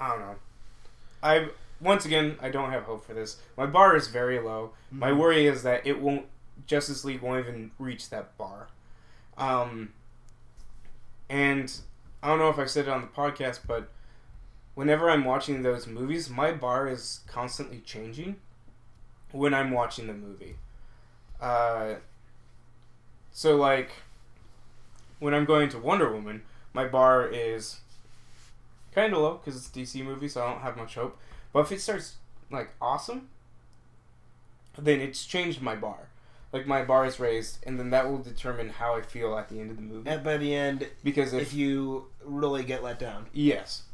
I 0.00 0.08
don't 0.10 0.20
know. 0.20 0.34
I 1.22 1.48
once 1.80 2.04
again 2.04 2.36
I 2.40 2.48
don't 2.50 2.70
have 2.70 2.84
hope 2.84 3.04
for 3.06 3.14
this. 3.14 3.40
My 3.56 3.66
bar 3.66 3.96
is 3.96 4.08
very 4.08 4.38
low. 4.38 4.72
My 4.90 5.10
Mhm. 5.10 5.18
worry 5.18 5.46
is 5.46 5.62
that 5.64 5.86
it 5.86 6.00
won't. 6.00 6.26
Justice 6.66 7.04
League 7.04 7.22
won't 7.22 7.40
even 7.46 7.70
reach 7.78 8.10
that 8.10 8.36
bar. 8.38 8.68
Um, 9.36 9.92
and 11.28 11.72
I 12.22 12.28
don't 12.28 12.38
know 12.38 12.50
if 12.50 12.58
I've 12.58 12.70
said 12.70 12.86
it 12.86 12.90
on 12.90 13.00
the 13.00 13.06
podcast, 13.08 13.60
but 13.66 13.88
whenever 14.74 15.10
I'm 15.10 15.24
watching 15.24 15.62
those 15.62 15.86
movies, 15.86 16.28
my 16.30 16.52
bar 16.52 16.86
is 16.86 17.20
constantly 17.26 17.80
changing 17.80 18.36
when 19.32 19.54
I'm 19.54 19.70
watching 19.70 20.06
the 20.06 20.12
movie. 20.12 20.56
Uh, 21.40 21.94
so 23.32 23.56
like 23.56 23.90
when 25.22 25.34
I'm 25.34 25.44
going 25.44 25.68
to 25.68 25.78
Wonder 25.78 26.12
Woman, 26.12 26.42
my 26.72 26.84
bar 26.84 27.28
is 27.28 27.78
kind 28.92 29.12
of 29.12 29.20
low 29.20 29.34
because 29.34 29.54
it's 29.56 29.68
a 29.68 30.00
DC 30.00 30.04
movie, 30.04 30.26
so 30.26 30.42
I 30.44 30.50
don't 30.50 30.62
have 30.62 30.76
much 30.76 30.96
hope. 30.96 31.16
But 31.52 31.60
if 31.60 31.72
it 31.72 31.80
starts 31.80 32.16
like 32.50 32.70
awesome, 32.80 33.28
then 34.76 35.00
it's 35.00 35.24
changed 35.24 35.62
my 35.62 35.76
bar. 35.76 36.08
Like 36.52 36.66
my 36.66 36.84
bar 36.84 37.06
is 37.06 37.20
raised, 37.20 37.58
and 37.64 37.78
then 37.78 37.90
that 37.90 38.10
will 38.10 38.18
determine 38.18 38.70
how 38.70 38.96
I 38.96 39.02
feel 39.02 39.38
at 39.38 39.48
the 39.48 39.60
end 39.60 39.70
of 39.70 39.76
the 39.76 39.82
movie. 39.82 40.10
And 40.10 40.24
by 40.24 40.38
the 40.38 40.56
end, 40.56 40.88
Because 41.04 41.32
if, 41.32 41.42
if 41.42 41.54
you 41.54 42.06
really 42.24 42.64
get 42.64 42.82
let 42.82 42.98
down, 42.98 43.26
yes, 43.32 43.84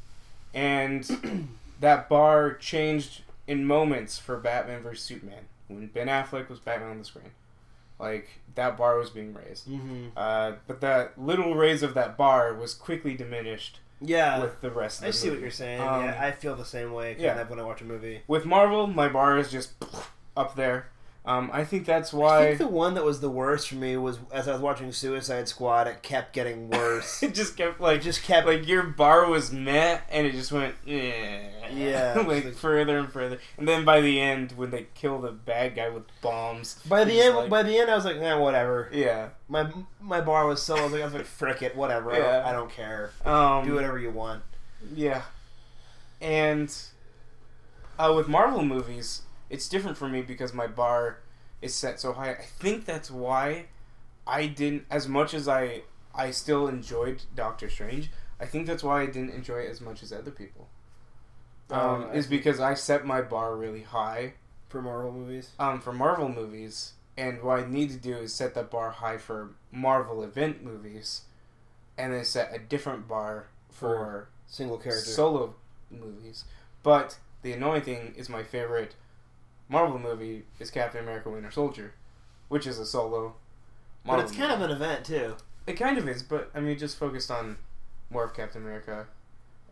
and 0.55 1.49
that 1.81 2.09
bar 2.09 2.55
changed 2.55 3.21
in 3.47 3.67
moments 3.67 4.19
for 4.19 4.39
Batman 4.39 4.83
vs 4.83 5.05
Superman 5.05 5.45
when 5.69 5.89
Ben 5.89 6.07
Affleck 6.07 6.49
was 6.49 6.59
Batman 6.59 6.93
on 6.93 6.99
the 6.99 7.05
screen. 7.05 7.33
Like 7.99 8.29
that 8.55 8.77
bar 8.77 8.99
was 8.99 9.11
being 9.11 9.35
raised. 9.35 9.69
mm-hmm. 9.69 10.07
Uh, 10.17 10.53
but 10.67 10.81
that 10.81 11.21
little 11.21 11.55
raise 11.55 11.83
of 11.83 11.95
that 11.95 12.17
bar 12.17 12.55
was 12.55 12.75
quickly 12.75 13.15
diminished 13.15 13.81
yeah, 14.01 14.41
with 14.41 14.61
the 14.61 14.71
rest 14.71 14.99
of 14.99 15.03
the 15.03 15.09
I 15.09 15.11
see 15.11 15.31
what 15.31 15.41
you're 15.41 15.51
saying. 15.51 15.81
Um, 15.81 16.05
yeah, 16.05 16.19
I 16.21 16.31
feel 16.33 16.55
the 16.55 16.65
same 16.65 16.93
way 16.93 17.15
kind 17.15 17.25
yeah. 17.25 17.41
of 17.41 17.51
when 17.51 17.59
I 17.59 17.65
watch 17.65 17.81
a 17.81 17.85
movie. 17.85 18.23
With 18.27 18.45
Marvel, 18.47 18.87
my 18.87 19.09
bar 19.09 19.39
is 19.39 19.51
just 19.51 19.73
up 20.37 20.55
there. 20.55 20.89
Um, 21.29 21.51
I 21.53 21.63
think 21.63 21.85
that's 21.85 22.11
why. 22.11 22.39
I 22.39 22.47
think 22.47 22.59
the 22.59 22.69
one 22.69 22.95
that 22.95 23.05
was 23.05 23.21
the 23.21 23.29
worst 23.29 23.69
for 23.69 23.75
me 23.75 23.99
was 23.99 24.19
as 24.33 24.49
I 24.49 24.53
was 24.53 24.63
watching 24.63 24.91
Suicide 24.93 25.47
Squad. 25.47 25.87
It 25.87 26.03
kept 26.03 26.33
getting 26.33 26.71
worse. 26.71 27.23
it 27.23 27.35
just 27.35 27.55
kept 27.55 27.79
it 27.79 27.83
like 27.83 28.01
just 28.01 28.23
kept 28.23 28.47
like 28.47 28.67
your 28.67 28.83
bar 28.85 29.27
was 29.29 29.53
met 29.53 30.05
and 30.11 30.27
it 30.27 30.33
just 30.33 30.51
went 30.53 30.75
yeah 30.87 31.49
Yeah, 31.71 32.15
like 32.27 32.45
like- 32.47 32.55
further 32.55 32.97
and 32.99 33.13
further 33.13 33.39
and 33.59 33.69
then 33.69 33.85
by 33.85 34.01
the 34.01 34.19
end 34.19 34.53
when 34.53 34.71
they 34.71 34.87
kill 34.95 35.21
the 35.21 35.31
bad 35.33 35.75
guy 35.77 35.91
with 35.91 36.05
bombs 36.23 36.81
by 36.89 37.05
the 37.05 37.21
end. 37.21 37.37
like- 37.37 37.51
by 37.51 37.63
the 37.63 37.77
end, 37.77 37.91
I 37.91 37.97
was 37.97 38.07
like, 38.07 38.17
eh, 38.17 38.35
whatever. 38.35 38.89
yeah 38.91 39.29
My 39.49 39.71
my 40.01 40.23
bar 40.23 40.47
was 40.47 40.63
so 40.63 40.77
I 40.77 40.83
was 40.85 40.93
like, 40.93 41.03
I 41.03 41.05
was 41.05 41.13
like, 41.15 41.27
frick 41.27 41.61
it, 41.61 41.77
whatever. 41.77 42.11
I, 42.11 42.19
don't, 42.21 42.47
I 42.47 42.53
don't 42.53 42.71
care. 42.71 43.11
um 43.27 43.67
Do 43.67 43.75
whatever 43.75 43.99
you 43.99 44.11
want. 44.11 44.43
yeah 44.95 45.23
and 46.23 46.75
uh, 47.99 48.13
with 48.17 48.29
Marvel 48.29 48.63
movies 48.65 49.23
it's 49.51 49.69
different 49.69 49.97
for 49.97 50.09
me 50.09 50.23
because 50.23 50.53
my 50.53 50.67
bar 50.67 51.21
is 51.63 51.75
set 51.75 52.01
so 52.01 52.13
high. 52.13 52.33
I 52.33 52.43
think 52.43 52.85
that's 52.85 53.11
why 53.11 53.67
I 54.27 54.47
didn't 54.47 54.85
as 54.91 55.09
much 55.09 55.35
as 55.35 55.49
I 55.49 55.83
I 56.15 56.31
still 56.31 56.69
enjoyed 56.69 57.23
Doctor 57.35 57.69
Strange 57.69 58.11
I 58.41 58.47
think 58.47 58.67
that's 58.67 58.83
why 58.83 59.03
I 59.03 59.07
didn't 59.07 59.31
enjoy 59.31 59.59
it 59.61 59.71
as 59.71 59.81
much 59.81 60.03
as 60.03 60.13
other 60.13 60.31
people. 60.31 60.69
Um, 61.71 62.07
Oh, 62.09 62.11
is 62.13 62.27
because 62.27 62.61
I 62.61 62.75
set 62.75 63.05
my 63.05 63.21
bar 63.21 63.57
really 63.57 63.83
high. 63.83 64.35
For 64.69 64.83
Marvel 64.83 65.13
movies, 65.13 65.53
um, 65.59 65.81
for 65.81 65.95
Marvel 65.95 66.29
movies, 66.29 66.93
and 67.17 67.43
what 67.43 67.61
I 67.61 67.67
need 67.67 67.89
to 67.89 67.97
do 67.97 68.19
is 68.19 68.35
set 68.35 68.53
that 68.55 68.71
bar 68.71 68.91
high 68.91 69.17
for 69.17 69.55
Marvel 69.73 70.23
event 70.23 70.63
movies, 70.63 71.23
and 71.97 72.13
then 72.13 72.23
set 72.27 72.55
a 72.55 72.59
different 72.59 73.09
bar 73.09 73.47
for 73.71 74.29
single 74.47 74.77
character. 74.77 75.09
solo 75.11 75.55
movies. 75.91 76.45
But 76.83 77.19
the 77.41 77.55
annoying 77.55 77.81
thing 77.81 78.15
is 78.15 78.29
my 78.29 78.43
favorite 78.43 78.95
Marvel 79.69 79.99
movie 79.99 80.45
is 80.59 80.71
Captain 80.71 81.03
America: 81.03 81.31
Winter 81.31 81.51
Soldier, 81.51 81.95
which 82.49 82.67
is 82.67 82.79
a 82.79 82.87
solo. 82.87 83.35
but 84.05 84.21
it's 84.21 84.33
kind 84.33 84.53
of 84.53 84.61
an 84.63 84.71
event 84.71 85.05
too. 85.05 85.37
it 85.67 85.75
kind 85.75 85.99
of 85.99 86.09
is, 86.09 86.23
but 86.23 86.51
I 86.55 86.61
mean, 86.61 86.79
just 86.79 86.99
focused 86.99 87.31
on 87.31 87.59
more 88.11 88.25
of 88.25 88.35
Captain 88.35 88.63
America, 88.63 89.07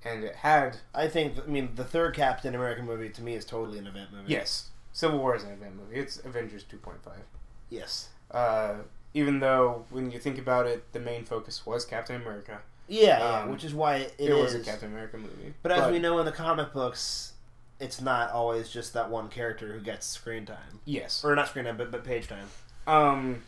and 0.05 0.23
it 0.25 0.37
had 0.37 0.79
I 0.95 1.09
think. 1.09 1.35
I 1.43 1.47
mean, 1.49 1.71
the 1.75 1.85
third 1.85 2.15
Captain 2.15 2.55
America 2.55 2.83
movie 2.83 3.09
to 3.11 3.23
me 3.23 3.35
is 3.35 3.45
totally 3.45 3.79
an 3.79 3.87
event 3.87 4.13
movie. 4.13 4.33
yes, 4.33 4.69
Civil 4.93 5.19
War 5.19 5.35
is 5.37 5.45
an 5.45 5.53
event 5.53 5.77
movie. 5.77 5.97
It's 5.99 6.19
Avengers 6.25 6.63
two 6.65 6.77
point 6.79 7.03
five. 7.03 7.25
Yes. 7.71 8.11
Uh, 8.31 8.75
even 9.15 9.41
though 9.41 9.85
when 9.91 10.11
you 10.11 10.19
think 10.19 10.37
about 10.39 10.67
it, 10.67 10.93
the 10.93 11.01
main 11.01 11.25
focus 11.25 11.65
was 11.65 11.85
Captain 11.87 12.17
America. 12.21 12.61
Yeah, 12.89 13.19
yeah, 13.19 13.39
Um, 13.41 13.51
which 13.51 13.65
is 13.65 13.73
why 13.75 13.97
it, 13.97 14.15
It, 14.19 14.31
it 14.31 14.35
was 14.35 14.55
a 14.55 14.61
Captain 14.61 14.91
America 14.91 15.17
movie. 15.17 15.55
But 15.63 15.73
as 15.73 15.91
we 15.91 15.99
know 15.99 16.19
in 16.21 16.27
the 16.27 16.31
comic 16.33 16.73
books, 16.73 17.33
it's 17.81 18.01
not 18.01 18.31
always 18.31 18.69
just 18.69 18.95
that 18.95 19.11
one 19.11 19.29
character 19.29 19.73
who 19.73 19.81
gets 19.81 20.07
screen 20.07 20.47
time, 20.47 20.81
yes. 20.85 21.25
or 21.25 21.35
not 21.35 21.49
screen 21.49 21.65
time, 21.67 21.77
but 21.77 21.91
but 21.91 22.05
page 22.05 22.29
time. 22.29 22.49
Um. 22.87 23.43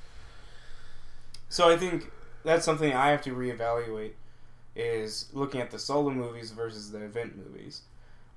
So 1.48 1.70
I 1.70 1.76
think 1.76 2.10
that's 2.44 2.64
something 2.64 2.92
I 2.92 3.10
have 3.10 3.22
to 3.22 3.34
reevaluate 3.34 4.12
is 4.76 5.28
looking 5.32 5.60
at 5.60 5.70
the 5.70 5.78
solo 5.78 6.10
movies 6.10 6.50
versus 6.50 6.90
the 6.92 7.02
event 7.02 7.36
movies, 7.36 7.82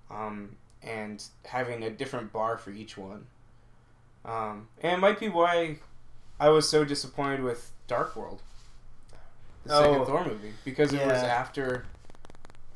um, 0.10 0.56
and 0.82 1.24
having 1.46 1.84
a 1.84 1.90
different 1.90 2.32
bar 2.34 2.58
for 2.58 2.72
each 2.72 2.98
one. 2.98 3.26
Um, 4.26 4.68
and 4.82 4.94
it 4.94 5.00
might 5.00 5.20
be 5.20 5.30
why 5.30 5.78
I 6.40 6.50
was 6.50 6.70
so 6.70 6.86
disappointed 6.86 7.42
with 7.44 7.72
Dark 7.88 8.16
World, 8.16 8.42
the 9.66 9.76
Oh. 9.76 9.82
second 9.84 10.06
Thor 10.06 10.26
movie, 10.26 10.54
because 10.64 10.94
it 10.94 11.06
was 11.06 11.22
after. 11.22 11.86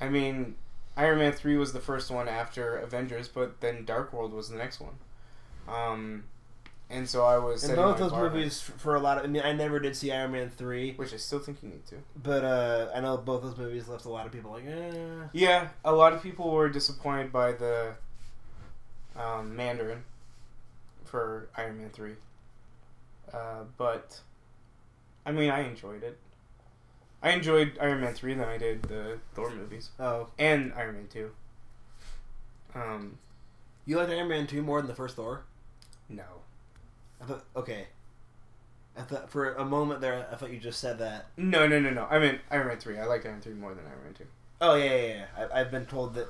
I 0.01 0.09
mean, 0.09 0.55
Iron 0.97 1.19
Man 1.19 1.31
three 1.33 1.57
was 1.57 1.73
the 1.73 1.79
first 1.79 2.09
one 2.09 2.27
after 2.27 2.77
Avengers, 2.77 3.27
but 3.27 3.59
then 3.61 3.83
Dark 3.85 4.13
World 4.13 4.33
was 4.33 4.49
the 4.49 4.57
next 4.57 4.79
one. 4.79 4.93
Um, 5.67 6.23
and 6.89 7.09
so 7.09 7.25
I 7.25 7.37
was 7.37 7.63
And 7.63 7.75
both 7.75 7.97
those 7.97 8.11
movies, 8.13 8.61
for 8.61 8.95
a 8.95 8.99
lot 8.99 9.17
of, 9.17 9.23
I 9.23 9.27
mean, 9.27 9.41
I 9.43 9.51
never 9.53 9.79
did 9.79 9.95
see 9.95 10.11
Iron 10.11 10.31
Man 10.31 10.49
three, 10.49 10.93
Which 10.93 11.13
I 11.13 11.17
still 11.17 11.39
think 11.39 11.63
you 11.63 11.69
need 11.69 11.85
to. 11.87 11.95
but 12.21 12.45
uh, 12.45 12.91
I 12.95 13.01
know 13.01 13.17
both 13.17 13.41
those 13.41 13.57
movies 13.57 13.87
left 13.87 14.05
a 14.05 14.09
lot 14.09 14.25
of 14.25 14.31
people 14.31 14.51
like, 14.51 14.65
eh. 14.67 14.93
Yeah, 15.33 15.69
a 15.83 15.91
lot 15.91 16.13
of 16.13 16.21
people 16.21 16.51
were 16.51 16.69
disappointed 16.69 17.31
by 17.31 17.53
the 17.53 17.95
um, 19.15 19.55
Mandarin 19.55 20.03
for 21.05 21.49
Iron 21.57 21.79
Man 21.79 21.89
3. 21.89 22.11
Uh, 23.33 23.63
but, 23.77 24.19
I 25.25 25.31
mean, 25.31 25.49
I 25.49 25.61
enjoyed 25.61 26.03
it. 26.03 26.19
I 27.25 27.31
enjoyed 27.31 27.77
Iron 27.81 28.01
Man 28.01 28.13
3 28.13 28.35
than 28.35 28.47
I 28.47 28.59
did 28.59 28.83
the 28.83 29.17
Thor 29.33 29.49
movies. 29.49 29.89
Oh, 29.99 30.27
And 30.37 30.71
Iron 30.75 30.93
Man 30.93 31.07
2. 31.09 31.31
Um, 32.75 33.17
you 33.85 33.97
liked 33.97 34.11
Iron 34.11 34.27
Man 34.27 34.45
two 34.45 34.61
more 34.61 34.79
than 34.79 34.87
the 34.87 34.95
first 34.95 35.15
Thor? 35.15 35.43
no. 36.07 36.23
I 37.21 37.25
thought 37.25 37.45
okay. 37.55 37.87
I 38.97 39.01
thought 39.01 39.29
for 39.29 39.53
a 39.53 39.65
moment 39.65 40.01
there, 40.01 40.27
I 40.31 40.35
thought 40.35 40.51
you 40.51 40.59
just 40.59 40.79
said 40.79 40.99
that. 40.99 41.27
No, 41.37 41.65
no, 41.65 41.79
no, 41.79 41.89
no. 41.89 42.05
I 42.11 42.19
mean, 42.19 42.39
Iron 42.51 42.67
Man 42.67 42.77
3. 42.77 42.99
I 42.99 43.05
liked 43.05 43.25
Iron 43.25 43.35
Man 43.35 43.41
3 43.41 43.53
more 43.53 43.73
than 43.73 43.85
Iron 43.87 44.03
Man 44.03 44.13
2. 44.13 44.25
Oh 44.61 44.75
yeah, 44.75 44.95
yeah, 44.95 45.07
yeah. 45.07 45.25
I, 45.51 45.61
I've 45.61 45.71
been 45.71 45.85
told 45.87 46.13
that 46.15 46.27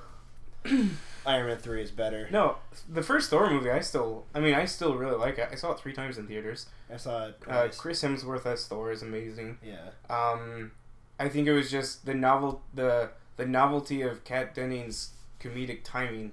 Iron 1.25 1.47
Man 1.47 1.57
three 1.57 1.81
is 1.81 1.91
better. 1.91 2.27
No, 2.31 2.57
the 2.89 3.03
first 3.03 3.29
Thor 3.29 3.49
movie, 3.49 3.69
I 3.69 3.81
still, 3.81 4.25
I 4.33 4.39
mean, 4.39 4.53
I 4.53 4.65
still 4.65 4.95
really 4.95 5.17
like 5.17 5.37
it. 5.37 5.49
I 5.51 5.55
saw 5.55 5.73
it 5.73 5.79
three 5.79 5.93
times 5.93 6.17
in 6.17 6.27
theaters. 6.27 6.67
I 6.91 6.97
saw 6.97 7.27
it. 7.27 7.37
Uh, 7.47 7.67
Chris 7.77 8.01
Hemsworth 8.01 8.45
as 8.45 8.65
Thor 8.67 8.91
is 8.91 9.01
amazing. 9.01 9.57
yeah. 9.63 9.89
Um, 10.09 10.71
I 11.19 11.29
think 11.29 11.47
it 11.47 11.53
was 11.53 11.71
just 11.71 12.05
the 12.05 12.13
novel 12.13 12.61
the 12.73 13.09
the 13.37 13.45
novelty 13.45 14.01
of 14.01 14.23
Kat 14.23 14.53
Dennings' 14.55 15.11
comedic 15.39 15.79
timing 15.83 16.31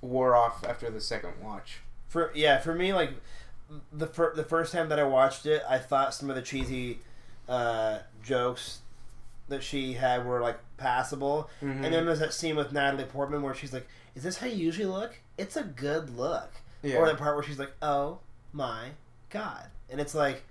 wore 0.00 0.34
off 0.34 0.64
after 0.64 0.90
the 0.90 1.00
second 1.00 1.34
watch. 1.42 1.80
For 2.08 2.30
yeah, 2.34 2.58
for 2.58 2.74
me, 2.74 2.92
like 2.92 3.12
the 3.92 4.06
fir- 4.06 4.34
the 4.34 4.44
first 4.44 4.72
time 4.72 4.88
that 4.88 4.98
I 4.98 5.04
watched 5.04 5.46
it, 5.46 5.62
I 5.68 5.78
thought 5.78 6.14
some 6.14 6.28
of 6.30 6.36
the 6.36 6.42
cheesy 6.42 7.00
uh, 7.48 8.00
jokes 8.22 8.80
that 9.48 9.62
she 9.62 9.94
had 9.94 10.24
were 10.26 10.40
like 10.40 10.58
passable. 10.76 11.48
Mhm. 11.62 11.84
And 11.84 11.94
then 11.94 12.06
there's 12.06 12.20
that 12.20 12.32
scene 12.32 12.56
with 12.56 12.72
Natalie 12.72 13.04
Portman 13.04 13.42
where 13.42 13.54
she's 13.54 13.72
like, 13.72 13.88
"Is 14.14 14.22
this 14.22 14.38
how 14.38 14.46
you 14.46 14.56
usually 14.56 14.86
look? 14.86 15.20
It's 15.38 15.56
a 15.56 15.64
good 15.64 16.16
look." 16.16 16.52
yeah, 16.82 16.96
Or 16.96 17.06
the 17.08 17.14
part 17.14 17.34
where 17.36 17.44
she's 17.44 17.58
like, 17.58 17.72
"Oh 17.80 18.18
my 18.52 18.90
god," 19.30 19.66
and 19.90 20.00
it's 20.00 20.14
like, 20.14 20.42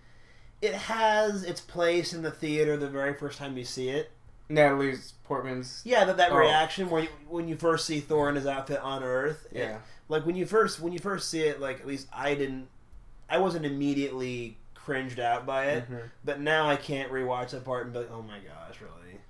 it 0.62 0.74
has 0.74 1.44
its 1.44 1.62
place 1.62 2.14
in 2.14 2.22
the 2.22 2.32
theater 2.32 2.78
the 2.78 2.90
very 2.90 3.14
first 3.14 3.38
time 3.40 3.58
you 3.58 3.64
see 3.66 3.90
it. 3.90 4.12
Natalie 4.50 4.96
Portman's 5.24 5.82
Yeah, 5.86 6.04
that 6.06 6.18
that 6.18 6.32
Oh. 6.32 6.38
reaction 6.38 6.90
where 6.90 7.04
you, 7.04 7.10
when 7.30 7.48
you 7.48 7.56
first 7.56 7.86
see 7.86 8.00
Thor 8.02 8.28
in 8.30 8.36
his 8.36 8.46
outfit 8.46 8.80
on 8.82 9.04
Earth. 9.04 9.48
it- 9.52 9.58
yeah 9.60 9.78
like 10.10 10.26
when 10.26 10.36
you 10.36 10.46
first 10.46 10.82
when 10.82 10.92
you 10.92 11.00
first 11.00 11.30
see 11.30 11.40
it, 11.44 11.62
like 11.62 11.80
at 11.80 11.88
least 11.88 12.08
I 12.12 12.36
didn't, 12.36 12.68
I 13.30 13.38
wasn't 13.38 13.66
immediately 13.66 14.58
cringed 14.76 15.22
out 15.22 15.46
by 15.46 15.68
it. 15.68 15.90
Mhm. 15.90 16.10
But 16.26 16.42
now 16.42 16.68
I 16.68 16.76
can't 16.76 17.10
rewatch 17.12 17.52
that 17.52 17.64
part 17.64 17.86
and 17.86 17.94
be 17.94 18.00
like, 18.00 18.12
oh 18.12 18.22
my 18.22 18.40
gosh, 18.40 18.82
really? 18.82 19.22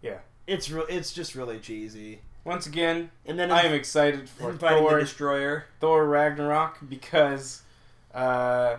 Yeah. 0.00 0.18
It's 0.46 0.70
real. 0.70 0.86
It's 0.88 1.12
just 1.12 1.34
really 1.34 1.58
cheesy. 1.58 2.20
Once 2.44 2.66
again, 2.68 3.10
And 3.26 3.36
then 3.38 3.50
I 3.50 3.62
am 3.62 3.74
excited 3.74 4.28
for 4.28 4.52
fighting 4.54 4.84
the 4.84 4.88
Thor 4.90 5.00
destroyer. 5.00 5.64
Thor 5.80 6.06
Ragnarok 6.06 6.78
because, 6.88 7.62
uh, 8.14 8.76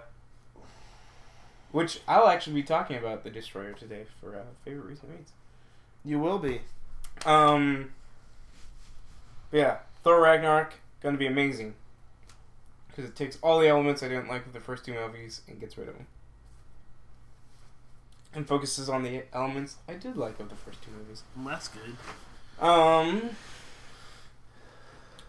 which 1.71 1.99
I'll 2.07 2.27
actually 2.27 2.53
be 2.53 2.63
talking 2.63 2.97
about 2.97 3.23
the 3.23 3.29
Destroyer 3.29 3.73
today 3.73 4.05
for 4.19 4.35
uh, 4.35 4.43
favorite 4.65 4.85
recent 4.85 5.11
reads. 5.11 5.31
You 6.03 6.19
will 6.19 6.39
be. 6.39 6.61
Um, 7.25 7.91
yeah, 9.51 9.79
Thor 10.03 10.21
Ragnarok 10.21 10.73
gonna 11.01 11.17
be 11.17 11.27
amazing 11.27 11.75
because 12.87 13.05
it 13.05 13.15
takes 13.15 13.37
all 13.41 13.59
the 13.59 13.67
elements 13.67 14.03
I 14.03 14.07
didn't 14.07 14.27
like 14.27 14.45
with 14.45 14.53
the 14.53 14.59
first 14.59 14.85
two 14.85 14.93
movies 14.93 15.41
and 15.47 15.59
gets 15.59 15.77
rid 15.77 15.87
of 15.89 15.95
them, 15.95 16.07
and 18.33 18.47
focuses 18.47 18.89
on 18.89 19.03
the 19.03 19.23
elements 19.33 19.77
I 19.87 19.93
did 19.93 20.17
like 20.17 20.39
of 20.39 20.49
the 20.49 20.55
first 20.55 20.81
two 20.81 20.91
movies. 20.91 21.23
that's 21.45 21.67
good. 21.67 21.95
Um, 22.65 23.31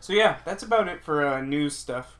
so 0.01 0.13
yeah, 0.13 0.39
that's 0.45 0.63
about 0.63 0.89
it 0.89 1.03
for 1.03 1.27
uh, 1.27 1.41
news 1.41 1.77
stuff 1.77 2.17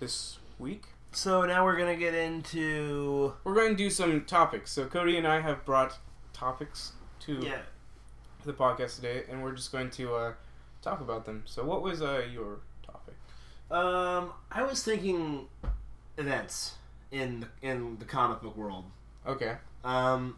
this 0.00 0.38
week. 0.58 0.84
So 1.12 1.44
now 1.44 1.64
we're 1.64 1.76
gonna 1.76 1.96
get 1.96 2.14
into 2.14 3.34
We're 3.44 3.54
going 3.54 3.70
to 3.70 3.76
do 3.76 3.90
some 3.90 4.24
topics. 4.24 4.70
So 4.72 4.86
Cody 4.86 5.16
and 5.18 5.26
I 5.26 5.40
have 5.40 5.64
brought 5.64 5.98
topics 6.32 6.92
to 7.20 7.34
yeah. 7.42 7.58
the 8.44 8.52
podcast 8.52 8.96
today, 8.96 9.24
and 9.30 9.42
we're 9.42 9.52
just 9.52 9.70
going 9.70 9.90
to 9.90 10.14
uh, 10.14 10.32
talk 10.80 11.00
about 11.00 11.24
them. 11.26 11.42
So 11.44 11.64
what 11.64 11.82
was 11.82 12.02
uh, 12.02 12.22
your 12.32 12.58
topic? 12.84 13.14
Um, 13.70 14.32
I 14.50 14.62
was 14.62 14.82
thinking 14.82 15.46
events 16.16 16.74
in 17.10 17.40
the, 17.40 17.48
in 17.68 17.98
the 17.98 18.04
comic 18.04 18.40
book 18.40 18.56
world. 18.56 18.86
Okay. 19.26 19.56
Um, 19.84 20.36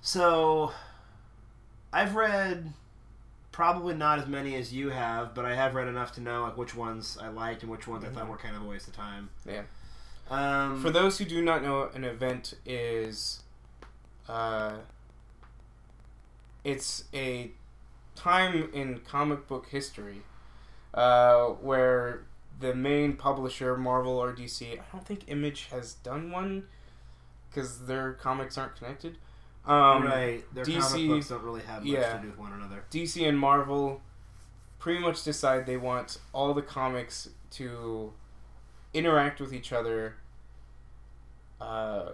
so 0.00 0.72
I've 1.92 2.14
read 2.14 2.72
probably 3.52 3.94
not 3.94 4.18
as 4.20 4.26
many 4.26 4.54
as 4.54 4.72
you 4.72 4.90
have, 4.90 5.34
but 5.34 5.44
I 5.44 5.54
have 5.54 5.74
read 5.74 5.88
enough 5.88 6.12
to 6.14 6.20
know 6.20 6.42
like 6.42 6.56
which 6.56 6.74
ones 6.74 7.18
I 7.20 7.28
liked 7.28 7.62
and 7.62 7.70
which 7.70 7.86
ones 7.86 8.04
I 8.04 8.08
thought 8.08 8.26
Mhm. 8.26 8.30
were 8.30 8.36
kind 8.36 8.54
of 8.54 8.62
a 8.62 8.66
waste 8.66 8.86
of 8.88 8.94
time. 8.94 9.30
Yeah. 9.44 9.62
Um, 10.30 10.80
For 10.80 10.90
those 10.90 11.18
who 11.18 11.24
do 11.24 11.42
not 11.42 11.62
know, 11.62 11.88
an 11.94 12.04
event 12.04 12.54
is, 12.64 13.42
uh, 14.28 14.78
it's 16.64 17.04
a 17.14 17.52
time 18.16 18.70
in 18.72 18.98
comic 19.00 19.46
book 19.46 19.68
history 19.68 20.22
uh, 20.94 21.44
where 21.44 22.24
the 22.58 22.74
main 22.74 23.14
publisher, 23.14 23.76
Marvel 23.76 24.18
or 24.18 24.32
DC. 24.34 24.72
I 24.72 24.82
don't 24.92 25.06
think 25.06 25.24
Image 25.28 25.68
has 25.70 25.94
done 25.94 26.30
one 26.30 26.64
because 27.48 27.86
their 27.86 28.14
comics 28.14 28.58
aren't 28.58 28.76
connected. 28.76 29.18
Um, 29.66 30.04
right. 30.04 30.42
Their 30.54 30.64
DC 30.64 30.80
comic 30.80 31.08
books 31.08 31.28
don't 31.28 31.42
really 31.42 31.62
have 31.62 31.82
much 31.82 31.92
yeah. 31.92 32.16
to 32.16 32.22
do 32.22 32.28
with 32.28 32.38
one 32.38 32.52
another. 32.52 32.84
DC 32.90 33.28
and 33.28 33.38
Marvel 33.38 34.00
pretty 34.78 35.00
much 35.00 35.22
decide 35.22 35.66
they 35.66 35.76
want 35.76 36.18
all 36.32 36.54
the 36.54 36.62
comics 36.62 37.28
to 37.50 38.12
interact 38.96 39.40
with 39.40 39.52
each 39.52 39.72
other 39.72 40.16
uh, 41.60 42.10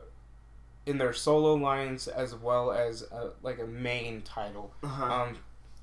in 0.87 0.99
their 0.99 1.13
solo 1.13 1.55
lines 1.55 2.09
as 2.09 2.35
well 2.35 2.73
as 2.73 3.03
a, 3.13 3.31
like 3.43 3.59
a 3.61 3.67
main 3.67 4.23
title. 4.23 4.73
Uh-huh. 4.83 5.05
Um, 5.05 5.37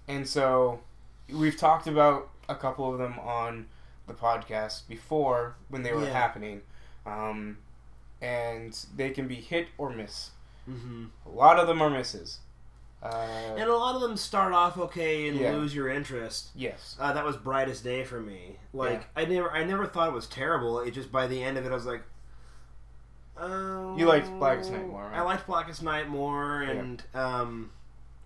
and 0.08 0.28
so 0.28 0.80
we've 1.32 1.58
talked 1.58 1.88
about 1.88 2.30
a 2.48 2.56
couple 2.56 2.92
of 2.92 2.98
them 3.00 3.18
on 3.20 3.68
the 4.08 4.14
podcast 4.14 4.88
before 4.88 5.56
when 5.70 5.84
they 5.84 5.94
were 5.94 6.04
Yeah. 6.04 6.14
happening. 6.14 6.62
Um, 7.06 7.58
and 8.22 8.78
they 8.96 9.12
can 9.12 9.28
be 9.28 9.36
hit 9.36 9.68
or 9.78 9.90
miss. 9.92 10.32
hmm 10.66 11.06
A 11.26 11.30
lot 11.30 11.60
of 11.60 11.68
them 11.68 11.82
are 11.82 11.90
misses. 11.90 12.40
Uh, 13.02 13.56
And 13.58 13.70
a 13.70 13.76
lot 13.76 13.96
of 13.96 14.02
them 14.02 14.18
start 14.18 14.52
off 14.54 14.78
okay 14.78 15.28
and 15.30 15.38
Yeah. 15.40 15.54
lose 15.54 15.74
your 15.74 15.88
interest. 15.90 16.50
yes. 16.56 16.98
Uh, 17.00 17.14
that 17.14 17.24
was 17.26 17.38
brightest 17.38 17.84
day 17.84 18.04
for 18.04 18.20
me. 18.20 18.58
Like 18.74 19.08
Yeah. 19.16 19.22
I 19.24 19.26
never, 19.26 19.52
I 19.52 19.64
never 19.64 19.86
thought 19.88 20.10
it 20.10 20.14
was 20.14 20.28
terrible. 20.28 20.80
It 20.80 20.92
just 20.92 21.12
by 21.12 21.26
the 21.28 21.42
end 21.42 21.58
of 21.58 21.66
it, 21.66 21.72
I 21.72 21.76
was 21.76 21.86
like, 21.86 22.04
oh. 23.38 23.96
You 23.98 24.06
liked 24.06 24.28
Blackest 24.40 24.72
Night 24.72 24.88
more, 24.88 25.04
right? 25.04 25.18
I 25.18 25.22
liked 25.22 25.48
Blackest 25.48 25.82
Night 25.84 26.10
more, 26.10 26.62
and 26.62 27.02
um, 27.14 27.72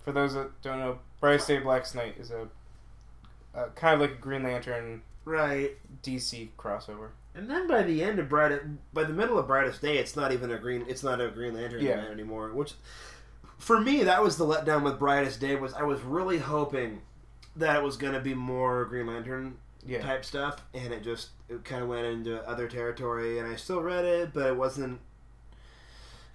For 0.04 0.12
those 0.12 0.34
that 0.34 0.60
don't 0.62 0.80
know, 0.80 1.00
Brightest 1.22 1.48
Day 1.48 1.60
Blackest 1.60 1.96
Night 1.96 2.16
is 2.20 2.32
a, 2.32 2.48
a 3.54 3.70
kind 3.70 3.96
of 3.96 4.02
like 4.02 4.18
a 4.18 4.22
Green 4.22 4.44
Lantern 4.44 5.02
right. 5.26 5.72
DC 6.02 6.50
crossover. 6.58 7.10
And 7.36 7.50
then 7.50 7.68
by 7.68 7.82
the 7.84 8.04
end 8.04 8.20
of 8.20 8.30
bright, 8.30 8.60
by 8.94 9.04
the 9.06 9.14
middle 9.14 9.40
of 9.40 9.48
brightest 9.48 9.82
day, 9.82 9.98
it's 9.98 10.16
not 10.16 10.32
even 10.32 10.52
a 10.52 10.58
green. 10.58 10.86
It's 10.88 11.04
not 11.04 11.20
a 11.22 11.30
Green 11.30 11.54
Lantern 11.56 11.82
Yeah. 11.84 11.94
event 11.94 12.12
anymore. 12.12 12.50
Which, 12.54 12.74
for 13.64 13.80
me, 13.80 14.04
that 14.04 14.22
was 14.22 14.38
the 14.38 14.46
letdown 14.46 14.84
with 14.84 15.00
brightest 15.00 15.40
day. 15.40 15.56
Was 15.56 15.74
I 15.74 15.84
was 15.84 16.02
really 16.02 16.38
hoping 16.40 17.02
that 17.56 17.76
it 17.76 17.84
was 17.84 17.98
going 17.98 18.14
to 18.14 18.20
be 18.20 18.34
more 18.34 18.86
Green 18.86 19.08
Lantern 19.08 19.58
Yeah. 19.86 20.02
type 20.02 20.26
stuff, 20.26 20.64
and 20.74 20.94
it 20.94 21.04
just 21.04 21.30
it 21.50 21.64
kind 21.64 21.82
of 21.84 21.90
went 21.90 22.06
into 22.06 22.42
other 22.48 22.68
territory. 22.68 23.40
And 23.40 23.48
I 23.48 23.56
still 23.56 23.82
read 23.82 24.06
it, 24.06 24.34
but 24.34 24.48
it 24.48 24.56
wasn't. 24.58 25.00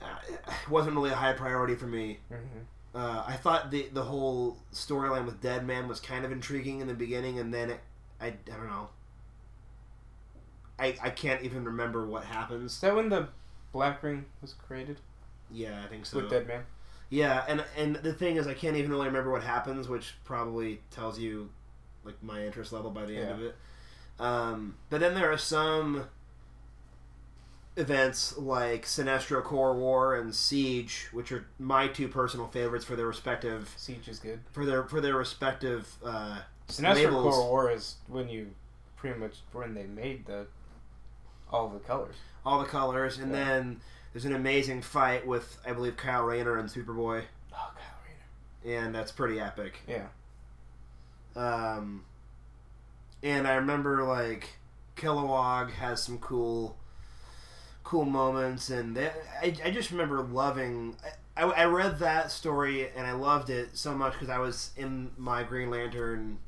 Uh, 0.01 0.15
it 0.31 0.69
wasn't 0.71 0.95
really 0.95 1.11
a 1.11 1.15
high 1.17 1.33
priority 1.33 1.75
for 1.75 1.87
me. 1.87 2.19
hmm 2.29 2.61
Uh, 2.95 3.23
I 3.27 3.35
thought 3.37 3.71
the 3.71 3.89
the 3.93 4.05
whole 4.05 4.57
storyline 4.73 5.27
with 5.27 5.41
Dead 5.41 5.67
Man 5.67 5.89
was 5.89 6.01
kind 6.01 6.25
of 6.25 6.33
intriguing 6.33 6.81
in 6.81 6.87
the 6.87 6.95
beginning, 6.95 7.39
and 7.39 7.53
then 7.53 7.71
it, 7.71 7.81
I 8.21 8.27
I 8.29 8.31
don't 8.57 8.67
know. 8.69 8.89
I 10.79 10.97
I 11.03 11.11
can't 11.11 11.43
even 11.43 11.65
remember 11.65 12.07
what 12.07 12.25
happens. 12.25 12.81
that 12.81 12.95
when 12.95 13.09
the 13.09 13.29
Black 13.73 14.03
Ring 14.03 14.25
was 14.41 14.55
created 14.55 15.01
Yeah, 15.51 15.83
I 15.85 15.89
think 15.89 16.07
so. 16.07 16.19
with 16.19 16.31
Dead 16.31 16.47
Man? 16.47 16.63
Yeah, 17.11 17.45
and 17.49 17.65
and 17.77 17.97
the 17.97 18.13
thing 18.13 18.37
is, 18.37 18.47
I 18.47 18.55
can't 18.55 18.77
even 18.77 18.91
really 18.91 19.07
remember 19.07 19.31
what 19.31 19.43
happens, 19.43 19.89
which 19.89 20.15
probably 20.25 20.81
tells 20.91 21.19
you 21.19 21.49
like 22.05 22.23
my 22.23 22.45
interest 22.45 22.73
level 22.73 22.91
by 22.91 23.05
the 23.07 23.17
end 23.17 23.31
of 23.31 23.43
it. 23.43 23.57
Um, 24.21 24.75
but 24.91 25.01
then 25.01 25.15
there 25.15 25.31
are 25.33 25.39
some 25.39 26.05
events 27.77 28.37
like 28.37 28.85
Sinestro 28.85 29.43
Corps 29.43 29.75
War 29.75 30.17
and 30.17 30.35
Siege, 30.35 31.09
which 31.13 31.31
are 31.31 31.47
my 31.59 31.87
two 31.89 32.09
personal 32.09 32.49
favorites 32.49 32.85
for 32.85 32.97
their 32.97 33.07
respective 33.07 33.73
Siege 33.77 34.09
is 34.09 34.19
good. 34.19 34.41
for 34.51 34.65
their 34.67 34.85
for 34.85 35.01
their 35.01 35.17
respective. 35.17 35.89
Uh, 36.05 36.41
Sinestro 36.69 36.95
Labels. 36.97 37.35
Corps 37.35 37.45
War 37.51 37.71
is 37.71 37.95
when 38.09 38.29
you 38.29 38.51
pretty 38.97 39.19
much 39.19 39.37
when 39.53 39.75
they 39.75 39.85
made 39.85 40.27
the 40.27 40.47
all 41.51 41.69
the 41.69 41.79
colors. 41.79 42.17
all 42.45 42.59
the 42.59 42.67
colors, 42.67 43.19
and 43.19 43.33
Yeah. 43.33 43.45
then 43.45 43.81
there's 44.19 44.25
an 44.25 44.35
amazing 44.35 44.83
fight 44.83 45.25
with 45.25 45.61
I 45.65 45.73
believe 45.73 45.97
Kyle 45.97 46.25
Rayner 46.25 46.57
and 46.59 46.69
Superboy, 46.69 47.23
Oh, 47.53 47.71
Kyle 47.77 48.65
Rayner. 48.65 48.85
and 48.85 48.93
that's 48.93 49.13
pretty 49.13 49.39
epic. 49.39 49.79
Yeah. 49.87 50.07
Um, 51.37 52.03
and 53.23 53.47
I 53.47 53.55
remember 53.55 54.03
like 54.03 54.57
Kilowog 54.97 55.71
has 55.71 56.03
some 56.03 56.19
cool, 56.19 56.77
cool 57.85 58.07
moments, 58.07 58.71
and 58.71 58.97
they, 58.97 59.13
I, 59.41 59.55
I 59.65 59.71
just 59.71 59.93
remember 59.93 60.21
loving. 60.21 60.97
I, 61.37 61.45
I 61.45 61.65
read 61.67 62.01
that 62.01 62.33
story 62.33 62.91
and 62.97 63.07
I 63.07 63.13
loved 63.13 63.51
it 63.51 63.77
so 63.79 63.95
much 63.95 64.15
because 64.15 64.31
I 64.31 64.39
was 64.39 64.73
in 64.77 65.13
my 65.17 65.45
Green 65.45 65.71
Lantern 65.71 66.39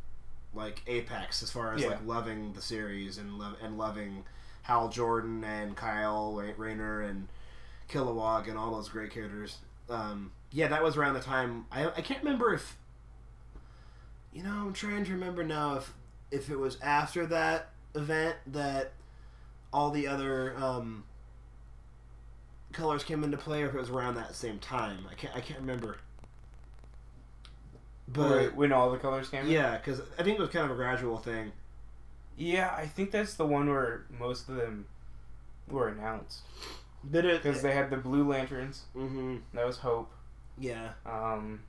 like 0.52 0.82
apex 0.88 1.40
as 1.44 1.52
far 1.52 1.72
as 1.72 1.82
Yeah. 1.82 1.90
like 1.90 2.04
loving 2.04 2.52
the 2.54 2.60
series 2.62 3.16
and 3.16 3.38
love 3.38 3.54
and 3.62 3.78
loving 3.78 4.24
Hal 4.62 4.88
Jordan 4.88 5.44
and 5.44 5.76
Kyle 5.76 6.34
Rayner 6.56 7.02
and 7.02 7.28
Kilowog 7.90 8.48
and 8.48 8.56
all 8.56 8.72
those 8.72 8.88
great 8.88 9.10
characters. 9.10 9.58
Um, 9.88 10.32
yeah, 10.52 10.68
that 10.68 10.82
was 10.82 10.96
around 10.96 11.14
the 11.14 11.20
time. 11.20 11.66
I, 11.72 11.86
I 11.88 12.00
can't 12.00 12.22
remember 12.22 12.54
if 12.54 12.76
you 14.32 14.42
know, 14.44 14.50
I'm 14.50 14.72
trying 14.72 15.04
to 15.04 15.12
remember 15.12 15.42
now 15.42 15.76
if 15.76 15.92
if 16.30 16.50
it 16.50 16.56
was 16.58 16.78
after 16.80 17.26
that 17.26 17.70
event 17.94 18.36
that 18.46 18.92
all 19.72 19.90
the 19.90 20.06
other 20.06 20.56
um, 20.56 21.02
colors 22.72 23.02
came 23.02 23.24
into 23.24 23.36
play, 23.36 23.62
or 23.62 23.68
if 23.68 23.74
it 23.74 23.78
was 23.80 23.90
around 23.90 24.14
that 24.14 24.34
same 24.36 24.58
time. 24.58 25.06
I 25.10 25.14
can't 25.14 25.34
I 25.36 25.40
can't 25.40 25.60
remember. 25.60 25.96
But 28.08 28.30
Right, 28.36 28.56
when 28.56 28.72
all 28.72 28.90
the 28.90 28.98
colors 28.98 29.28
came. 29.28 29.46
yeah, 29.46 29.76
because 29.76 30.00
I 30.18 30.22
think 30.24 30.38
it 30.38 30.40
was 30.40 30.50
kind 30.50 30.64
of 30.64 30.72
a 30.72 30.74
gradual 30.74 31.16
thing. 31.18 31.52
Yeah, 32.36 32.72
I 32.76 32.86
think 32.86 33.10
that's 33.12 33.34
the 33.34 33.46
one 33.46 33.68
where 33.68 34.06
most 34.18 34.48
of 34.48 34.56
them 34.56 34.86
were 35.68 35.88
announced 35.88 36.40
because 37.08 37.62
they 37.62 37.72
had 37.72 37.90
the 37.90 37.96
Blue 37.96 38.28
Lanterns. 38.28 38.84
hmm 38.92 39.36
That 39.54 39.66
was 39.66 39.78
Hope. 39.78 40.10
yeah, 40.58 40.92
Um, 41.06 41.60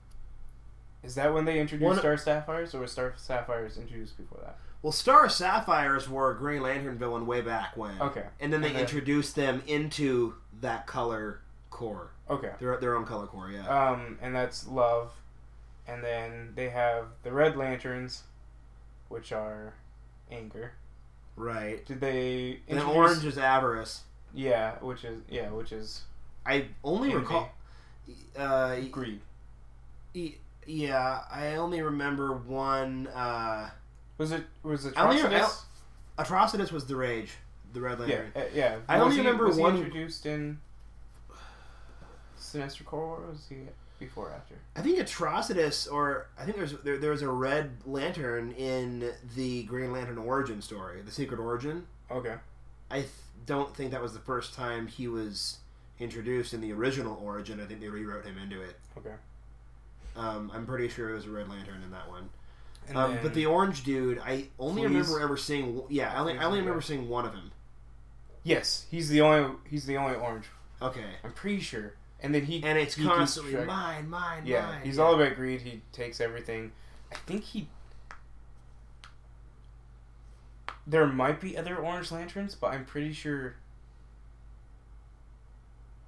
is 1.03 1.15
that 1.15 1.33
when 1.33 1.45
they 1.45 1.59
introduced 1.59 1.85
One- 1.87 1.97
Star 1.99 2.17
Sapphires, 2.17 2.75
or 2.75 2.81
was 2.81 2.91
Star 2.91 3.13
Sapphires 3.17 3.77
introduced 3.77 4.17
before 4.17 4.39
that? 4.43 4.57
well, 4.81 4.91
Star 4.91 5.29
Sapphires 5.29 6.09
were 6.09 6.31
a 6.31 6.37
Green 6.37 6.61
Lantern 6.61 6.97
villain 6.97 7.25
way 7.25 7.41
back 7.41 7.75
when. 7.77 7.99
Okay. 8.01 8.25
and 8.39 8.51
then 8.51 8.61
they 8.61 8.67
And 8.67 8.75
then- 8.75 8.81
introduced 8.83 9.35
them 9.35 9.63
into 9.67 10.35
that 10.59 10.85
color 10.87 11.39
corps, 11.69 12.11
Okay. 12.29 12.53
their 12.59 12.77
their 12.77 12.95
own 12.95 13.05
color 13.05 13.25
corps. 13.27 13.49
Yeah. 13.49 13.67
Um, 13.67 14.19
and 14.21 14.35
that's 14.35 14.67
Love, 14.67 15.13
and 15.87 16.03
then 16.03 16.53
they 16.55 16.69
have 16.69 17.07
the 17.23 17.31
Red 17.31 17.55
Lanterns, 17.55 18.23
which 19.07 19.31
are 19.31 19.73
Anger. 20.29 20.73
Right. 21.35 21.83
Did 21.85 22.01
they? 22.01 22.59
And 22.67 22.79
orange 22.81 23.25
is 23.25 23.37
avarice. 23.37 24.03
Yeah, 24.33 24.75
which 24.81 25.03
is 25.03 25.21
yeah, 25.29 25.49
which 25.49 25.71
is 25.71 26.01
I 26.45 26.67
only 26.83 27.13
recall. 27.13 27.49
Uh, 28.37 28.75
greed. 28.91 29.21
y- 30.15 30.35
yeah, 30.65 31.21
I 31.31 31.55
only 31.55 31.81
remember 31.81 32.33
one. 32.33 33.07
Uh, 33.07 33.69
Was 34.17 34.31
it 34.31 34.43
was 34.63 34.85
it 34.85 34.93
I 34.97 35.03
only- 35.07 35.21
Atrocitus? 35.21 35.61
Atrocitus 36.17 36.71
was 36.71 36.85
the 36.85 36.95
rage, 36.95 37.31
the 37.73 37.81
Red 37.81 37.99
Yeah, 37.99 38.05
Lantern. 38.05 38.31
uh, 38.35 38.45
yeah. 38.53 38.77
I 38.87 38.97
Was 38.97 39.03
only 39.05 39.15
he- 39.15 39.21
remember 39.21 39.47
was 39.47 39.55
he 39.57 39.61
one- 39.61 39.75
introduced 39.77 40.25
in 40.25 40.59
Sinestro 42.39 42.85
Corps, 42.85 43.17
or 43.23 43.27
was 43.31 43.45
he 43.49 43.57
before 43.99 44.29
or 44.29 44.33
after? 44.33 44.55
I 44.75 44.81
think 44.81 44.99
Atrocitus, 44.99 45.91
or 45.91 46.27
I 46.37 46.43
think 46.45 46.57
there's 46.57 46.73
there, 46.83 46.97
there's 46.97 47.21
a 47.21 47.29
Red 47.29 47.71
Lantern 47.85 48.51
in 48.53 49.11
the 49.35 49.63
Green 49.63 49.91
Lantern 49.93 50.17
origin 50.17 50.61
story, 50.61 51.01
the 51.01 51.11
Secret 51.11 51.39
Origin. 51.39 51.85
Okay. 52.09 52.35
I 52.89 52.97
th- 53.01 53.09
don't 53.45 53.75
think 53.75 53.91
that 53.91 54.01
was 54.01 54.13
the 54.13 54.19
first 54.19 54.53
time 54.53 54.87
he 54.87 55.07
was 55.07 55.57
introduced 55.99 56.53
in 56.53 56.61
the 56.61 56.71
original 56.73 57.19
origin. 57.23 57.59
I 57.61 57.65
think 57.65 57.79
they 57.81 57.87
rewrote 57.89 58.25
him 58.25 58.37
into 58.37 58.61
it. 58.61 58.77
Okay. 58.97 59.13
Um, 60.15 60.51
I'm 60.53 60.65
pretty 60.65 60.87
sure 60.89 61.09
it 61.11 61.15
was 61.15 61.25
a 61.25 61.29
Red 61.29 61.49
Lantern 61.49 61.81
in 61.83 61.91
that 61.91 62.09
one. 62.09 62.29
And 62.87 62.97
Um, 62.97 63.13
then- 63.13 63.23
but 63.23 63.33
the 63.33 63.45
orange 63.45 63.83
dude, 63.83 64.19
I 64.19 64.47
only 64.59 64.81
Fleas. 64.81 64.91
remember 65.07 65.19
ever 65.21 65.37
seeing. 65.37 65.83
Yeah, 65.89 66.13
I 66.13 66.19
only, 66.19 66.37
I 66.37 66.43
only 66.43 66.59
remember 66.59 66.81
seeing 66.81 67.07
one 67.07 67.25
of 67.25 67.33
him. 67.33 67.51
yes, 68.43 68.87
he's 68.89 69.07
the 69.09 69.21
only 69.21 69.55
he's 69.69 69.85
the 69.85 69.97
only 69.97 70.15
orange. 70.15 70.45
Okay, 70.81 71.05
I'm 71.23 71.31
pretty 71.33 71.59
sure. 71.59 71.93
And 72.19 72.33
then 72.35 72.45
he 72.45 72.63
and 72.63 72.77
it's 72.77 72.95
he 72.95 73.03
constantly 73.05 73.53
track- 73.53 73.67
mine, 73.67 74.09
mine, 74.09 74.45
Yeah, 74.45 74.65
mine. 74.65 74.81
he's 74.83 74.97
yeah. 74.97 75.03
all 75.03 75.13
about 75.15 75.35
greed. 75.35 75.61
He 75.61 75.81
takes 75.93 76.19
everything. 76.19 76.71
I 77.11 77.15
think 77.15 77.43
he. 77.43 77.67
There 80.87 81.05
might 81.07 81.39
be 81.39 81.57
other 81.57 81.75
orange 81.77 82.11
lanterns, 82.11 82.55
but 82.55 82.73
I'm 82.73 82.85
pretty 82.85 83.13
sure. 83.13 83.55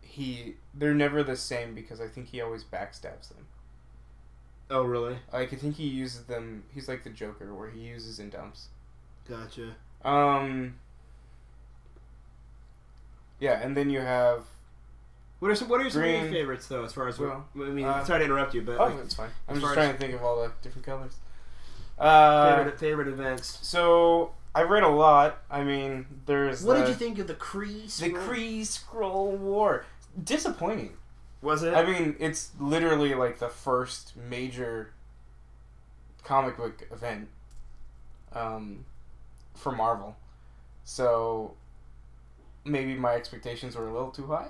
He, 0.02 0.56
they're 0.74 0.94
never 0.94 1.24
the 1.24 1.36
same 1.36 1.74
because 1.74 2.00
I 2.00 2.08
think 2.08 2.30
he 2.30 2.40
always 2.42 2.64
backstabs 2.64 3.30
them. 3.30 3.48
Oh, 4.70 4.84
really? 4.84 5.18
Like 5.32 5.54
I 5.54 5.56
think 5.56 5.76
he 5.76 5.86
uses 5.88 6.24
them. 6.26 6.64
He's 6.74 6.88
like 6.88 7.04
the 7.04 7.10
Joker, 7.10 7.54
where 7.54 7.70
he 7.70 7.80
uses 7.82 8.20
and 8.20 8.32
dumps. 8.32 8.68
Gotcha. 9.28 9.76
Um. 10.04 10.76
Yeah, 13.40 13.60
and 13.62 13.76
then 13.76 13.90
you 13.90 14.00
have. 14.00 14.44
What 15.40 15.52
are 15.52 15.56
some 15.56 15.68
What 15.70 15.82
are 15.82 15.90
some 15.90 16.04
of 16.04 16.10
your 16.10 16.20
Green. 16.22 16.32
favorites 16.32 16.68
though? 16.68 16.84
As 16.86 16.94
far 16.94 17.08
as 17.08 17.20
Well, 17.20 17.46
I 17.56 17.60
mean, 17.60 17.86
uh, 17.86 18.04
sorry 18.06 18.20
to 18.20 18.26
interrupt 18.26 18.54
you, 18.54 18.62
but 18.62 18.80
Oh, 18.80 18.86
like, 18.86 18.98
that's 18.98 19.14
fine. 19.16 19.30
I'm 19.48 19.60
just 19.60 19.74
trying 19.74 19.92
to 19.92 19.98
think 20.00 20.14
of 20.14 20.24
all 20.24 20.42
the 20.42 20.52
different 20.62 20.86
colors. 20.86 21.18
Uh, 22.00 22.58
favorite 22.58 22.80
favorite 22.80 23.08
events. 23.10 23.60
So 23.62 24.32
I 24.56 24.62
read 24.64 24.84
a 24.84 24.88
lot. 24.90 25.40
I 25.50 25.64
mean, 25.64 26.06
there's 26.26 26.64
What 26.64 26.76
the, 26.76 26.82
did 26.82 26.90
you 26.90 26.96
think 26.96 27.20
of 27.20 27.28
the 27.28 27.34
Kree? 27.34 27.96
The? 28.00 28.10
Kree 28.12 28.62
Skrull 28.62 29.38
War. 29.38 29.86
Disappointing. 30.24 30.94
was 31.42 31.64
it? 31.64 31.74
I 31.74 31.84
mean, 31.84 32.16
it's 32.20 32.52
literally 32.60 33.16
like 33.16 33.40
the 33.40 33.50
first 33.50 34.14
major 34.16 34.92
comic 36.24 36.56
book 36.58 36.88
event 36.92 37.30
um, 38.34 38.86
for 39.56 39.72
Marvel. 39.72 40.16
So 40.86 41.56
maybe 42.64 42.94
my 42.96 43.14
expectations 43.16 43.76
were 43.76 43.88
a 43.88 43.94
little 43.94 44.12
too 44.12 44.28
high. 44.28 44.48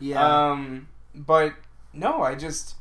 yeah, 0.00 0.50
Um, 0.50 0.88
but 1.14 1.52
no, 1.92 2.22
I 2.22 2.34
just 2.36 2.76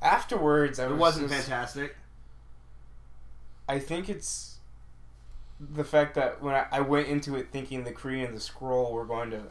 afterwards 0.00 0.78
I 0.78 0.84
it 0.86 0.90
was 0.90 0.98
wasn't 1.00 1.28
just- 1.30 1.40
fantastic. 1.48 1.96
I 3.68 3.80
think 3.80 4.08
it's 4.08 4.55
the 5.58 5.84
fact 5.84 6.14
that 6.14 6.42
when 6.42 6.54
I, 6.54 6.66
I 6.70 6.80
went 6.80 7.08
into 7.08 7.36
it 7.36 7.48
thinking 7.50 7.84
the 7.84 7.92
Kree 7.92 8.24
and 8.24 8.36
the 8.36 8.40
Skrull 8.40 8.92
were 8.92 9.04
going 9.04 9.30
to 9.30 9.42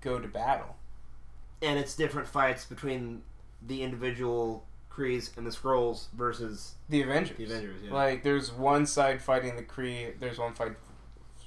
go 0.00 0.18
to 0.18 0.28
battle. 0.28 0.76
And 1.62 1.78
it's 1.78 1.94
different 1.94 2.26
fights 2.26 2.64
between 2.64 3.22
the 3.66 3.82
individual 3.82 4.64
Krees 4.90 5.36
and 5.36 5.46
the 5.46 5.50
Skrulls 5.50 6.06
versus 6.14 6.74
The 6.88 7.02
Avengers. 7.02 7.36
the 7.36 7.44
Avengers. 7.44 7.76
Yeah. 7.84 7.92
Like 7.92 8.22
there's 8.22 8.50
one 8.52 8.86
side 8.86 9.22
fighting 9.22 9.56
the 9.56 9.62
Kree, 9.62 10.18
there's 10.18 10.38
one 10.38 10.52
fight 10.54 10.72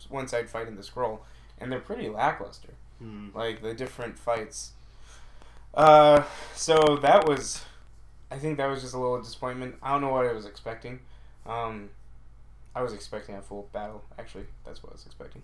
one 0.10 0.28
side 0.28 0.50
fighting 0.50 0.76
the 0.76 0.82
Skrull, 0.84 1.20
and 1.60 1.72
they're 1.72 1.80
pretty 1.80 2.10
lackluster. 2.10 2.70
Hmm. 3.00 3.30
Like 3.34 3.62
the 3.62 3.74
different 3.74 4.18
fights. 4.20 4.72
Uh 5.74 6.24
so 6.54 6.98
that 7.02 7.28
was 7.28 7.66
I 8.32 8.38
think 8.38 8.58
that 8.58 8.68
was 8.68 8.82
just 8.82 8.94
a 8.94 9.00
little 9.00 9.22
disappointment. 9.22 9.76
I 9.82 9.92
don't 9.92 10.02
know 10.02 10.10
what 10.10 10.26
I 10.28 10.32
was 10.34 10.46
expecting. 10.46 11.00
Um 11.46 11.90
I 12.76 12.82
was 12.82 12.94
expecting 12.94 13.36
a 13.36 13.42
full 13.42 13.70
battle, 13.72 14.04
actually. 14.18 14.46
That's 14.66 14.82
what 14.84 14.92
I 14.92 14.96
was 14.96 15.06
expecting. 15.06 15.44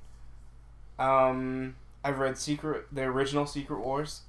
Um 0.97 1.75
I've 2.03 2.19
read 2.19 2.37
Secret 2.37 2.87
the 2.91 3.03
original 3.03 3.45
Secret 3.45 3.79
Wars 3.79 4.21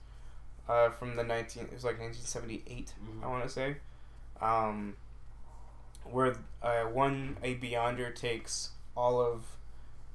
uh 0.69 0.91
from 0.91 1.17
the 1.17 1.25
19 1.25 1.65
it 1.65 1.73
was 1.73 1.85
like 1.85 1.99
1978. 1.99 2.95
Mhm. 3.03 3.25
I 3.25 3.27
want 3.29 3.43
to 3.45 3.49
say, 3.49 3.77
um, 4.41 4.97
where 6.05 6.37
uh, 6.63 6.83
one 6.85 7.37
a 7.43 7.57
Beyonder 7.57 8.15
takes 8.15 8.71
all 8.97 9.21
of 9.21 9.45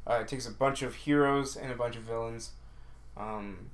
uh, 0.08 0.24
takes 0.24 0.46
a 0.48 0.52
bunch 0.52 0.82
of 0.84 0.94
heroes 0.96 1.56
and 1.58 1.72
a 1.72 1.76
bunch 1.76 1.96
of 1.96 2.04
villains, 2.04 2.52
um, 3.18 3.72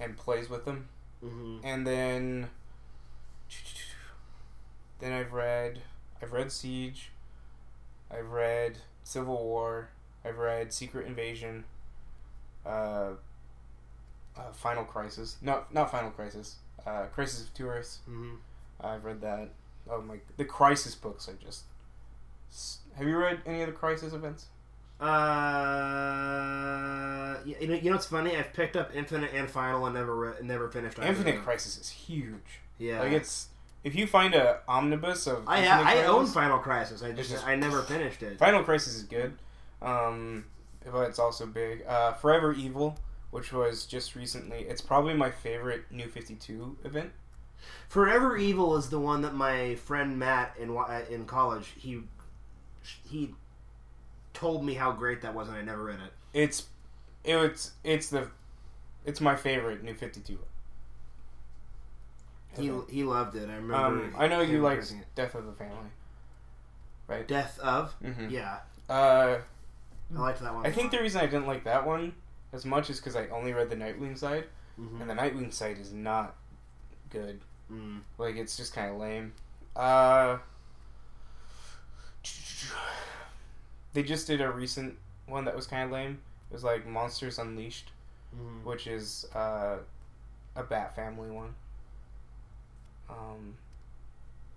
and 0.00 0.16
plays 0.16 0.48
with 0.48 0.64
them, 0.64 0.88
Mhm. 1.22 1.60
and 1.62 1.86
then 1.86 2.50
then 5.00 5.12
I've 5.12 5.32
read 5.32 5.82
I've 6.22 6.32
read 6.32 6.50
Siege, 6.50 7.10
I've 8.10 8.30
read 8.30 8.78
Civil 9.04 9.36
War, 9.36 9.90
I've 10.24 10.38
read 10.38 10.72
Secret 10.72 11.06
Invasion, 11.06 11.64
uh, 12.66 13.10
uh, 14.36 14.52
Final 14.52 14.84
Crisis, 14.84 15.36
no, 15.42 15.64
not 15.72 15.90
Final 15.90 16.10
Crisis, 16.10 16.56
uh, 16.86 17.04
Crisis 17.14 17.42
of 17.44 17.54
Two 17.54 17.68
Earths. 17.68 18.00
Mhm. 18.08 18.36
I've 18.80 19.04
read 19.04 19.20
that. 19.22 19.50
Oh 19.90 20.00
my, 20.02 20.18
the 20.36 20.44
Crisis 20.44 20.94
books 20.94 21.28
are 21.28 21.34
just. 21.34 21.64
Have 22.96 23.06
you 23.06 23.16
read 23.16 23.40
any 23.46 23.60
of 23.62 23.66
the 23.68 23.72
Crisis 23.74 24.12
events? 24.12 24.46
Uh, 25.78 27.36
you 27.44 27.68
know, 27.68 27.74
you 27.74 27.90
know 27.90 27.96
what's 27.96 28.06
funny? 28.06 28.36
I've 28.36 28.52
picked 28.52 28.76
up 28.76 28.90
Infinite 28.94 29.32
and 29.34 29.50
Final 29.50 29.84
and 29.86 29.94
never 29.94 30.14
re- 30.16 30.34
never 30.42 30.68
finished. 30.70 30.98
either 30.98 31.08
Infinite 31.08 31.36
them. 31.36 31.44
Crisis 31.44 31.78
is 31.78 31.88
huge. 31.90 32.60
Yeah, 32.78 33.00
Like 33.00 33.12
it's 33.12 33.48
if 33.84 33.94
you 33.94 34.06
find 34.06 34.34
a 34.34 34.60
omnibus 34.68 35.26
of 35.26 35.46
I 35.46 35.58
Infinite 35.62 35.86
I 35.86 36.04
own 36.04 36.26
Final 36.26 36.58
Crisis. 36.58 37.02
I 37.02 37.12
just, 37.12 37.30
just- 37.30 37.46
I 37.46 37.54
never 37.54 37.82
finished 37.82 38.22
it. 38.22 38.38
Final 38.38 38.62
Crisis 38.64 38.94
is 38.96 39.02
good, 39.04 39.38
um, 39.82 40.44
but 40.84 41.08
it's 41.08 41.18
also 41.18 41.46
big. 41.46 41.84
Uh, 41.86 42.12
Forever 42.14 42.52
Evil, 42.52 42.98
which 43.30 43.52
was 43.52 43.86
just 43.86 44.14
recently, 44.16 44.60
it's 44.60 44.80
probably 44.80 45.14
my 45.14 45.30
favorite 45.30 45.84
New 45.90 46.08
Fifty 46.08 46.34
Two 46.34 46.76
event. 46.84 47.10
Forever 47.88 48.36
Evil 48.36 48.76
is 48.76 48.88
the 48.90 49.00
one 49.00 49.22
that 49.22 49.34
my 49.34 49.74
friend 49.74 50.18
Matt 50.18 50.54
in 50.58 50.76
in 51.10 51.24
college 51.26 51.74
he 51.76 52.02
he 52.82 53.34
told 54.32 54.64
me 54.64 54.74
how 54.74 54.92
great 54.92 55.22
that 55.22 55.34
was, 55.34 55.48
and 55.48 55.56
I 55.56 55.62
never 55.62 55.84
read 55.84 55.98
it. 56.00 56.12
It's 56.32 56.66
it's 57.24 57.72
it's 57.84 58.10
the 58.10 58.28
it's 59.04 59.20
my 59.20 59.34
favorite 59.36 59.82
New 59.82 59.94
Fifty 59.94 60.20
Two. 60.20 60.38
He 62.58 62.72
he 62.88 63.04
loved 63.04 63.36
it. 63.36 63.48
I 63.48 63.54
remember. 63.54 63.74
Um, 63.74 64.14
I 64.18 64.28
know 64.28 64.40
you 64.40 64.60
like 64.60 64.78
it. 64.78 64.94
Death 65.14 65.34
of 65.34 65.46
the 65.46 65.52
Family, 65.52 65.90
right? 67.06 67.26
Death 67.26 67.58
of. 67.60 67.92
hmm 68.02 68.28
Yeah, 68.28 68.58
Uh, 68.88 69.38
I 70.14 70.18
liked 70.18 70.40
that 70.40 70.54
one. 70.54 70.66
I 70.66 70.70
think 70.70 70.90
the 70.90 70.98
reason 71.00 71.20
I 71.20 71.26
didn't 71.26 71.46
like 71.46 71.64
that 71.64 71.86
one 71.86 72.14
as 72.52 72.64
much 72.64 72.88
is 72.90 72.98
because 72.98 73.14
I 73.16 73.28
only 73.28 73.52
read 73.52 73.68
the 73.70 73.76
Nightwing 73.76 74.16
side, 74.16 74.44
hmm 74.76 75.00
and 75.00 75.08
the 75.10 75.14
Nightwing 75.14 75.52
side 75.52 75.78
is 75.78 75.92
not 75.92 76.34
good. 77.10 77.40
mm. 77.72 78.00
Like 78.16 78.36
it's 78.36 78.56
just 78.56 78.72
kind 78.74 78.90
of 78.90 78.98
lame. 78.98 79.32
Uh, 79.76 80.38
they 83.92 84.02
just 84.02 84.26
did 84.26 84.40
a 84.40 84.50
recent 84.50 84.96
one 85.26 85.44
that 85.44 85.54
was 85.56 85.66
kind 85.66 85.84
of 85.84 85.90
lame. 85.90 86.20
It 86.50 86.54
was 86.54 86.64
like 86.64 86.86
Monsters 86.86 87.38
Unleashed, 87.38 87.90
Mhm. 88.34 88.64
which 88.64 88.86
is 88.86 89.26
uh, 89.34 89.78
a 90.56 90.62
Bat 90.62 90.96
Family 90.96 91.30
one. 91.30 91.54
Um, 93.08 93.54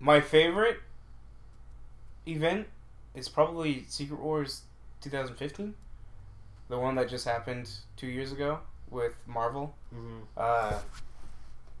my 0.00 0.20
favorite 0.20 0.80
event 2.26 2.68
is 3.14 3.28
probably 3.28 3.84
Secret 3.88 4.20
Wars 4.20 4.62
2015, 5.00 5.74
the 6.68 6.78
one 6.78 6.94
that 6.96 7.08
just 7.08 7.24
happened 7.26 7.70
two 7.96 8.06
years 8.06 8.32
ago 8.32 8.60
with 8.90 9.14
Marvel. 9.26 9.74
Mhm. 9.94 10.22
Uh, 10.36 10.78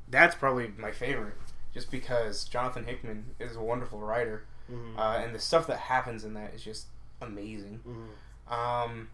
that's 0.08 0.34
probably 0.34 0.68
my 0.76 0.90
favorite, 0.92 1.34
just 1.74 1.90
because 1.90 2.44
Jonathan 2.44 2.84
Hickman 2.84 3.34
is 3.38 3.56
a 3.56 3.60
wonderful 3.60 4.00
writer, 4.00 4.44
Mhm. 4.70 4.98
uh, 4.98 5.18
and 5.24 5.34
the 5.34 5.38
stuff 5.38 5.66
that 5.66 5.78
happens 5.78 6.24
in 6.24 6.34
that 6.34 6.54
is 6.54 6.62
just 6.64 6.86
amazing. 7.20 7.80
Mhm. 7.86 8.52
Um, 8.52 9.08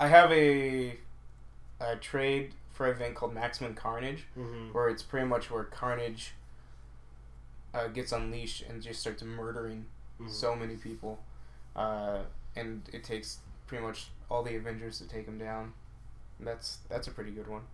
I 0.00 0.06
have 0.08 0.30
a, 0.32 0.98
a 1.80 1.96
trade 1.96 2.54
for 2.78 2.86
an 2.86 2.92
event 2.92 3.16
called 3.16 3.34
Maximum 3.34 3.74
Carnage, 3.74 4.24
Mhm. 4.38 4.72
where 4.72 4.88
it's 4.88 5.02
pretty 5.02 5.26
much 5.26 5.50
where 5.50 5.64
Carnage 5.64 6.32
uh, 7.74 7.88
gets 7.88 8.12
unleashed 8.12 8.62
and 8.62 8.80
just 8.82 9.00
starts 9.00 9.22
murdering 9.22 9.86
Mhm. 10.20 10.30
so 10.30 10.54
many 10.56 10.76
people, 10.76 11.22
uh, 11.76 12.22
and 12.56 12.88
it 12.92 13.02
takes 13.04 13.40
pretty 13.66 13.84
much 13.84 14.10
all 14.30 14.42
the 14.44 14.54
Avengers 14.56 14.98
to 14.98 15.08
take 15.08 15.26
him 15.26 15.38
down. 15.38 15.74
That's 16.40 16.78
that's 16.88 17.08
a 17.08 17.10
pretty 17.10 17.32
good 17.32 17.46
one. 17.48 17.66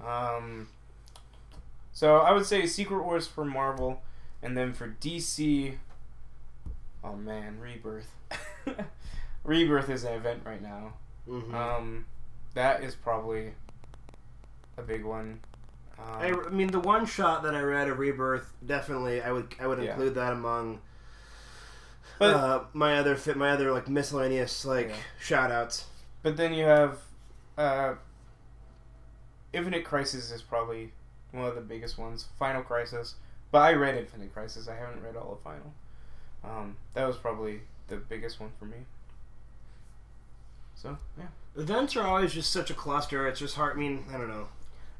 Um, 0.00 0.68
so 1.92 2.18
I 2.18 2.32
would 2.32 2.46
say 2.46 2.66
Secret 2.66 3.02
Wars 3.04 3.26
for 3.28 3.44
Marvel, 3.44 4.02
and 4.42 4.56
then 4.56 4.74
for 4.74 4.88
DC. 4.88 5.78
Oh 7.04 7.14
man, 7.16 7.60
Rebirth. 7.60 8.12
Rebirth 9.44 9.88
is 9.88 10.02
an 10.04 10.14
event 10.14 10.42
right 10.44 10.60
now. 10.60 10.94
Mhm. 11.28 11.54
Um, 11.54 12.06
that 12.54 12.82
is 12.82 12.94
probably 12.96 13.54
a 14.76 14.82
big 14.82 15.04
one. 15.04 15.40
Um, 15.98 16.04
I, 16.18 16.30
I 16.46 16.48
mean, 16.50 16.68
the 16.68 16.80
one 16.80 17.04
shot 17.06 17.42
that 17.42 17.54
I 17.54 17.60
read 17.60 17.88
of 17.88 17.98
Rebirth 17.98 18.52
definitely 18.66 19.20
I 19.22 19.32
would 19.32 19.54
I 19.60 19.66
would 19.66 19.82
Yeah. 19.82 19.90
include 19.90 20.14
that 20.14 20.32
among 20.32 20.80
But- 22.18 22.34
uh, 22.36 22.64
my 22.72 22.96
other 22.98 23.16
fit 23.16 23.36
my 23.36 23.50
other 23.50 23.72
like 23.72 23.88
miscellaneous 23.88 24.64
like 24.64 24.88
Yeah. 24.88 24.96
shout 25.20 25.50
outs. 25.52 25.86
But 26.22 26.36
then 26.36 26.52
you 26.54 26.64
have 26.64 26.98
uh, 27.58 27.94
Infinite 29.52 29.84
Crisis 29.84 30.30
is 30.30 30.42
probably 30.42 30.92
one 31.32 31.46
of 31.46 31.54
the 31.54 31.60
biggest 31.60 31.98
ones. 31.98 32.26
Final 32.38 32.62
Crisis, 32.62 33.16
but 33.50 33.58
I 33.58 33.72
read 33.74 33.96
Infinite 33.96 34.32
Crisis. 34.32 34.68
I 34.68 34.76
haven't 34.76 35.02
read 35.02 35.16
all 35.16 35.32
of 35.32 35.40
Final. 35.40 35.72
Um, 36.42 36.76
that 36.94 37.06
was 37.06 37.16
probably 37.18 37.60
the 37.88 37.96
biggest 37.96 38.40
one 38.40 38.50
for 38.58 38.64
me. 38.64 38.78
So 40.74 40.96
yeah, 41.18 41.26
Events 41.56 41.96
are 41.96 42.06
always 42.06 42.32
just 42.32 42.50
such 42.52 42.70
a 42.70 42.74
cluster. 42.74 43.26
It's 43.28 43.40
just 43.40 43.56
hard. 43.56 43.76
I 43.76 43.80
mean, 43.80 44.04
I 44.08 44.12
don't 44.16 44.28
know. 44.28 44.48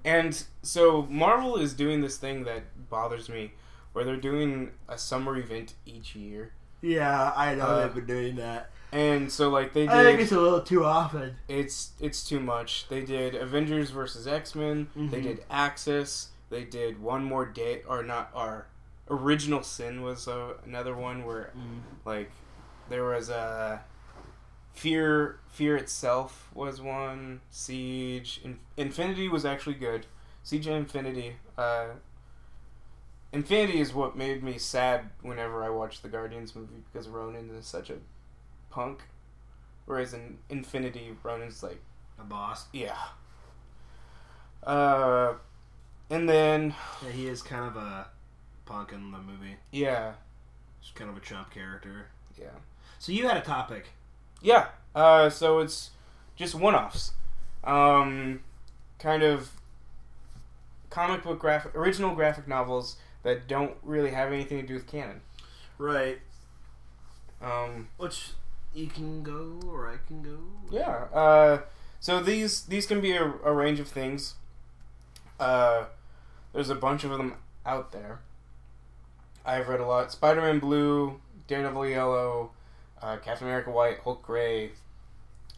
And 0.04 0.42
so 0.62 1.02
Marvel 1.10 1.56
is 1.56 1.74
doing 1.74 2.00
this 2.00 2.16
thing 2.16 2.44
that 2.44 2.88
bothers 2.90 3.28
me, 3.28 3.52
where 3.92 4.04
they're 4.04 4.16
doing 4.16 4.72
a 4.88 4.96
summer 4.98 5.36
event 5.36 5.74
each 5.86 6.14
year, 6.16 6.52
Yeah, 6.82 7.32
I 7.36 7.54
know 7.54 7.64
Uh, 7.66 7.82
they've 7.86 7.94
been 7.94 8.06
doing 8.06 8.36
that. 8.36 8.70
and 8.92 9.30
so 9.30 9.48
like 9.50 9.72
they 9.72 9.86
I 9.88 10.02
think 10.02 10.20
it's 10.20 10.32
a 10.32 10.40
little 10.40 10.62
too 10.62 10.84
often. 10.84 11.36
It's 11.48 11.92
it's 12.00 12.24
too 12.28 12.40
much. 12.40 12.88
They 12.88 13.02
did 13.04 13.34
Avengers 13.34 13.90
versus 13.90 14.26
X 14.26 14.54
Men. 14.54 14.88
They 14.96 15.20
did 15.20 15.44
Axis. 15.50 16.30
They 16.50 16.64
did 16.64 17.00
one 17.00 17.22
more 17.24 17.46
day 17.46 17.82
or 17.86 18.02
not. 18.02 18.30
Our 18.34 18.66
original 19.08 19.62
Sin 19.62 20.02
was 20.02 20.26
uh, 20.28 20.54
another 20.64 20.96
one 20.96 21.24
where 21.24 21.52
like 22.04 22.30
there 22.88 23.04
was 23.04 23.28
a 23.30 23.82
fear. 24.80 25.38
Fear 25.48 25.76
itself 25.76 26.48
was 26.54 26.80
one. 26.80 27.40
Siege. 27.50 28.40
In- 28.44 28.58
Infinity 28.76 29.28
was 29.28 29.44
actually 29.44 29.74
good. 29.74 30.06
Siege 30.42 30.66
and 30.66 30.76
Infinity. 30.76 31.36
Uh, 31.58 31.88
Infinity 33.32 33.80
is 33.80 33.92
what 33.94 34.16
made 34.16 34.42
me 34.42 34.58
sad 34.58 35.10
whenever 35.22 35.62
I 35.62 35.68
watched 35.70 36.02
the 36.02 36.08
Guardians 36.08 36.56
movie 36.56 36.82
because 36.90 37.08
Ronan 37.08 37.50
is 37.56 37.66
such 37.66 37.90
a 37.90 37.96
punk, 38.70 39.00
whereas 39.86 40.14
in 40.14 40.38
Infinity, 40.48 41.14
Ronan's 41.22 41.62
like 41.62 41.80
A 42.18 42.24
boss. 42.24 42.66
yeah. 42.72 42.96
Uh, 44.62 45.34
and 46.10 46.28
then 46.28 46.74
Yeah, 47.04 47.10
he 47.10 47.26
is 47.28 47.42
kind 47.42 47.64
of 47.64 47.76
a 47.76 48.08
punk 48.66 48.92
in 48.92 49.10
the 49.10 49.18
movie. 49.18 49.56
yeah, 49.72 50.14
He's 50.80 50.90
kind 50.92 51.08
of 51.10 51.16
a 51.16 51.20
chump 51.20 51.50
character. 51.50 52.06
yeah, 52.38 52.48
So 52.98 53.12
you 53.12 53.26
had 53.28 53.36
a 53.36 53.42
topic. 53.42 53.86
Yeah. 54.42 54.66
Uh, 54.94 55.30
so 55.30 55.60
it's 55.60 55.90
just 56.36 56.54
one-offs, 56.54 57.12
um, 57.64 58.40
kind 58.98 59.22
of 59.22 59.50
comic 60.88 61.22
book 61.22 61.38
graphic, 61.38 61.74
original 61.74 62.14
graphic 62.14 62.48
novels 62.48 62.96
that 63.22 63.46
don't 63.46 63.74
really 63.82 64.10
have 64.10 64.32
anything 64.32 64.60
to 64.60 64.66
do 64.66 64.74
with 64.74 64.86
canon. 64.86 65.20
Right. 65.78 66.18
Um, 67.40 67.88
Which 67.96 68.30
you 68.74 68.86
can 68.86 69.22
go 69.22 69.60
or 69.66 69.88
I 69.88 69.96
can 70.06 70.22
go. 70.22 70.38
Yeah. 70.70 71.06
Uh, 71.12 71.60
so 72.00 72.20
these 72.20 72.62
these 72.64 72.86
can 72.86 73.00
be 73.00 73.12
a, 73.12 73.24
a 73.44 73.52
range 73.52 73.80
of 73.80 73.88
things. 73.88 74.34
Uh, 75.38 75.84
there's 76.52 76.70
a 76.70 76.74
bunch 76.74 77.04
of 77.04 77.10
them 77.10 77.34
out 77.64 77.92
there. 77.92 78.20
I've 79.44 79.68
read 79.68 79.80
a 79.80 79.86
lot. 79.86 80.12
Spider-Man 80.12 80.58
Blue, 80.58 81.20
Daredevil 81.46 81.88
Yellow, 81.88 82.50
uh, 83.02 83.16
Captain 83.18 83.46
America 83.46 83.70
White, 83.70 83.98
Hulk 84.00 84.22
Gray. 84.22 84.70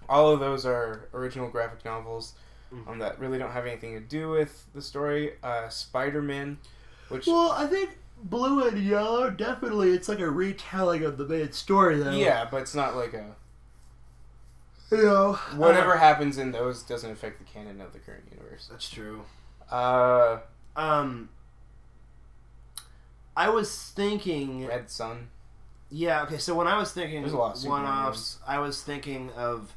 All 0.08 0.30
of 0.30 0.40
those 0.40 0.66
are 0.66 1.08
original 1.14 1.48
graphic 1.48 1.84
novels 1.84 2.34
um, 2.86 2.98
that 2.98 3.18
really 3.18 3.38
don't 3.38 3.52
have 3.52 3.66
anything 3.66 3.94
to 3.94 4.00
do 4.00 4.30
with 4.30 4.66
the 4.74 4.82
story. 4.82 5.34
Uh, 5.42 5.68
Spider-Man, 5.68 6.58
which 7.08 7.26
Well, 7.26 7.52
I 7.52 7.66
think 7.66 7.98
blue 8.24 8.66
and 8.66 8.78
yellow 8.78 9.30
definitely 9.30 9.90
it's 9.92 10.08
like 10.08 10.20
a 10.20 10.30
retelling 10.30 11.02
of 11.04 11.18
the 11.18 11.26
main 11.26 11.50
story 11.52 11.98
though. 11.98 12.12
yeah, 12.12 12.46
but 12.50 12.62
it's 12.62 12.74
not 12.74 12.94
like 12.96 13.14
a 13.14 13.34
You 14.90 15.02
know. 15.04 15.32
whatever 15.56 15.96
happens 15.96 16.38
in 16.38 16.52
those 16.52 16.82
doesn't 16.82 17.10
affect 17.10 17.38
the 17.38 17.44
canon 17.44 17.80
of 17.80 17.92
the 17.92 17.98
current 17.98 18.24
universe. 18.30 18.68
That's 18.70 18.88
true. 18.88 19.22
Uh, 19.70 20.38
Um 20.76 21.30
I 23.36 23.48
was 23.48 23.74
thinking 23.90 24.66
Red 24.66 24.90
Sun. 24.90 25.28
Yeah, 25.94 26.22
okay, 26.22 26.38
so 26.38 26.54
when 26.54 26.66
I 26.66 26.78
was 26.78 26.90
thinking 26.92 27.20
There's 27.20 27.34
a 27.34 27.36
lot 27.36 27.52
of 27.52 27.58
Superman 27.58 27.82
one 27.84 27.92
offs, 28.06 28.38
I 28.46 28.58
was 28.60 28.82
thinking 28.82 29.30
of 29.36 29.74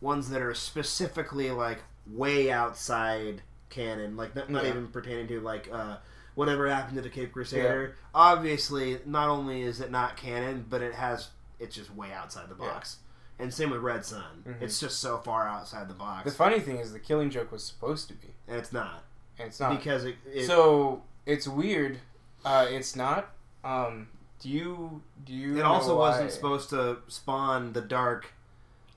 ones 0.00 0.30
that 0.30 0.40
are 0.40 0.54
specifically 0.54 1.50
like 1.50 1.80
way 2.10 2.50
outside 2.50 3.42
canon, 3.68 4.16
like 4.16 4.34
not, 4.34 4.48
not 4.48 4.64
Yeah. 4.64 4.70
even 4.70 4.88
pertaining 4.88 5.28
to 5.28 5.40
like 5.40 5.68
uh, 5.70 5.96
whatever 6.36 6.68
happened 6.70 6.96
to 6.96 7.02
the 7.02 7.10
Cape 7.10 7.32
Crusader. 7.32 7.96
Obviously, 8.14 8.98
not 9.04 9.28
only 9.28 9.60
is 9.62 9.80
it 9.82 9.90
not 9.90 10.16
canon, 10.16 10.64
but 10.70 10.80
it 10.80 10.94
has 10.94 11.28
it's 11.60 11.74
just 11.74 11.94
way 11.94 12.12
outside 12.12 12.48
the 12.48 12.54
box. 12.54 12.96
And 13.38 13.52
same 13.52 13.68
with 13.68 13.80
Red 13.80 14.06
Sun. 14.06 14.44
Mhm. 14.46 14.62
It's 14.62 14.80
just 14.80 15.00
so 15.00 15.18
far 15.18 15.46
outside 15.46 15.88
the 15.88 15.94
box. 15.94 16.24
The 16.24 16.36
funny 16.36 16.60
thing 16.60 16.78
is, 16.78 16.92
the 16.94 16.98
Killing 16.98 17.28
Joke 17.28 17.52
was 17.52 17.62
supposed 17.62 18.08
to 18.08 18.14
be, 18.14 18.28
and 18.48 18.56
it's 18.56 18.72
not. 18.72 19.02
and 19.38 19.48
it's 19.48 19.60
not. 19.60 19.76
Because 19.76 20.04
it, 20.06 20.16
it 20.32 20.46
so 20.46 21.02
it's 21.26 21.46
weird. 21.46 21.98
Uh, 22.42 22.66
it's 22.70 22.96
not. 22.96 23.34
Um, 23.64 24.08
do 24.40 24.48
you 24.48 25.02
do 25.24 25.32
you? 25.32 25.58
it 25.58 25.62
also 25.62 25.96
why- 25.98 26.10
wasn't 26.10 26.32
supposed 26.32 26.70
to 26.70 26.98
spawn 27.08 27.72
the 27.72 27.80
dark 27.80 28.32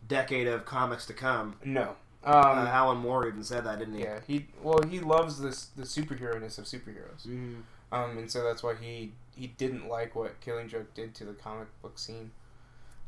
decade 0.08 0.48
of 0.48 0.66
comics 0.66 1.06
to 1.08 1.14
come. 1.14 1.56
No. 1.64 1.96
Uh, 2.24 2.32
Um, 2.58 2.68
Alan 2.68 2.98
Moore 2.98 3.28
even 3.28 3.44
said 3.44 3.64
that, 3.64 3.80
didn't 3.80 3.94
he? 3.96 4.02
yeah. 4.04 4.20
He 4.28 4.48
well, 4.62 4.82
he 4.84 5.00
loves 5.00 5.40
this 5.40 5.68
the 5.76 5.84
superhero 5.84 6.40
ness 6.42 6.58
of 6.58 6.66
superheroes. 6.66 7.26
Mhm. 7.26 7.62
Um, 7.92 8.18
and 8.18 8.30
so 8.30 8.44
that's 8.44 8.62
why 8.62 8.76
he 8.76 9.14
he 9.36 9.48
didn't 9.48 9.88
like 9.88 10.16
what 10.16 10.40
Killing 10.42 10.68
Joke 10.68 10.94
did 10.94 11.16
to 11.16 11.24
the 11.26 11.34
comic 11.34 11.68
book 11.82 11.98
scene. 11.98 12.32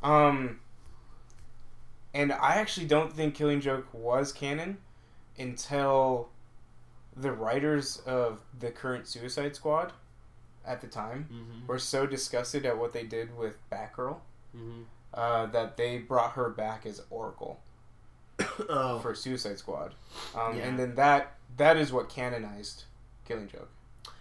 Um, 0.02 0.62
and 2.14 2.32
I 2.32 2.56
actually 2.56 2.88
don't 2.88 3.12
think 3.14 3.36
Killing 3.36 3.60
Joke 3.62 3.88
was 3.94 4.32
canon 4.32 4.78
until 5.38 6.30
the 7.16 7.32
writers 7.34 7.98
of 8.06 8.40
the 8.58 8.72
current 8.72 9.08
Suicide 9.08 9.56
Squad 9.56 9.92
at 10.66 10.82
the 10.82 10.88
time 10.88 11.28
Mhm. 11.32 11.68
were 11.68 11.80
so 11.80 12.06
disgusted 12.06 12.66
at 12.66 12.78
what 12.78 12.94
they 12.94 13.04
did 13.04 13.36
with 13.38 13.58
Batgirl 13.72 14.20
Mhm. 14.56 14.86
uh, 15.14 15.46
that 15.48 15.78
they 15.78 15.98
brought 16.00 16.34
her 16.34 16.50
back 16.50 16.86
as 16.86 17.02
Oracle 17.10 17.60
oh, 18.70 19.00
for 19.00 19.14
Suicide 19.16 19.58
Squad, 19.60 19.94
um, 20.36 20.58
Yeah. 20.58 20.64
and 20.68 20.78
then 20.80 20.96
that 20.96 21.36
that 21.58 21.78
is 21.78 21.92
what 21.92 22.10
canonized 22.10 22.86
Killing 23.26 23.48
Joke. 23.48 23.70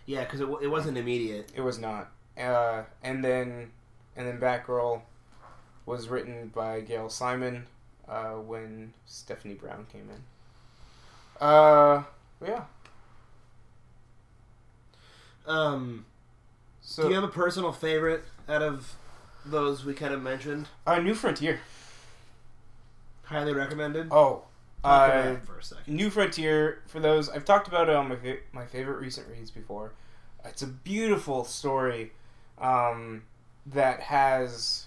yeah, 0.07 0.25
because 0.25 0.41
it, 0.41 0.49
wa- 0.49 0.59
it 0.59 0.67
wasn't 0.69 0.99
immediate. 0.99 1.51
It 1.55 1.61
was 1.61 1.79
not. 1.79 2.11
Uh, 2.37 2.85
and 3.03 3.25
then 3.25 3.73
and 4.17 4.27
then 4.27 4.39
Batgirl 4.41 5.03
was 5.87 6.09
written 6.09 6.49
by 6.49 6.81
Gail 6.81 7.09
Simone 7.09 7.67
uh, 8.09 8.33
when 8.35 8.93
Stephanie 9.07 9.55
Brown 9.55 9.87
came 9.87 10.09
in. 10.11 10.25
Uh, 11.41 12.03
yeah. 12.45 12.65
Um, 15.47 16.05
So 16.91 17.05
do 17.05 17.11
you 17.11 17.15
have 17.15 17.23
a 17.23 17.29
personal 17.29 17.71
favorite 17.71 18.25
out 18.49 18.63
of 18.63 18.97
those 19.47 19.85
we 19.85 19.95
kind 19.95 20.13
of 20.13 20.21
mentioned? 20.21 20.67
uh, 20.89 20.99
New 20.99 21.15
Frontier. 21.15 21.61
Highly 23.23 23.55
recommended. 23.55 24.09
Oh, 24.11 24.43
uh, 24.83 25.37
it 25.37 25.47
for 25.47 25.59
a 25.59 25.63
second. 25.63 25.95
New 25.95 26.11
Frontier. 26.11 26.83
For 26.89 26.99
those, 26.99 27.29
I've 27.29 27.45
talked 27.45 27.69
about 27.69 27.89
it 27.89 27.95
on 27.95 28.09
my 28.09 28.17
fa- 28.17 28.39
my 28.53 28.67
favorite 28.67 28.99
recent 28.99 29.29
reads 29.29 29.53
before. 29.53 29.93
It's 30.45 30.63
a 30.63 30.67
beautiful 30.67 31.45
story 31.45 32.11
um, 32.59 33.23
that 33.67 34.01
has 34.01 34.87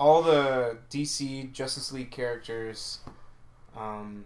all 0.00 0.22
the 0.22 0.78
DC 0.90 1.52
Justice 1.52 1.92
League 1.92 2.10
characters 2.10 3.00
um, 3.76 4.24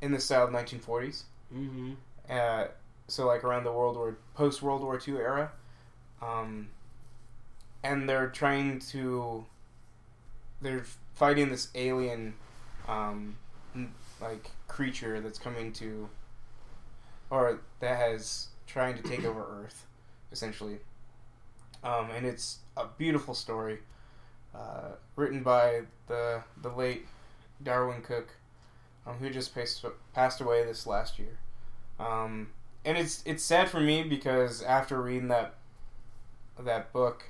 in 0.00 0.12
the 0.12 0.20
style 0.20 0.44
of 0.44 0.50
1940s. 0.50 1.24
Mm-hmm. 1.52 1.94
So 3.08 3.26
like 3.26 3.42
around 3.42 3.64
the 3.64 3.72
World 3.72 3.96
War 3.96 4.16
post 4.34 4.62
World 4.62 4.82
War 4.82 5.00
II 5.06 5.16
era, 5.16 5.50
um, 6.22 6.68
and 7.82 8.08
they're 8.08 8.28
trying 8.28 8.78
to 8.90 9.44
they're 10.62 10.84
fighting 11.14 11.48
this 11.48 11.68
alien 11.74 12.34
um, 12.86 13.36
like 14.20 14.50
creature 14.68 15.20
that's 15.20 15.40
coming 15.40 15.72
to 15.72 16.08
or 17.30 17.60
that 17.80 17.98
has 17.98 18.48
trying 18.66 18.96
to 18.96 19.02
take 19.02 19.24
over 19.24 19.44
Earth 19.62 19.86
essentially, 20.30 20.78
um, 21.82 22.10
and 22.12 22.24
it's 22.24 22.58
a 22.76 22.86
beautiful 22.96 23.34
story 23.34 23.78
uh, 24.54 24.90
written 25.16 25.42
by 25.42 25.82
the 26.06 26.42
the 26.62 26.68
late 26.68 27.06
Darwyn 27.62 28.02
Cooke, 28.02 28.36
um, 29.04 29.16
who 29.16 29.30
just 29.30 29.52
passed 29.52 29.84
passed 30.14 30.40
away 30.40 30.64
this 30.64 30.86
last 30.86 31.18
year. 31.18 31.38
Um, 32.00 32.48
and 32.84 32.96
it's 32.96 33.22
it's 33.26 33.42
sad 33.44 33.68
for 33.68 33.78
me 33.80 34.02
because 34.02 34.62
after 34.62 35.00
reading 35.02 35.28
that 35.28 35.54
that 36.58 36.92
book, 36.92 37.24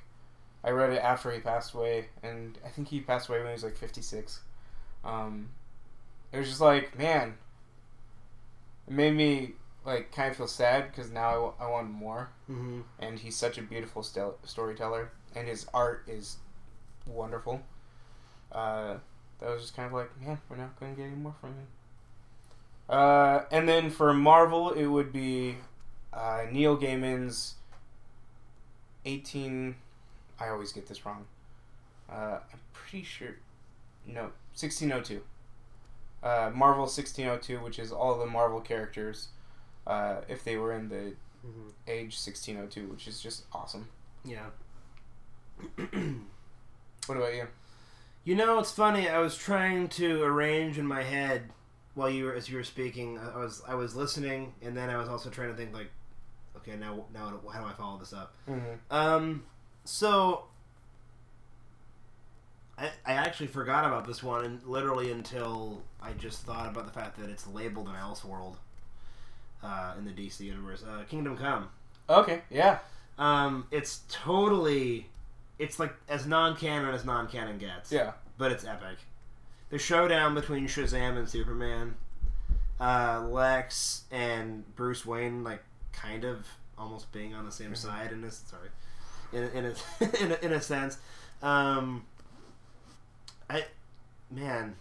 I 0.63 0.69
read 0.71 0.91
it 0.93 1.01
after 1.03 1.29
he 1.31 1.39
passed 1.39 1.73
away, 1.73 2.07
and 2.23 2.57
I 2.65 2.69
think 2.69 2.87
he 2.87 3.01
passed 3.01 3.27
away 3.29 3.39
when 3.39 3.47
he 3.47 3.53
was 3.53 3.63
like 3.63 3.77
fifty 3.77 4.01
six. 4.01 4.39
Um, 5.03 5.49
it 6.31 6.37
was 6.39 6.47
just 6.47 6.61
like 6.61 6.97
man, 6.97 7.33
it 8.87 8.93
made 8.93 9.13
me 9.13 9.53
like 9.85 10.11
kind 10.13 10.29
of 10.31 10.37
feel 10.37 10.47
sad 10.47 10.89
because 10.91 11.11
now 11.11 11.29
I, 11.29 11.33
w- 11.33 11.53
I 11.59 11.67
want 11.69 11.89
more, 11.89 12.29
Mm-hmm. 12.49 12.81
and 12.99 13.19
he's 13.19 13.35
such 13.35 13.57
a 13.57 13.61
beautiful 13.63 14.03
stel- 14.03 14.37
storyteller, 14.43 15.11
and 15.35 15.47
his 15.47 15.65
art 15.73 16.03
is 16.07 16.37
wonderful. 17.07 17.61
Uh, 18.51 18.95
that 19.39 19.49
was 19.49 19.61
just 19.63 19.75
kind 19.75 19.87
of 19.87 19.93
like, 19.93 20.11
man, 20.21 20.37
we're 20.49 20.57
not 20.57 20.79
going 20.79 20.93
to 20.95 21.01
get 21.01 21.07
any 21.07 21.15
more 21.15 21.33
from 21.41 21.49
him. 21.49 21.67
Uh, 22.91 23.45
and 23.51 23.67
then 23.69 23.89
for 23.89 24.13
Marvel, 24.13 24.71
it 24.71 24.85
would 24.85 25.11
be 25.13 25.55
uh, 26.13 26.43
Neil 26.51 26.77
Gaiman's 26.77 27.55
18. 29.05 29.75
I 30.39 30.49
always 30.49 30.71
get 30.73 30.87
this 30.87 31.05
wrong. 31.05 31.25
Uh, 32.11 32.39
I'm 32.51 32.59
pretty 32.73 33.03
sure. 33.05 33.35
No, 34.05 34.23
1602. 34.55 35.21
Uh, 36.21 36.51
Marvel 36.53 36.83
1602, 36.83 37.63
which 37.63 37.79
is 37.79 37.91
all 37.91 38.17
the 38.19 38.25
Marvel 38.25 38.59
characters 38.59 39.29
uh, 39.87 40.17
if 40.27 40.43
they 40.43 40.57
were 40.57 40.73
in 40.73 40.89
the 40.89 41.13
Mm-hmm. 41.43 41.69
age 41.87 42.13
1602, 42.23 42.85
which 42.85 43.07
is 43.07 43.19
just 43.19 43.45
awesome. 43.51 43.87
Yeah. 44.23 44.45
What 47.07 47.17
about 47.17 47.33
you? 47.33 47.47
You 48.23 48.35
know, 48.35 48.59
it's 48.59 48.69
funny. 48.71 49.09
I 49.09 49.17
was 49.17 49.35
trying 49.35 49.87
to 49.89 50.21
arrange 50.21 50.77
in 50.77 50.85
my 50.85 51.01
head 51.01 51.49
while 51.95 52.09
you 52.09 52.25
were 52.25 52.33
as 52.33 52.49
you 52.49 52.57
were 52.57 52.63
speaking. 52.63 53.17
I 53.19 53.37
was 53.37 53.61
I 53.67 53.75
was 53.75 53.95
listening, 53.95 54.53
and 54.61 54.75
then 54.75 54.89
I 54.89 54.97
was 54.97 55.09
also 55.09 55.29
trying 55.29 55.49
to 55.49 55.55
think 55.55 55.73
like, 55.73 55.91
okay, 56.57 56.75
now 56.75 57.05
now 57.13 57.39
how 57.51 57.61
do 57.61 57.65
I 57.65 57.73
follow 57.73 57.97
this 57.97 58.13
up? 58.13 58.33
Mm-hmm. 58.49 58.95
Um, 58.95 59.43
so 59.83 60.45
I 62.77 62.89
I 63.05 63.13
actually 63.13 63.47
forgot 63.47 63.85
about 63.85 64.05
this 64.05 64.23
one, 64.23 64.45
and 64.45 64.63
literally 64.63 65.11
until 65.11 65.81
I 66.01 66.13
just 66.13 66.43
thought 66.45 66.67
about 66.69 66.85
the 66.85 66.93
fact 66.93 67.19
that 67.19 67.29
it's 67.29 67.47
labeled 67.47 67.87
an 67.87 67.95
Elseworld 67.95 68.55
uh, 69.63 69.93
in 69.97 70.05
the 70.05 70.11
DC 70.11 70.41
universe. 70.41 70.83
Uh, 70.83 71.03
Kingdom 71.03 71.37
Come. 71.37 71.69
Okay, 72.09 72.41
yeah. 72.49 72.79
Um, 73.19 73.67
it's 73.71 74.01
totally, 74.09 75.07
it's 75.59 75.77
like 75.79 75.93
as 76.09 76.25
non-canon 76.25 76.93
as 76.93 77.05
non-canon 77.05 77.59
gets. 77.59 77.91
Yeah. 77.91 78.13
but 78.37 78.51
it's 78.51 78.65
epic. 78.65 78.97
The 79.71 79.79
showdown 79.79 80.35
between 80.35 80.67
Shazam 80.67 81.17
and 81.17 81.27
Superman, 81.27 81.95
uh, 82.79 83.25
Lex 83.29 84.03
and 84.11 84.63
Bruce 84.75 85.05
Wayne, 85.05 85.43
like 85.43 85.63
kind 85.93 86.23
of 86.25 86.45
almost 86.77 87.11
being 87.11 87.33
on 87.33 87.45
the 87.45 87.51
same 87.51 87.71
Mhm. 87.71 87.77
side 87.77 88.11
in 88.11 88.21
this. 88.21 88.43
Sorry, 88.47 88.69
in 89.31 89.43
in 89.51 89.65
a, 89.65 89.73
in 90.23 90.31
a, 90.33 90.45
in 90.45 90.51
a 90.53 90.61
sense. 90.61 90.97
Um, 91.41 92.05
I 93.49 93.65
man, 94.29 94.75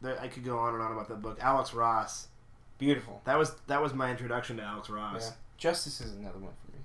there, 0.00 0.18
I 0.20 0.28
could 0.28 0.44
go 0.44 0.58
on 0.58 0.74
and 0.74 0.82
on 0.82 0.92
about 0.92 1.08
that 1.08 1.20
book. 1.22 1.38
Alex 1.40 1.74
Ross. 1.74 2.28
Beautiful. 2.78 3.20
That 3.26 3.36
was 3.38 3.54
that 3.66 3.82
was 3.82 3.92
my 3.92 4.10
introduction 4.10 4.56
to 4.56 4.62
Alex 4.62 4.88
Ross. 4.88 5.28
Yeah. 5.28 5.34
Justice 5.58 6.00
is 6.00 6.12
another 6.14 6.38
one 6.38 6.52
for 6.64 6.72
me. 6.72 6.82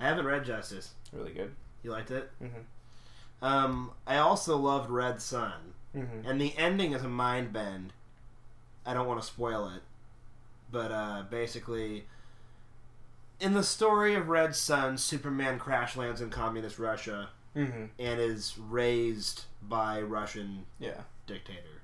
I 0.00 0.06
haven't 0.08 0.26
read 0.26 0.44
Justice. 0.44 0.94
Really 1.12 1.32
good. 1.32 1.54
You 1.84 1.92
liked 1.92 2.10
it? 2.10 2.28
Mm-hmm. 2.42 3.44
Um, 3.44 3.92
I 4.04 4.16
also 4.16 4.56
loved 4.56 4.90
Red 4.90 5.22
Sun. 5.22 5.74
Mm-hmm. 5.96 6.28
And 6.28 6.40
the 6.40 6.56
ending 6.56 6.92
is 6.92 7.02
a 7.02 7.08
mind 7.08 7.52
bend. 7.52 7.92
I 8.86 8.94
don't 8.94 9.06
want 9.06 9.20
to 9.20 9.26
spoil 9.26 9.68
it. 9.74 9.82
But 10.70 10.92
uh, 10.92 11.22
basically, 11.30 12.04
in 13.40 13.54
the 13.54 13.62
story 13.62 14.14
of 14.14 14.28
Red 14.28 14.54
Sun, 14.54 14.98
Superman 14.98 15.58
crash 15.58 15.96
lands 15.96 16.20
in 16.20 16.30
communist 16.30 16.78
Russia 16.78 17.30
Mm-hmm. 17.56 17.84
and 17.98 18.20
is 18.20 18.56
raised 18.58 19.46
by 19.62 20.00
Russian 20.02 20.66
Yeah. 20.78 21.00
dictator. 21.26 21.80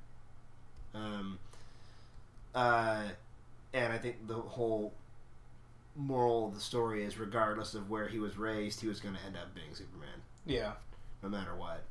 Um, 0.95 1.39
uh, 2.55 3.03
and 3.73 3.93
I 3.93 3.99
think 3.99 4.29
the 4.29 4.35
whole 4.35 4.93
moral 5.97 6.47
of 6.49 6.55
the 6.55 6.61
story 6.61 7.03
is 7.03 7.19
regardless 7.19 7.75
of 7.75 7.91
where 7.91 8.07
he 8.07 8.19
was 8.21 8.37
raised, 8.37 8.83
he 8.83 8.87
was 8.87 9.01
going 9.01 9.15
to 9.17 9.21
end 9.27 9.37
up 9.37 9.53
being 9.55 9.75
Superman, 9.75 10.21
Yeah. 10.47 10.73
no 11.23 11.29
matter 11.29 11.57
what. 11.57 11.83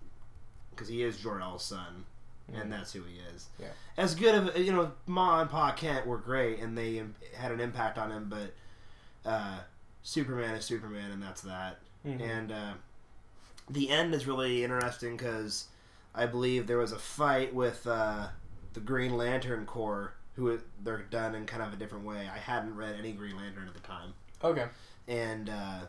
Because 0.76 0.88
he 0.88 1.04
is 1.04 1.18
Jor-El's 1.18 1.64
son 1.66 2.06
Mhm. 2.52 2.62
and 2.62 2.74
that's 2.74 2.92
who 2.92 3.04
he 3.04 3.20
is. 3.34 3.48
Yeah. 3.58 3.70
As 3.96 4.16
good 4.16 4.36
of 4.36 4.58
you 4.58 4.74
know, 4.74 4.92
Ma 5.08 5.42
and 5.42 5.50
Pa 5.50 5.72
Kent 5.72 6.06
were 6.06 6.18
great, 6.18 6.60
and 6.60 6.78
they 6.78 7.02
had 7.36 7.52
an 7.54 7.60
impact 7.62 7.98
on 7.98 8.12
him. 8.12 8.28
But 8.30 8.54
uh, 9.30 9.60
Superman 10.02 10.56
is 10.56 10.66
Superman, 10.66 11.12
and 11.12 11.24
that's 11.24 11.42
that. 11.42 11.80
Mhm. 12.06 12.22
And 12.22 12.52
uh, 12.52 12.74
the 13.70 13.90
end 13.90 14.14
is 14.14 14.28
really 14.28 14.64
interesting 14.64 15.16
because 15.16 15.68
I 16.14 16.26
believe 16.26 16.68
there 16.68 16.78
was 16.78 16.92
a 16.92 17.00
fight 17.00 17.54
with 17.56 17.88
uh, 17.88 18.28
the 18.74 18.82
Green 18.82 19.16
Lantern 19.16 19.66
Corps, 19.66 20.14
who 20.36 20.60
they're 20.84 21.04
done 21.04 21.36
in 21.36 21.46
kind 21.46 21.64
of 21.64 21.72
a 21.72 21.76
different 21.78 22.04
way. 22.06 22.28
I 22.28 22.38
hadn't 22.40 22.76
read 22.76 22.96
any 23.00 23.14
Green 23.14 23.38
Lantern 23.38 23.68
at 23.70 23.74
the 23.74 23.80
time, 23.80 24.14
Okay. 24.44 24.68
and 25.08 25.50
uh, 25.50 25.80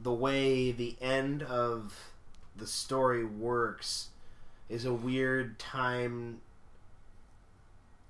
the 0.00 0.12
way 0.12 0.70
the 0.70 0.96
end 1.00 1.42
of 1.42 2.12
the 2.54 2.66
story 2.66 3.24
works 3.24 4.10
is 4.68 4.84
a 4.84 4.92
weird 4.92 5.58
time 5.58 6.40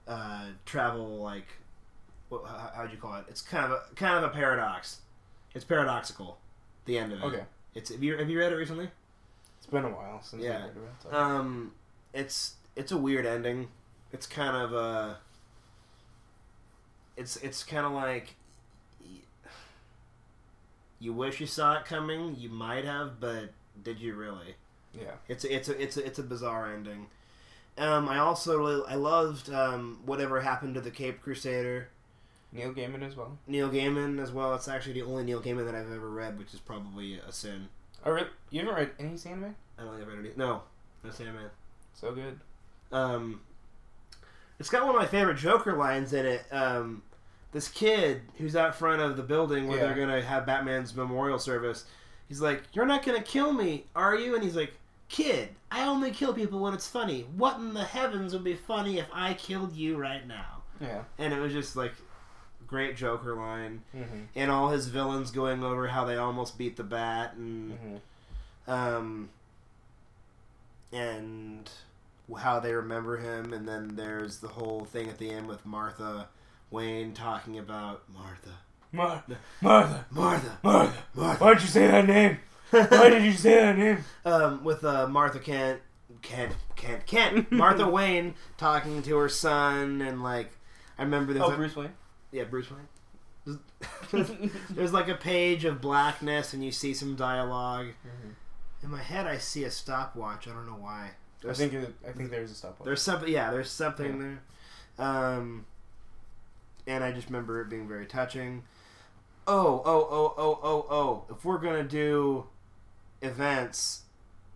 uh, 0.09 0.46
travel 0.64 1.18
like 1.18 1.46
what, 2.28 2.44
how, 2.46 2.70
how'd 2.76 2.90
you 2.92 2.98
call 2.98 3.14
it 3.16 3.24
it's 3.28 3.40
kind 3.42 3.64
of 3.64 3.72
a 3.72 3.94
kind 3.94 4.16
of 4.16 4.30
a 4.30 4.32
paradox 4.34 5.00
it's 5.54 5.64
paradoxical 5.64 6.38
the 6.84 6.96
end 6.98 7.12
of 7.12 7.20
it 7.20 7.24
Okay. 7.24 7.42
it's 7.74 7.90
have 7.90 8.02
you, 8.02 8.16
have 8.16 8.30
you 8.30 8.38
read 8.38 8.52
it 8.52 8.57
recently 8.57 8.88
It's 9.59 9.66
been 9.66 9.84
a 9.84 9.90
while 9.90 10.22
since 10.22 10.42
Yeah. 10.42 10.59
I 10.59 10.66
read 10.66 10.76
about 10.76 11.00
that. 11.11 11.14
um 11.14 11.72
it's 12.14 12.54
it's 12.76 12.92
a 12.92 12.96
weird 12.96 13.26
ending 13.26 13.68
it's 14.12 14.26
kind 14.26 14.57
of 14.57 14.72
a 14.72 15.18
it's 17.16 17.36
it's 17.38 17.62
kind 17.64 17.84
of 17.86 17.92
like 17.92 18.34
you 20.98 21.12
wish 21.12 21.40
you 21.40 21.46
saw 21.46 21.74
it 21.78 21.84
coming 21.84 22.34
you 22.38 22.48
might 22.48 22.84
have 22.84 23.20
but 23.20 23.50
did 23.82 24.00
you 24.00 24.14
really 24.14 24.54
yeah. 25.01 25.12
It's 25.28 25.44
a, 25.44 25.55
it's 25.55 25.68
a, 25.68 25.80
it's 25.82 25.97
a, 25.97 26.07
it's 26.07 26.18
a 26.18 26.22
bizarre 26.22 26.72
ending. 26.72 27.07
Um, 27.78 28.09
I 28.09 28.18
also 28.18 28.57
really, 28.59 28.82
I 28.88 28.94
loved 28.94 29.53
um, 29.53 30.01
whatever 30.07 30.40
happened 30.40 30.74
to 30.76 30.80
the 30.80 30.90
Cape 30.90 31.20
Crusader. 31.22 31.88
Neil 32.53 32.72
Gaiman 32.72 33.03
as 33.07 33.16
well. 33.16 33.36
Neil 33.47 33.68
Gaiman 33.68 34.18
as 34.22 34.32
well. 34.32 34.55
It's 34.55 34.68
actually 34.68 34.94
the 34.94 35.03
only 35.03 35.24
Neil 35.24 35.42
Gaiman 35.42 35.66
that 35.66 35.74
I've 35.74 35.92
ever 35.92 36.09
read, 36.09 36.38
which 36.38 36.55
is 36.55 36.61
probably 36.61 37.18
a 37.18 37.30
sin. 37.32 37.68
Oh, 38.05 38.12
really? 38.12 38.28
You 38.51 38.61
haven't 38.61 38.74
read 38.76 38.90
any 38.99 39.16
Sandman? 39.16 39.55
I 39.78 39.82
don't 39.82 39.92
think 39.92 40.03
I've 40.09 40.09
read 40.16 40.24
any. 40.24 40.30
No, 40.36 40.62
no 41.05 41.11
Sandman. 41.11 41.51
So 41.92 42.12
good. 42.12 42.38
Um, 42.92 43.40
it's 44.59 44.70
got 44.70 44.86
one 44.86 44.94
of 44.94 45.01
my 45.01 45.07
favorite 45.07 45.36
Joker 45.36 45.76
lines 45.76 46.12
in 46.14 46.24
it. 46.24 46.44
Um, 46.51 47.03
this 47.53 47.68
kid 47.68 48.22
who's 48.38 48.57
out 48.57 48.74
front 48.74 49.03
of 49.03 49.16
the 49.16 49.22
building 49.22 49.66
where 49.68 49.78
Yeah. 49.78 49.86
they're 49.86 50.07
gonna 50.07 50.22
have 50.22 50.47
Batman's 50.47 50.94
memorial 50.94 51.38
service. 51.38 51.84
He's 52.28 52.40
like, 52.40 52.62
"You're 52.72 52.86
not 52.86 53.05
gonna 53.05 53.22
kill 53.22 53.53
me, 53.53 53.84
are 53.94 54.16
you?" 54.16 54.34
And 54.34 54.42
he's 54.42 54.57
like, 54.57 54.72
"Kid, 55.09 55.50
I 55.70 55.86
only 55.86 56.11
kill 56.11 56.32
people 56.34 56.59
when 56.61 56.74
it's 56.74 56.88
funny. 56.88 57.22
What 57.36 57.57
in 57.59 57.74
the 57.74 57.84
heavens 57.84 58.32
would 58.32 58.44
be 58.44 58.54
funny 58.54 58.98
if 58.98 59.07
I 59.12 59.34
killed 59.34 59.74
you 59.74 59.96
right 59.96 60.26
now?" 60.26 60.62
Yeah. 60.80 61.02
And 61.18 61.32
it 61.32 61.38
was 61.40 61.52
just 61.52 61.76
like 61.76 61.92
great 62.66 62.96
Joker 62.96 63.34
line, 63.36 63.82
Mm-hmm. 63.94 64.20
and 64.34 64.50
all 64.50 64.70
his 64.70 64.88
villains 64.88 65.30
going 65.30 65.62
over 65.62 65.86
how 65.88 66.04
they 66.04 66.16
almost 66.16 66.59
beat 66.59 66.76
the 66.76 66.82
Bat, 66.84 67.34
and 67.34 67.72
Mm-hmm. 67.72 68.70
um, 68.72 69.28
and 70.92 71.70
how 72.40 72.59
they 72.61 72.72
remember 72.72 73.18
him, 73.18 73.52
and 73.52 73.68
then 73.68 73.94
there's 73.96 74.38
the 74.38 74.48
whole 74.48 74.84
thing 74.84 75.09
at 75.09 75.18
the 75.18 75.30
end 75.30 75.46
with 75.46 75.64
Martha 75.64 76.28
Wayne 76.70 77.12
talking 77.12 77.59
about 77.59 78.02
Martha, 78.12 78.50
Mar- 78.92 79.22
Martha. 79.61 80.04
Martha, 80.11 80.59
Martha. 80.62 81.02
Martha, 81.14 81.44
Why'd 81.44 81.61
you 81.62 81.68
say 81.68 81.86
that 81.86 82.07
name? 82.07 82.38
Why 82.70 83.08
did 83.10 83.22
you 83.24 83.32
say 83.32 83.54
that 83.54 83.78
name? 83.78 84.04
um, 84.24 84.64
with 84.64 84.84
uh, 84.84 85.06
Martha 85.06 85.38
Kent, 85.38 85.80
Kent, 86.22 86.52
Kent, 86.74 87.06
Kent, 87.06 87.52
Martha 87.52 87.88
Wayne 87.90 88.34
talking 88.56 89.02
to 89.02 89.16
her 89.16 89.28
son, 89.28 90.00
and 90.02 90.22
like 90.22 90.50
I 90.98 91.02
remember 91.02 91.32
there's 91.32 91.44
Oh, 91.46 91.52
a, 91.52 91.56
Bruce 91.56 91.76
Wayne. 91.76 91.92
yeah 92.32 92.44
Bruce 92.44 92.68
Wayne. 92.70 93.58
There's, 94.10 94.30
there's 94.70 94.92
like 94.92 95.08
a 95.08 95.14
page 95.14 95.64
of 95.64 95.80
blackness, 95.80 96.52
and 96.54 96.64
you 96.64 96.72
see 96.72 96.92
some 96.94 97.14
dialogue. 97.14 97.88
In 98.82 98.90
my 98.90 99.02
head, 99.02 99.26
I 99.26 99.38
see 99.38 99.64
a 99.64 99.70
stopwatch. 99.70 100.48
I 100.48 100.52
don't 100.52 100.66
know 100.66 100.72
why. 100.72 101.10
I 101.48 101.52
think 101.52 101.72
it, 101.74 101.94
I 102.06 102.10
think 102.12 102.30
there's 102.30 102.50
a 102.50 102.54
stopwatch. 102.54 102.84
there's 102.84 103.02
something. 103.02 103.28
Yeah, 103.28 103.52
there's 103.52 103.70
something 103.70 104.18
there. 104.18 104.42
Um, 104.98 105.66
and 106.88 107.04
I 107.04 107.12
just 107.12 107.28
remember 107.28 107.60
it 107.60 107.68
being 107.68 107.86
very 107.86 108.06
touching. 108.06 108.64
Oh, 109.46 109.80
oh, 109.84 110.08
oh, 110.10 110.34
oh, 110.36 110.58
oh, 110.62 110.86
oh! 110.90 111.24
If 111.34 111.44
we're 111.44 111.58
gonna 111.58 111.84
do 111.84 112.46
events, 113.22 114.02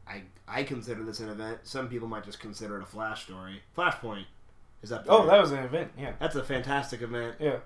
I 0.06 0.22
I 0.48 0.62
consider 0.64 1.02
this 1.04 1.20
an 1.20 1.28
event. 1.28 1.60
Some 1.64 1.88
people 1.88 2.08
might 2.08 2.24
just 2.24 2.40
consider 2.40 2.76
it 2.78 2.82
a 2.82 2.86
flash 2.86 3.24
story. 3.24 3.62
Flashpoint 3.76 4.24
is 4.82 4.92
up. 4.92 5.04
Oh, 5.08 5.26
that 5.26 5.40
was 5.40 5.52
an 5.52 5.64
event. 5.64 5.92
Yeah. 5.98 6.12
that's 6.18 6.36
a 6.36 6.42
fantastic 6.44 7.02
event. 7.02 7.36
Yeah. 7.38 7.58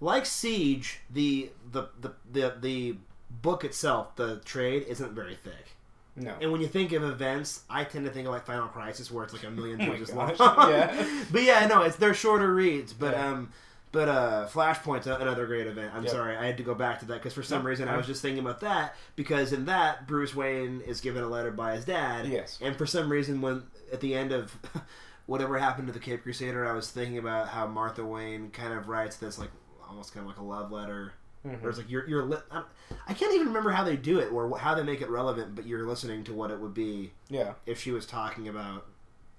Like 0.00 0.24
Siege, 0.24 1.00
the 1.10 1.50
the 1.70 1.84
the 2.00 2.12
the, 2.32 2.54
the 2.60 2.96
book 3.30 3.64
itself, 3.64 4.16
the 4.16 4.36
trade 4.44 4.84
isn't 4.88 5.12
very 5.12 5.34
thick. 5.36 5.76
No. 6.16 6.34
And 6.40 6.50
when 6.52 6.60
you 6.60 6.66
think 6.66 6.92
of 6.92 7.02
events, 7.02 7.62
I 7.70 7.84
tend 7.84 8.04
to 8.06 8.10
think 8.10 8.26
of 8.26 8.32
like 8.32 8.44
Final 8.46 8.68
Crisis, 8.68 9.10
where 9.10 9.24
it's 9.24 9.32
like 9.32 9.44
a 9.44 9.50
million 9.50 9.78
my 9.86 9.90
pages 9.90 10.12
long. 10.12 10.34
yeah. 10.38 11.06
but 11.32 11.42
yeah, 11.42 11.66
no, 11.66 11.82
it's 11.82 11.96
they're 11.96 12.14
shorter 12.14 12.52
reads. 12.52 12.92
But 12.92 13.12
Yeah. 13.12 13.28
um, 13.30 13.52
but 13.92 14.08
uh, 14.08 14.46
Flashpoint's 14.50 15.06
another 15.06 15.46
great 15.46 15.66
event. 15.66 15.92
I'm 15.94 16.02
Yep. 16.04 16.12
sorry, 16.12 16.36
I 16.36 16.46
had 16.46 16.56
to 16.58 16.62
go 16.62 16.74
back 16.74 17.00
to 17.00 17.06
that 17.06 17.14
because 17.14 17.34
for 17.34 17.42
some 17.42 17.60
Yep. 17.62 17.66
reason 17.66 17.88
I 17.88 17.96
was 17.96 18.06
just 18.06 18.22
thinking 18.22 18.40
about 18.44 18.60
that 18.60 18.94
because 19.16 19.52
in 19.52 19.64
that 19.66 20.06
Bruce 20.06 20.34
Wayne 20.34 20.80
is 20.82 21.00
given 21.00 21.22
a 21.22 21.28
letter 21.28 21.50
by 21.50 21.74
his 21.74 21.84
dad. 21.84 22.26
Yes. 22.26 22.58
And 22.62 22.76
for 22.76 22.86
some 22.86 23.10
reason, 23.10 23.40
when 23.40 23.64
at 23.92 24.00
the 24.00 24.14
end 24.14 24.32
of 24.32 24.56
whatever 25.26 25.58
happened 25.58 25.86
to 25.88 25.92
the 25.92 25.98
Cape 26.00 26.22
Crusader, 26.22 26.66
I 26.68 26.72
was 26.72 26.90
thinking 26.90 27.18
about 27.18 27.48
how 27.48 27.66
Martha 27.66 28.04
Wayne 28.04 28.50
kind 28.50 28.72
of 28.72 28.88
writes 28.88 29.16
this 29.16 29.38
like 29.38 29.50
almost 29.88 30.14
kind 30.14 30.24
of 30.24 30.28
like 30.28 30.38
a 30.38 30.44
love 30.44 30.70
letter 30.70 31.12
Mhm. 31.46 31.62
Where 31.62 31.70
it's 31.70 31.78
like 31.78 31.88
you're 31.90 32.06
you're 32.06 32.22
li- 32.22 32.36
I 32.50 32.64
I 33.08 33.14
can't 33.14 33.32
even 33.34 33.46
remember 33.46 33.70
how 33.70 33.82
they 33.82 33.96
do 33.96 34.18
it 34.18 34.30
or 34.30 34.58
how 34.58 34.74
they 34.74 34.82
make 34.82 35.00
it 35.00 35.08
relevant, 35.08 35.54
but 35.54 35.64
you're 35.66 35.86
listening 35.86 36.22
to 36.24 36.34
what 36.34 36.50
it 36.50 36.60
would 36.60 36.74
be 36.74 37.12
Yeah. 37.30 37.54
if 37.64 37.80
she 37.80 37.92
was 37.92 38.04
talking 38.04 38.46
about 38.46 38.86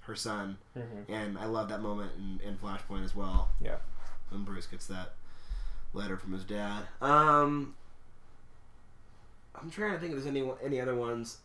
her 0.01 0.15
son, 0.15 0.57
Mm-hmm. 0.75 1.13
and 1.13 1.37
I 1.37 1.45
love 1.45 1.69
that 1.69 1.79
moment 1.81 2.13
in, 2.17 2.39
in 2.43 2.57
Flashpoint 2.57 3.05
as 3.05 3.15
well. 3.15 3.49
Yeah. 3.61 3.75
When 4.31 4.43
Bruce 4.43 4.67
gets 4.67 4.87
that 4.87 5.13
letter 5.93 6.17
from 6.17 6.33
his 6.33 6.43
dad. 6.43 6.83
Um, 7.01 7.75
I'm 9.55 9.69
trying 9.69 9.93
to 9.93 9.99
think 9.99 10.13
if 10.13 10.23
there's 10.23 10.27
any 10.27 10.49
any 10.63 10.79
other 10.79 10.95
ones. 10.95 11.37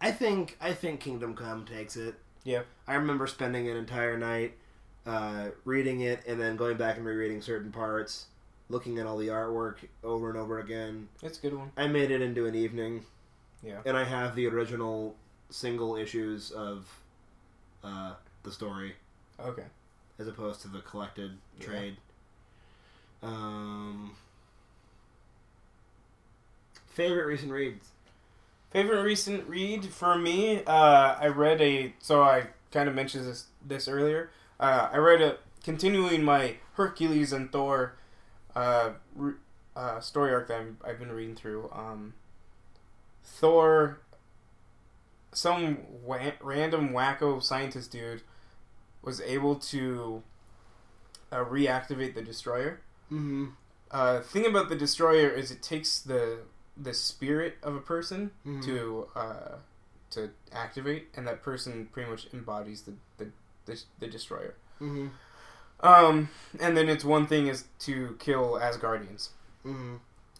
I 0.00 0.12
think 0.12 0.56
I 0.60 0.72
think 0.72 1.00
Kingdom 1.00 1.34
Come 1.34 1.64
takes 1.64 1.96
it. 1.96 2.14
Yeah. 2.44 2.62
I 2.86 2.94
remember 2.94 3.26
spending 3.26 3.68
an 3.68 3.76
entire 3.76 4.16
night 4.16 4.54
uh, 5.06 5.48
reading 5.64 6.00
it 6.00 6.24
and 6.26 6.40
then 6.40 6.56
going 6.56 6.76
back 6.76 6.96
and 6.96 7.04
rereading 7.04 7.42
certain 7.42 7.72
parts, 7.72 8.26
looking 8.68 8.98
at 8.98 9.06
all 9.06 9.16
the 9.16 9.28
artwork 9.28 9.76
over 10.04 10.30
and 10.30 10.38
over 10.38 10.60
again. 10.60 11.08
It's 11.22 11.38
a 11.38 11.42
good 11.42 11.54
one. 11.54 11.72
I 11.76 11.88
made 11.88 12.10
it 12.10 12.22
into 12.22 12.46
an 12.46 12.54
evening. 12.54 13.04
Yeah. 13.62 13.80
And 13.84 13.96
I 13.96 14.04
have 14.04 14.36
the 14.36 14.46
original 14.46 15.16
single 15.50 15.96
issues 15.96 16.52
of 16.52 16.86
uh, 17.82 18.14
the 18.44 18.52
story 18.52 18.94
Okay. 19.40 19.64
as 20.18 20.26
opposed 20.26 20.60
to 20.62 20.68
the 20.68 20.80
collected 20.80 21.38
Yeah. 21.60 21.66
trade. 21.66 21.96
Um, 23.22 24.16
favorite 26.86 27.26
recent 27.26 27.52
reads. 27.52 27.90
Favorite 28.70 29.02
recent 29.02 29.48
read 29.48 29.84
for 29.86 30.16
me, 30.16 30.62
uh, 30.64 31.16
I 31.20 31.28
read 31.28 31.60
a. 31.62 31.94
So 32.00 32.22
I 32.22 32.48
kind 32.72 32.88
of 32.88 32.94
mentioned 32.94 33.26
this 33.26 33.46
this 33.64 33.88
earlier. 33.88 34.30
Uh, 34.60 34.88
I 34.92 34.96
read 34.98 35.22
a 35.22 35.38
continuing 35.64 36.22
my 36.22 36.56
Hercules 36.74 37.32
and 37.32 37.50
Thor 37.50 37.94
uh, 38.54 38.90
re, 39.14 39.34
uh, 39.76 40.00
story 40.00 40.32
arc 40.34 40.48
that 40.48 40.58
I'm, 40.60 40.78
I've 40.84 40.98
been 40.98 41.12
reading 41.12 41.34
through. 41.36 41.70
Um, 41.72 42.14
Thor, 43.24 44.00
some 45.32 45.78
wa- 46.04 46.32
random 46.40 46.90
wacko 46.90 47.42
scientist 47.42 47.90
dude, 47.92 48.22
was 49.08 49.22
able 49.22 49.54
to 49.56 50.22
uh, 51.32 51.42
reactivate 51.44 52.14
the 52.14 52.20
destroyer. 52.22 52.80
Mm-hmm. 53.10 53.46
Uh, 53.90 54.20
thing 54.20 54.44
about 54.44 54.68
the 54.68 54.76
destroyer 54.76 55.30
is 55.30 55.50
it 55.50 55.62
takes 55.62 55.98
the 56.00 56.40
the 56.80 56.92
spirit 56.94 57.54
of 57.62 57.74
a 57.74 57.80
person 57.80 58.30
Mhm. 58.46 58.62
to 58.66 59.08
uh, 59.16 59.54
to 60.10 60.30
activate, 60.52 61.08
and 61.16 61.26
that 61.26 61.42
person 61.42 61.88
pretty 61.92 62.10
much 62.10 62.28
embodies 62.34 62.82
the 62.82 62.92
the, 63.16 63.26
the, 63.64 63.82
the 63.98 64.06
destroyer. 64.06 64.54
Mm-hmm. 64.80 65.08
Um, 65.80 66.28
and 66.60 66.76
then 66.76 66.88
its 66.90 67.04
one 67.04 67.26
thing 67.26 67.46
is 67.46 67.64
to 67.86 68.14
kill 68.18 68.58
Asgardians, 68.66 69.30
Mm-hmm. 69.64 69.96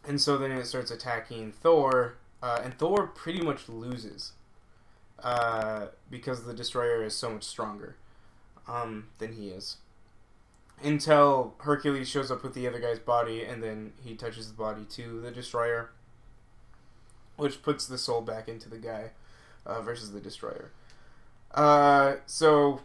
and 0.08 0.20
so 0.20 0.36
then 0.36 0.52
it 0.52 0.66
starts 0.66 0.90
attacking 0.90 1.52
Thor, 1.52 2.14
uh, 2.42 2.60
and 2.62 2.76
Thor 2.78 3.06
pretty 3.06 3.40
much 3.40 3.68
loses 3.68 4.32
uh, 5.22 5.86
because 6.10 6.44
the 6.44 6.54
destroyer 6.54 7.02
is 7.02 7.14
so 7.16 7.30
much 7.30 7.44
stronger 7.44 7.96
um, 8.68 9.06
than 9.18 9.32
he 9.32 9.48
is. 9.48 9.76
Until 10.82 11.54
Hercules 11.58 12.08
shows 12.08 12.30
up 12.30 12.44
with 12.44 12.54
the 12.54 12.68
other 12.68 12.78
guy's 12.78 13.00
body, 13.00 13.42
and 13.44 13.62
then 13.62 13.92
he 14.04 14.14
touches 14.14 14.46
the 14.48 14.54
body 14.54 14.84
to 14.90 15.20
the 15.20 15.30
destroyer, 15.32 15.90
which 17.36 17.62
puts 17.62 17.86
the 17.86 17.98
soul 17.98 18.20
back 18.20 18.48
into 18.48 18.68
the 18.68 18.78
guy 18.78 19.10
uh, 19.66 19.80
versus 19.82 20.12
the 20.12 20.20
destroyer. 20.20 20.70
Uh, 21.52 22.16
so 22.26 22.80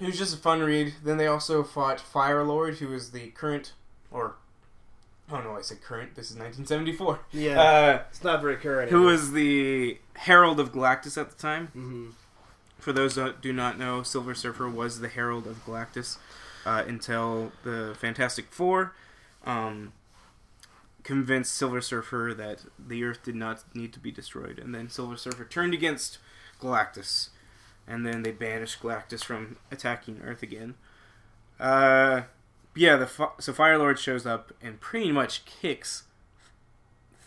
it 0.00 0.06
was 0.06 0.18
just 0.18 0.34
a 0.34 0.38
fun 0.38 0.60
read. 0.60 0.94
Then 1.04 1.18
they 1.18 1.28
also 1.28 1.62
fought 1.62 1.98
Firelord, 1.98 2.78
who 2.78 2.92
is 2.92 3.12
the 3.12 3.28
current, 3.28 3.72
or 4.10 4.34
oh 5.30 5.40
no, 5.40 5.56
I 5.56 5.60
said 5.60 5.82
current. 5.82 6.16
This 6.16 6.32
is 6.32 6.36
1974. 6.36 7.20
Yeah, 7.32 7.60
Uh, 7.60 8.02
it's 8.10 8.24
not 8.24 8.40
very 8.42 8.56
current. 8.56 8.90
who 8.90 9.02
was 9.02 9.30
the 9.32 9.98
Herald 10.14 10.58
of 10.58 10.72
Galactus 10.72 11.16
at 11.16 11.30
the 11.30 11.36
time? 11.36 11.68
Mm-hmm. 11.68 12.06
For 12.78 12.92
those 12.92 13.14
that 13.16 13.40
do 13.40 13.52
not 13.52 13.78
know, 13.78 14.02
Silver 14.02 14.34
Surfer 14.34 14.68
was 14.68 15.00
the 15.00 15.08
Herald 15.08 15.46
of 15.46 15.64
Galactus 15.64 16.18
uh, 16.64 16.84
until 16.86 17.52
the 17.64 17.96
Fantastic 17.98 18.46
Four 18.52 18.94
um, 19.44 19.92
convinced 21.02 21.54
Silver 21.54 21.80
Surfer 21.80 22.34
that 22.36 22.64
the 22.78 23.04
Earth 23.04 23.22
did 23.22 23.36
not 23.36 23.64
need 23.74 23.92
to 23.92 24.00
be 24.00 24.10
destroyed, 24.10 24.58
and 24.58 24.74
then 24.74 24.90
Silver 24.90 25.16
Surfer 25.16 25.44
turned 25.44 25.72
against 25.72 26.18
Galactus, 26.60 27.28
and 27.86 28.04
then 28.04 28.22
they 28.22 28.32
banished 28.32 28.80
Galactus 28.80 29.24
from 29.24 29.56
attacking 29.70 30.20
Earth 30.22 30.42
again. 30.42 30.74
Uh, 31.58 32.22
yeah, 32.74 32.96
the 32.96 33.06
so 33.06 33.52
Firelord 33.52 33.98
shows 33.98 34.26
up 34.26 34.52
and 34.60 34.80
pretty 34.80 35.12
much 35.12 35.44
kicks 35.44 36.02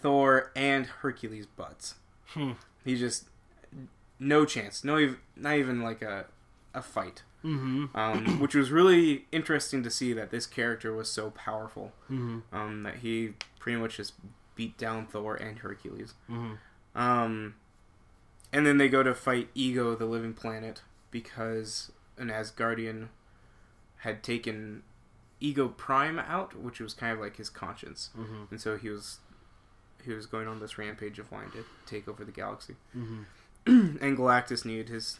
Thor 0.01 0.51
and 0.55 0.85
Hercules' 0.85 1.45
butts. 1.45 1.95
Hmm. 2.27 2.51
He 2.85 2.95
just 2.95 3.28
no 4.19 4.45
chance, 4.45 4.83
no, 4.83 4.97
ev- 4.97 5.17
not 5.35 5.55
even 5.55 5.81
like 5.81 6.01
a 6.01 6.25
a 6.73 6.81
fight. 6.81 7.23
Mm-hmm. 7.43 7.95
Um, 7.97 8.39
which 8.41 8.53
was 8.53 8.69
really 8.71 9.25
interesting 9.31 9.81
to 9.83 9.89
see 9.89 10.11
that 10.13 10.29
this 10.29 10.45
character 10.45 10.93
was 10.93 11.09
so 11.09 11.31
powerful. 11.31 11.93
Mm-hmm. 12.11 12.39
Um, 12.55 12.83
that 12.83 12.97
he 12.97 13.33
pretty 13.59 13.77
much 13.79 13.97
just 13.97 14.13
beat 14.55 14.77
down 14.77 15.05
Thor 15.07 15.35
and 15.35 15.59
Hercules. 15.59 16.13
Mm-hmm. 16.29 16.99
Um, 16.99 17.55
and 18.51 18.65
then 18.65 18.77
they 18.77 18.89
go 18.89 19.03
to 19.03 19.15
fight 19.15 19.47
Ego, 19.55 19.95
the 19.95 20.05
living 20.05 20.33
planet, 20.33 20.81
because 21.11 21.91
an 22.17 22.27
Asgardian 22.27 23.07
had 23.99 24.21
taken 24.23 24.83
Ego 25.39 25.69
Prime 25.69 26.19
out, 26.19 26.57
which 26.59 26.79
was 26.81 26.93
kind 26.93 27.13
of 27.13 27.19
like 27.19 27.37
his 27.37 27.49
conscience, 27.49 28.09
Mm-hmm. 28.17 28.43
and 28.51 28.59
so 28.61 28.77
he 28.77 28.89
was 28.89 29.19
he 30.03 30.13
was 30.13 30.25
going 30.25 30.47
on 30.47 30.59
this 30.59 30.77
rampage 30.77 31.19
of 31.19 31.31
wanting 31.31 31.51
to 31.51 31.65
take 31.85 32.07
over 32.07 32.23
the 32.25 32.31
galaxy. 32.31 32.75
And 33.65 34.17
Galactus 34.17 34.65
needed 34.65 34.89
his, 34.89 35.19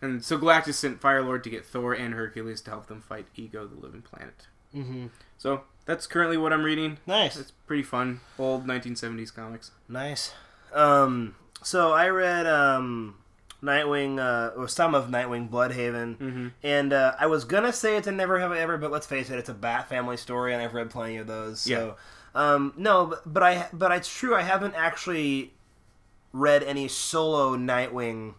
and 0.00 0.24
so 0.24 0.38
Galactus 0.38 0.74
sent 0.74 1.00
Firelord 1.00 1.42
to 1.42 1.50
get 1.50 1.64
Thor 1.66 1.92
and 1.92 2.14
Hercules 2.14 2.60
to 2.62 2.70
help 2.70 2.86
them 2.86 3.00
fight 3.00 3.26
Ego, 3.36 3.66
the 3.66 3.78
living 3.78 4.02
planet. 4.02 4.46
Mm-hmm. 4.74 5.06
So 5.36 5.62
that's 5.84 6.06
currently 6.06 6.36
what 6.36 6.52
I'm 6.52 6.62
reading. 6.62 6.98
Nice. 7.06 7.36
It's 7.36 7.50
pretty 7.66 7.82
fun, 7.82 8.20
old 8.38 8.66
1970s 8.66 9.34
comics. 9.34 9.72
Nice. 9.88 10.32
Um, 10.72 11.34
so 11.62 11.92
I 11.92 12.08
read 12.08 12.46
um, 12.46 13.16
Nightwing, 13.62 14.18
uh, 14.20 14.54
or 14.56 14.68
some 14.68 14.94
of 14.94 15.08
Nightwing 15.08 15.50
Blüdhaven, 15.50 16.16
Mm-hmm. 16.16 16.48
and 16.62 16.92
uh, 16.92 17.14
I 17.18 17.26
was 17.26 17.44
gonna 17.44 17.72
say 17.72 17.96
it's 17.96 18.06
a 18.06 18.12
Never 18.12 18.38
Have 18.38 18.52
I 18.52 18.58
Ever, 18.60 18.78
but 18.78 18.90
let's 18.92 19.06
face 19.06 19.28
it, 19.28 19.38
it's 19.38 19.48
a 19.50 19.54
Bat 19.54 19.88
Family 19.88 20.16
story, 20.16 20.54
and 20.54 20.62
I've 20.62 20.72
read 20.74 20.88
plenty 20.90 21.16
of 21.16 21.26
those. 21.26 21.60
So, 21.62 21.96
um, 22.34 22.72
no, 22.76 23.06
but, 23.06 23.22
but 23.34 23.42
I, 23.42 23.66
but 23.72 23.90
it's 23.92 24.08
true, 24.16 24.34
I 24.36 24.42
haven't 24.42 24.74
actually 24.76 25.52
read 26.32 26.62
any 26.62 26.88
solo 26.88 27.56
Nightwing 27.56 28.34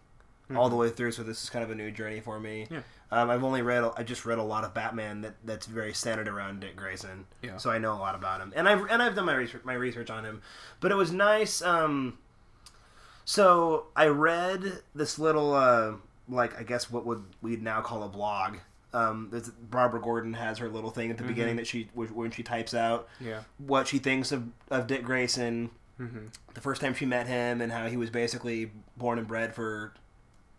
all 0.54 0.68
the 0.68 0.76
way 0.76 0.90
through, 0.90 1.12
so 1.12 1.22
this 1.22 1.42
is 1.42 1.48
kind 1.50 1.64
of 1.64 1.70
a 1.70 1.74
new 1.74 1.90
journey 1.90 2.20
for 2.20 2.38
me. 2.38 2.66
Yeah. 2.70 2.80
Um, 3.10 3.30
I've 3.30 3.44
only 3.44 3.62
read, 3.62 3.84
I 3.96 4.02
just 4.02 4.24
read 4.26 4.38
a 4.38 4.42
lot 4.42 4.64
of 4.64 4.74
Batman 4.74 5.20
that, 5.22 5.34
that's 5.44 5.66
very 5.66 5.92
centered 5.94 6.28
around 6.28 6.60
Dick 6.60 6.76
Grayson. 6.76 7.26
Yeah. 7.42 7.56
So 7.58 7.70
I 7.70 7.78
know 7.78 7.92
a 7.92 7.96
lot 8.00 8.14
about 8.14 8.40
him, 8.40 8.52
and 8.56 8.68
I've 8.68 8.86
and 8.90 9.02
I've 9.02 9.14
done 9.14 9.26
my 9.26 9.34
research, 9.34 9.64
my 9.64 9.74
research 9.74 10.10
on 10.10 10.24
him. 10.24 10.42
But 10.80 10.92
it 10.92 10.94
was 10.96 11.12
nice. 11.12 11.60
Um, 11.62 12.18
so 13.24 13.86
I 13.94 14.06
read 14.06 14.80
this 14.94 15.18
little, 15.18 15.54
uh, 15.54 15.92
like 16.28 16.58
I 16.58 16.62
guess 16.64 16.90
what 16.90 17.06
would 17.06 17.22
we'd 17.40 17.62
now 17.62 17.80
call 17.80 18.02
a 18.02 18.08
blog. 18.08 18.56
Um, 18.94 19.30
Barbara 19.70 20.00
Gordon 20.02 20.34
has 20.34 20.58
her 20.58 20.68
little 20.68 20.90
thing 20.90 21.10
at 21.10 21.16
the 21.16 21.24
beginning 21.24 21.56
that 21.56 21.66
she 21.66 21.88
when 21.94 22.30
she 22.30 22.42
types 22.42 22.74
out 22.74 23.08
Yeah. 23.20 23.40
what 23.56 23.88
she 23.88 23.96
thinks 23.98 24.32
of, 24.32 24.48
of 24.70 24.86
Dick 24.86 25.02
Grayson, 25.02 25.70
Mm-hmm. 26.02 26.26
the 26.54 26.60
first 26.60 26.80
time 26.80 26.94
she 26.94 27.06
met 27.06 27.26
him, 27.26 27.60
and 27.60 27.70
how 27.72 27.86
he 27.86 27.96
was 27.96 28.10
basically 28.10 28.70
born 28.96 29.18
and 29.18 29.26
bred 29.28 29.54
for, 29.54 29.92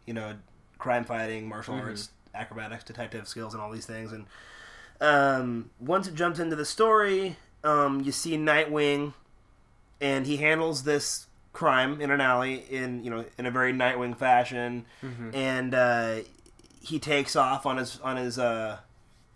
you 0.06 0.14
know, 0.14 0.36
crime 0.78 1.04
fighting, 1.06 1.48
martial 1.48 1.76
Mhm. 1.76 1.82
arts, 1.84 2.10
acrobatics, 2.34 2.84
detective 2.84 3.28
skills, 3.28 3.54
and 3.54 3.62
all 3.62 3.72
these 3.72 3.86
things. 3.86 4.12
And 4.12 4.26
um, 5.02 5.70
once 5.80 6.08
it 6.08 6.16
jumps 6.16 6.40
into 6.40 6.56
the 6.56 6.66
story, 6.66 7.36
um, 7.64 8.02
you 8.02 8.12
see 8.12 8.38
Nightwing, 8.38 9.14
and 10.02 10.26
he 10.26 10.38
handles 10.38 10.84
this 10.84 11.28
crime 11.52 12.02
in 12.02 12.10
an 12.10 12.20
alley 12.20 12.66
in 12.70 13.04
you 13.04 13.10
know 13.12 13.26
in 13.38 13.46
a 13.46 13.52
very 13.52 13.74
Nightwing 13.74 14.18
fashion, 14.18 14.86
Mm-hmm. 15.04 15.30
and 15.36 15.74
uh, 15.76 16.16
he 16.82 17.00
takes 17.00 17.36
off 17.36 17.66
on 17.66 17.78
his 17.78 18.00
on 18.02 18.18
his 18.18 18.40
uh, 18.40 18.78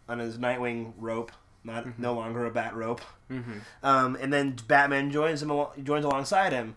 on 0.09 0.19
his 0.19 0.37
Nightwing 0.37 0.93
rope, 0.97 1.31
not 1.67 1.99
no 1.99 2.13
longer 2.13 2.45
a 2.45 2.51
bat 2.51 2.75
rope. 2.75 3.01
Mm-hmm. 3.29 3.59
Um, 3.83 4.17
and 4.19 4.33
then 4.33 4.55
Batman 4.67 5.11
joins 5.11 5.43
him, 5.43 5.51
joins 5.83 6.05
alongside 6.05 6.53
him, 6.53 6.75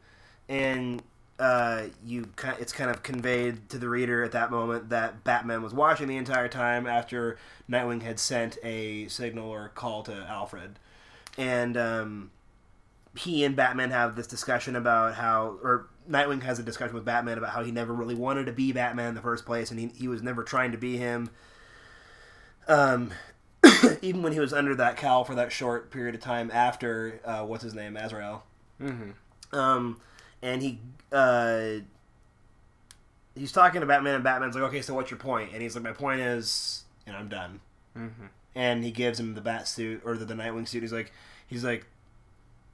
and 0.49 1.03
uh, 1.38 1.84
you 2.05 2.28
it's 2.59 2.72
kind 2.72 2.91
of 2.91 3.03
conveyed 3.03 3.70
to 3.70 3.78
the 3.78 3.88
reader 3.88 4.22
at 4.22 4.32
that 4.32 4.51
moment 4.51 4.91
that 4.91 5.24
Batman 5.24 5.62
was 5.62 5.72
watching 5.72 6.07
the 6.07 6.16
entire 6.16 6.49
time 6.49 6.86
after 6.86 7.38
Nightwing 7.70 8.03
had 8.03 8.18
sent 8.20 8.59
a 8.62 9.09
signal 9.09 9.48
or 9.48 9.70
call 9.70 10.02
to 10.02 10.12
Alfred, 10.28 10.78
and 11.39 11.77
um, 11.78 12.31
he 13.16 13.44
and 13.44 13.56
Batman 13.56 13.90
have 13.90 14.16
this 14.16 14.27
discussion 14.27 14.77
about 14.77 15.15
how, 15.15 15.59
or 15.62 15.86
Nightwing 16.10 16.43
has 16.43 16.59
a 16.59 16.62
discussion 16.62 16.94
with 16.94 17.05
Batman 17.05 17.39
about 17.39 17.51
how 17.51 17.62
he 17.62 17.70
never 17.73 17.94
really 17.94 18.15
wanted 18.15 18.47
to 18.47 18.52
be 18.52 18.73
Batman 18.73 19.10
in 19.10 19.15
the 19.15 19.23
first 19.23 19.47
place, 19.47 19.70
and 19.70 19.81
he 19.81 19.86
he 19.94 20.09
was 20.09 20.23
never 20.23 20.43
trying 20.43 20.73
to 20.73 20.78
be 20.78 20.97
him. 20.97 21.31
Um, 22.69 23.12
even 24.02 24.23
when 24.23 24.32
he 24.32 24.40
was 24.40 24.52
under 24.52 24.74
that 24.77 24.97
cowl 24.97 25.24
for 25.24 25.35
that 25.35 25.52
short 25.52 25.90
period 25.90 26.15
of 26.15 26.20
time 26.20 26.51
after 26.52 27.20
uh, 27.24 27.44
what's 27.44 27.62
his 27.65 27.74
name 27.74 27.97
Azrael, 27.97 28.44
Mm-hmm. 28.81 29.59
um, 29.59 30.01
and 30.43 30.62
he 30.62 30.78
uh, 31.12 31.81
he's 33.35 33.52
talking 33.52 33.81
to 33.81 33.86
Batman, 33.86 34.15
and 34.16 34.24
Batman's 34.24 34.55
like, 34.55 34.65
"Okay, 34.65 34.82
so 34.82 34.94
what's 34.94 35.11
your 35.11 35.19
point?" 35.19 35.51
And 35.52 35.62
he's 35.62 35.74
like, 35.74 35.85
"My 35.85 35.93
point 35.93 36.20
is, 36.20 36.85
and 37.07 37.16
I'm 37.16 37.28
done." 37.28 37.61
Mm-hmm. 37.97 38.27
And 38.55 38.82
he 38.85 38.90
gives 38.90 39.20
him 39.20 39.35
the 39.35 39.40
bat 39.40 39.69
suit 39.69 40.02
or 40.05 40.16
the, 40.16 40.24
the 40.24 40.35
Nightwing 40.35 40.66
suit. 40.66 40.82
He's 40.82 40.93
like, 40.93 41.12
he's 41.47 41.62
like, 41.62 41.86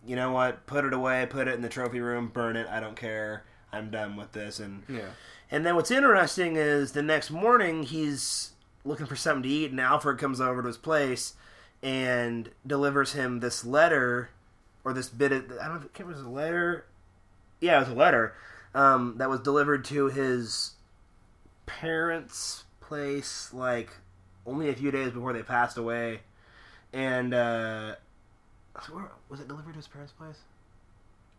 you 0.06 0.16
know 0.16 0.32
what? 0.32 0.66
Put 0.66 0.86
it 0.86 0.94
away. 0.94 1.26
Put 1.28 1.48
it 1.48 1.54
in 1.54 1.60
the 1.60 1.68
trophy 1.68 2.00
room. 2.00 2.28
Burn 2.28 2.56
it. 2.56 2.66
I 2.70 2.80
don't 2.80 2.96
care. 2.96 3.44
I'm 3.72 3.90
done 3.90 4.16
with 4.16 4.32
this. 4.32 4.58
And 4.58 4.84
Yeah. 4.88 5.08
and 5.50 5.66
then 5.66 5.74
what's 5.76 5.90
interesting 5.90 6.56
is 6.56 6.92
the 6.92 7.02
next 7.02 7.30
morning 7.30 7.82
he's 7.82 8.52
looking 8.86 9.06
for 9.06 9.16
something 9.16 9.42
to 9.42 9.48
eat, 9.48 9.70
and 9.70 9.80
Alfred 9.80 10.18
comes 10.18 10.40
over 10.40 10.62
to 10.62 10.68
his 10.68 10.76
place 10.76 11.34
and 11.82 12.50
delivers 12.66 13.12
him 13.12 13.40
this 13.40 13.64
letter 13.64 14.30
or 14.84 14.92
this 14.92 15.08
bit 15.08 15.32
of 15.32 15.44
I 15.60 15.66
don't 15.68 15.80
know 15.80 15.88
if 15.92 16.00
it 16.00 16.06
was 16.06 16.20
a 16.20 16.28
letter. 16.28 16.86
Yeah, 17.60 17.76
it 17.76 17.80
was 17.80 17.88
a 17.88 17.94
letter 17.94 18.34
um, 18.74 19.14
that 19.18 19.28
was 19.28 19.40
delivered 19.40 19.84
to 19.86 20.06
his 20.06 20.72
parents' 21.66 22.64
place 22.80 23.52
like 23.52 23.90
only 24.46 24.68
a 24.68 24.74
few 24.74 24.90
days 24.90 25.10
before 25.10 25.32
they 25.32 25.42
passed 25.42 25.76
away. 25.76 26.20
and 26.92 27.34
uh, 27.34 27.96
was 29.28 29.40
it 29.40 29.48
delivered 29.48 29.72
to 29.72 29.78
his 29.78 29.88
parents' 29.88 30.12
place? 30.12 30.38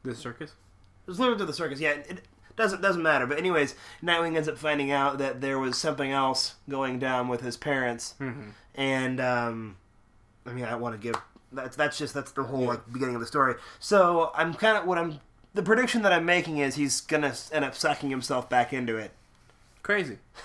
The 0.04 0.16
circus. 0.16 0.52
It 0.52 1.12
was 1.12 1.18
delivered 1.18 1.40
to 1.40 1.46
the 1.46 1.54
circus. 1.54 1.80
Yeah, 1.80 1.92
it 1.92 2.22
doesn't 2.58 2.82
doesn't 2.82 3.02
matter. 3.02 3.26
But 3.26 3.38
anyways, 3.38 3.76
Nightwing 4.04 4.36
ends 4.36 4.50
up 4.50 4.58
finding 4.58 4.92
out 4.92 5.18
that 5.20 5.40
there 5.40 5.58
was 5.60 5.78
something 5.78 6.12
else 6.12 6.56
going 6.70 7.00
down 7.00 7.30
with 7.30 7.40
his 7.42 7.56
parents, 7.56 8.16
Mm-hmm. 8.20 8.50
and 8.76 9.20
um, 9.22 9.78
I 10.46 10.52
mean, 10.52 10.66
I 10.66 10.76
want 10.76 10.94
to 10.96 11.00
give 11.02 11.16
that's 11.54 11.78
that's 11.78 11.98
just 11.98 12.14
that's 12.14 12.32
the 12.34 12.44
whole 12.44 12.66
like 12.66 12.92
beginning 12.92 13.16
of 13.16 13.22
the 13.22 13.28
story. 13.28 13.56
So 13.80 14.32
I'm 14.36 14.54
kind 14.54 14.78
of 14.78 14.86
what 14.86 14.98
I'm 14.98 15.20
the 15.54 15.64
prediction 15.64 16.02
that 16.02 16.12
I'm 16.12 16.26
making 16.26 16.58
is 16.58 16.76
he's 16.76 17.00
gonna 17.02 17.34
end 17.54 17.64
up 17.64 17.74
sucking 17.76 18.10
himself 18.10 18.50
back 18.50 18.74
into 18.74 18.98
it, 18.98 19.12
Crazy. 19.82 20.18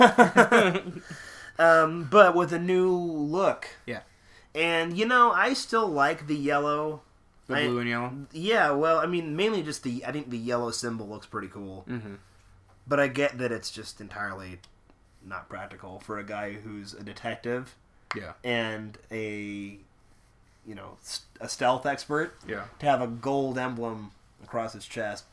um, 1.59 2.09
but 2.10 2.34
with 2.34 2.52
a 2.52 2.59
new 2.59 2.90
look. 2.90 3.68
Yeah. 3.86 4.01
And 4.55 4.97
you 4.97 5.06
know, 5.06 5.30
I 5.32 5.55
still 5.55 5.89
like 5.89 6.26
the 6.26 6.36
yellow. 6.36 7.02
The 7.53 7.59
I- 7.61 7.66
blue 7.69 7.79
and 7.81 7.89
yellow. 7.89 8.12
Yeah, 8.33 8.70
well, 8.73 8.99
I 8.99 9.07
mean, 9.07 9.37
mainly 9.37 9.62
just 9.62 9.83
the 9.83 10.05
I 10.07 10.12
think 10.12 10.31
the 10.31 10.39
yellow 10.39 10.70
symbol 10.70 11.09
looks 11.09 11.27
pretty 11.27 11.49
cool. 11.49 11.85
Mm-hmm. 11.89 12.15
But 12.87 12.99
I 13.01 13.07
get 13.09 13.39
that 13.39 13.53
it's 13.53 13.70
just 13.70 14.01
entirely 14.01 14.59
not 15.24 15.49
practical 15.49 16.01
for 16.01 16.19
a 16.19 16.24
guy 16.24 16.53
who's 16.55 16.95
a 16.95 17.03
detective 17.03 17.77
Yeah. 18.16 18.33
and 18.43 18.99
a 19.12 19.79
you 20.66 20.74
know 20.74 20.97
a 21.41 21.49
stealth 21.49 21.87
expert 21.87 22.35
Yeah. 22.47 22.65
to 22.81 22.87
have 22.87 23.01
a 23.01 23.07
gold 23.07 23.57
emblem 23.59 24.11
across 24.43 24.73
his 24.73 24.85
chest. 24.87 25.24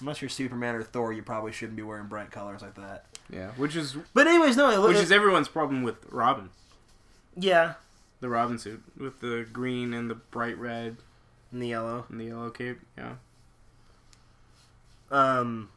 Unless 0.00 0.22
you're 0.22 0.28
Superman 0.30 0.76
or 0.76 0.82
Thor, 0.82 1.12
you 1.12 1.22
probably 1.22 1.52
shouldn't 1.52 1.76
be 1.76 1.82
wearing 1.82 2.06
bright 2.06 2.30
colors 2.30 2.62
like 2.62 2.74
that. 2.76 3.04
Yeah. 3.28 3.50
Which 3.56 3.76
is 3.76 3.96
But 4.14 4.26
anyways, 4.28 4.56
no, 4.56 4.70
it, 4.70 4.88
which 4.88 4.96
it- 4.96 5.02
is 5.04 5.12
everyone's 5.12 5.48
problem 5.48 5.82
with 5.82 5.96
Robin. 6.08 6.50
yeah, 7.36 7.74
The 8.20 8.28
Robin 8.28 8.58
suit 8.58 8.82
with 8.96 9.20
the 9.20 9.46
green 9.52 9.92
and 9.92 10.08
the 10.10 10.14
bright 10.14 10.56
red 10.58 10.96
in 11.52 11.58
the 11.60 11.68
yellow. 11.68 12.06
and 12.08 12.20
the 12.20 12.24
yellow 12.26 12.50
cape. 12.50 12.80
Yeah. 12.96 13.14
Um, 15.10 15.70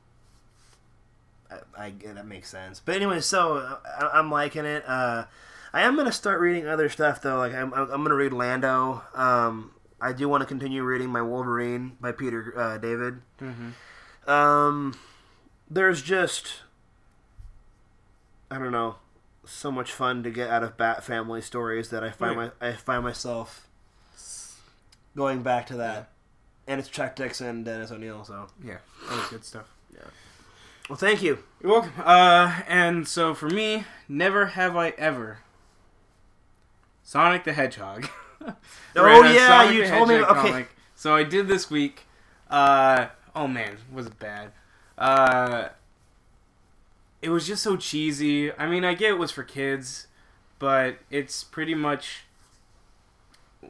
I, 1.50 1.86
I 1.86 1.94
that 2.14 2.28
makes 2.28 2.50
sense. 2.50 2.80
But 2.84 2.96
anyway, 2.96 3.20
so 3.22 3.78
I, 3.86 4.10
I'm 4.14 4.30
liking 4.32 4.66
it. 4.66 4.84
Uh, 4.88 5.26
I 5.74 5.82
am 5.82 5.96
gonna 5.96 6.12
start 6.12 6.40
reading 6.40 6.68
other 6.68 6.90
stuff 6.90 7.22
though. 7.22 7.38
Like 7.38 7.54
I'm, 7.54 7.74
I'm 7.74 7.88
gonna 8.04 8.14
read 8.16 8.34
Lando. 8.34 9.02
Um, 9.16 9.72
I 10.00 10.14
do 10.14 10.30
want 10.30 10.42
to 10.42 10.48
continue 10.48 10.84
reading 10.84 11.10
my 11.10 11.22
Wolverine 11.22 11.98
by 12.00 12.12
Peter 12.12 12.54
uh, 12.58 12.78
David. 12.78 13.22
Mm-hmm. 13.42 14.30
Um, 14.30 14.94
there's 15.70 16.02
just 16.04 16.62
I 18.52 18.60
don't 18.60 18.72
know, 18.72 18.98
so 19.46 19.72
much 19.72 19.92
fun 19.92 20.22
to 20.24 20.30
get 20.30 20.50
out 20.52 20.62
of 20.62 20.78
Bat 20.78 21.04
Family 21.04 21.42
stories 21.42 21.90
that 21.90 22.04
I 22.04 22.12
find 22.12 22.38
Right. 22.38 22.52
my 22.62 22.68
I 22.70 22.74
find 22.74 23.04
myself 23.04 23.68
going 25.16 25.42
back 25.44 25.68
to 25.68 25.76
that. 25.78 26.10
And 26.68 26.80
it's 26.80 26.90
Chuck 26.90 27.16
Dixon, 27.16 27.64
Dennis 27.64 27.92
O'Neil. 27.92 28.24
So 28.24 28.48
Yeah. 28.64 28.78
That 29.10 29.18
was 29.18 29.28
good 29.28 29.44
stuff. 29.46 29.66
Yeah. 29.94 30.00
Well, 30.90 30.98
thank 30.98 31.22
you. 31.22 31.40
You're 31.62 31.72
welcome. 31.72 31.92
Uh, 32.04 32.62
and 32.68 33.08
so 33.08 33.34
for 33.34 33.50
me, 33.50 33.86
never 34.08 34.48
have 34.48 34.76
I 34.78 34.90
ever. 34.98 35.40
Sonic 37.04 37.44
the 37.44 37.54
Hedgehog. 37.54 38.08
Oh, 38.98 39.24
yeah, 39.24 39.70
you 39.72 39.88
told 39.88 40.10
me- 40.10 40.16
okay. 40.16 40.26
comic. 40.50 40.70
So 40.96 41.16
I 41.16 41.24
did 41.24 41.48
this 41.48 41.72
week. 41.72 42.08
Uh, 42.50 43.08
oh 43.34 43.48
man, 43.48 43.78
was 43.92 44.08
it 44.08 44.20
bad? 44.20 44.52
Uh, 44.98 45.70
it 47.22 47.30
was 47.30 47.48
just 47.48 47.64
so 47.64 47.78
cheesy. 47.78 48.52
I 48.52 48.68
mean, 48.68 48.84
I 48.84 48.96
get 48.96 49.12
it 49.12 49.18
was 49.18 49.32
for 49.32 49.44
kids, 49.44 50.08
but 50.60 50.98
it's 51.10 51.42
pretty 51.42 51.74
much 51.74 52.26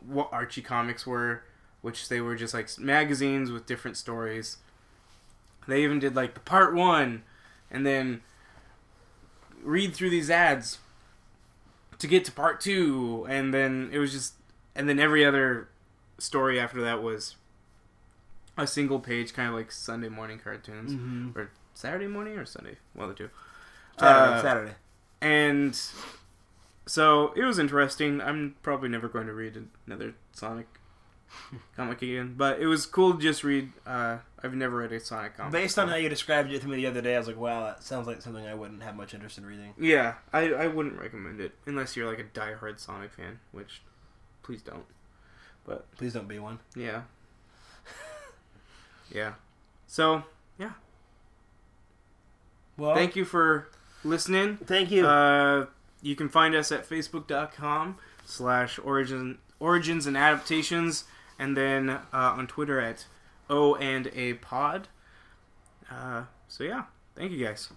what 0.05 0.29
Archie 0.31 0.61
comics 0.61 1.05
were, 1.07 1.43
which 1.81 2.09
they 2.09 2.21
were 2.21 2.35
just 2.35 2.53
like 2.53 2.67
magazines 2.79 3.51
with 3.51 3.65
different 3.65 3.97
stories. 3.97 4.57
They 5.67 5.83
even 5.83 5.99
did 5.99 6.15
like 6.15 6.33
the 6.33 6.39
part 6.41 6.73
one, 6.73 7.23
and 7.71 7.85
then 7.85 8.21
read 9.61 9.93
through 9.95 10.09
these 10.09 10.29
ads 10.29 10.79
to 11.99 12.07
get 12.07 12.25
to 12.25 12.31
part 12.31 12.59
two, 12.59 13.25
and 13.29 13.53
then 13.53 13.89
it 13.93 13.99
was 13.99 14.11
just, 14.11 14.33
and 14.75 14.89
then 14.89 14.99
every 14.99 15.23
other 15.25 15.69
story 16.17 16.59
after 16.59 16.81
that 16.81 17.01
was 17.01 17.35
a 18.57 18.67
single 18.67 18.99
page, 18.99 19.33
kind 19.33 19.47
of 19.49 19.55
like 19.55 19.71
Sunday 19.71 20.09
morning 20.09 20.39
cartoons 20.39 20.91
Mm-hmm. 20.91 21.37
or 21.37 21.49
Saturday 21.73 22.07
morning 22.07 22.37
or 22.37 22.45
Sunday, 22.45 22.75
one 22.93 23.09
of 23.09 23.15
the 23.17 23.23
two. 23.23 23.29
Saturday, 23.97 24.33
Uh, 24.37 24.41
Saturday. 24.41 24.71
And 25.21 25.81
so 26.85 27.33
it 27.35 27.43
was 27.43 27.59
interesting. 27.59 28.21
I'm 28.21 28.55
probably 28.61 28.89
never 28.89 29.07
going 29.07 29.27
to 29.27 29.33
read 29.33 29.67
another 29.87 30.15
Sonic 30.31 30.67
comic 31.75 32.01
again, 32.01 32.35
but 32.37 32.59
it 32.59 32.67
was 32.67 32.85
cool 32.85 33.13
to 33.13 33.19
just 33.21 33.43
read. 33.43 33.71
Uh, 33.85 34.17
I've 34.43 34.53
never 34.53 34.77
read 34.77 34.91
a 34.91 34.99
Sonic 34.99 35.37
comic. 35.37 35.53
Based 35.53 35.79
on 35.79 35.87
how 35.87 35.95
you 35.95 36.09
described 36.09 36.51
it 36.51 36.61
to 36.61 36.67
me 36.67 36.77
the 36.77 36.87
other 36.87 37.01
day, 37.01 37.15
I 37.15 37.17
was 37.17 37.27
like, 37.27 37.39
wow, 37.39 37.63
that 37.65 37.83
sounds 37.83 38.07
like 38.07 38.21
something 38.21 38.45
I 38.45 38.53
wouldn't 38.53 38.83
have 38.83 38.95
much 38.95 39.13
interest 39.13 39.37
in 39.37 39.45
reading. 39.45 39.73
Yeah, 39.79 40.15
I, 40.31 40.51
I 40.51 40.67
wouldn't 40.67 40.99
recommend 40.99 41.39
it 41.39 41.53
unless 41.65 41.95
you're 41.95 42.09
like 42.09 42.19
a 42.19 42.23
diehard 42.23 42.79
Sonic 42.79 43.13
fan, 43.13 43.39
which 43.51 43.81
please 44.41 44.61
don't. 44.61 44.85
But 45.65 45.89
please 45.95 46.13
don't 46.13 46.27
be 46.27 46.39
one. 46.39 46.59
Yeah. 46.75 47.03
yeah. 49.11 49.33
So, 49.87 50.23
yeah. 50.59 50.71
Well, 52.77 52.95
thank 52.95 53.15
you 53.15 53.23
for 53.23 53.69
listening. 54.03 54.57
Thank 54.57 54.91
you. 54.91 55.07
Uh, 55.07 55.67
you 56.03 56.15
can 56.15 56.29
find 56.29 56.53
us 56.53 56.71
at 56.71 56.87
facebook.com 56.87 57.97
slash 58.25 58.79
origin 58.83 59.39
origins 59.59 60.05
and 60.05 60.17
adaptations 60.17 61.05
and 61.39 61.57
then 61.57 61.89
uh, 61.89 61.99
on 62.11 62.45
Twitter 62.45 62.79
at 62.79 63.05
O 63.49 63.75
and 63.75 64.07
A 64.13 64.33
pod. 64.35 64.89
Uh, 65.89 66.23
so 66.47 66.63
yeah, 66.63 66.83
thank 67.15 67.31
you 67.31 67.43
guys. 67.43 67.69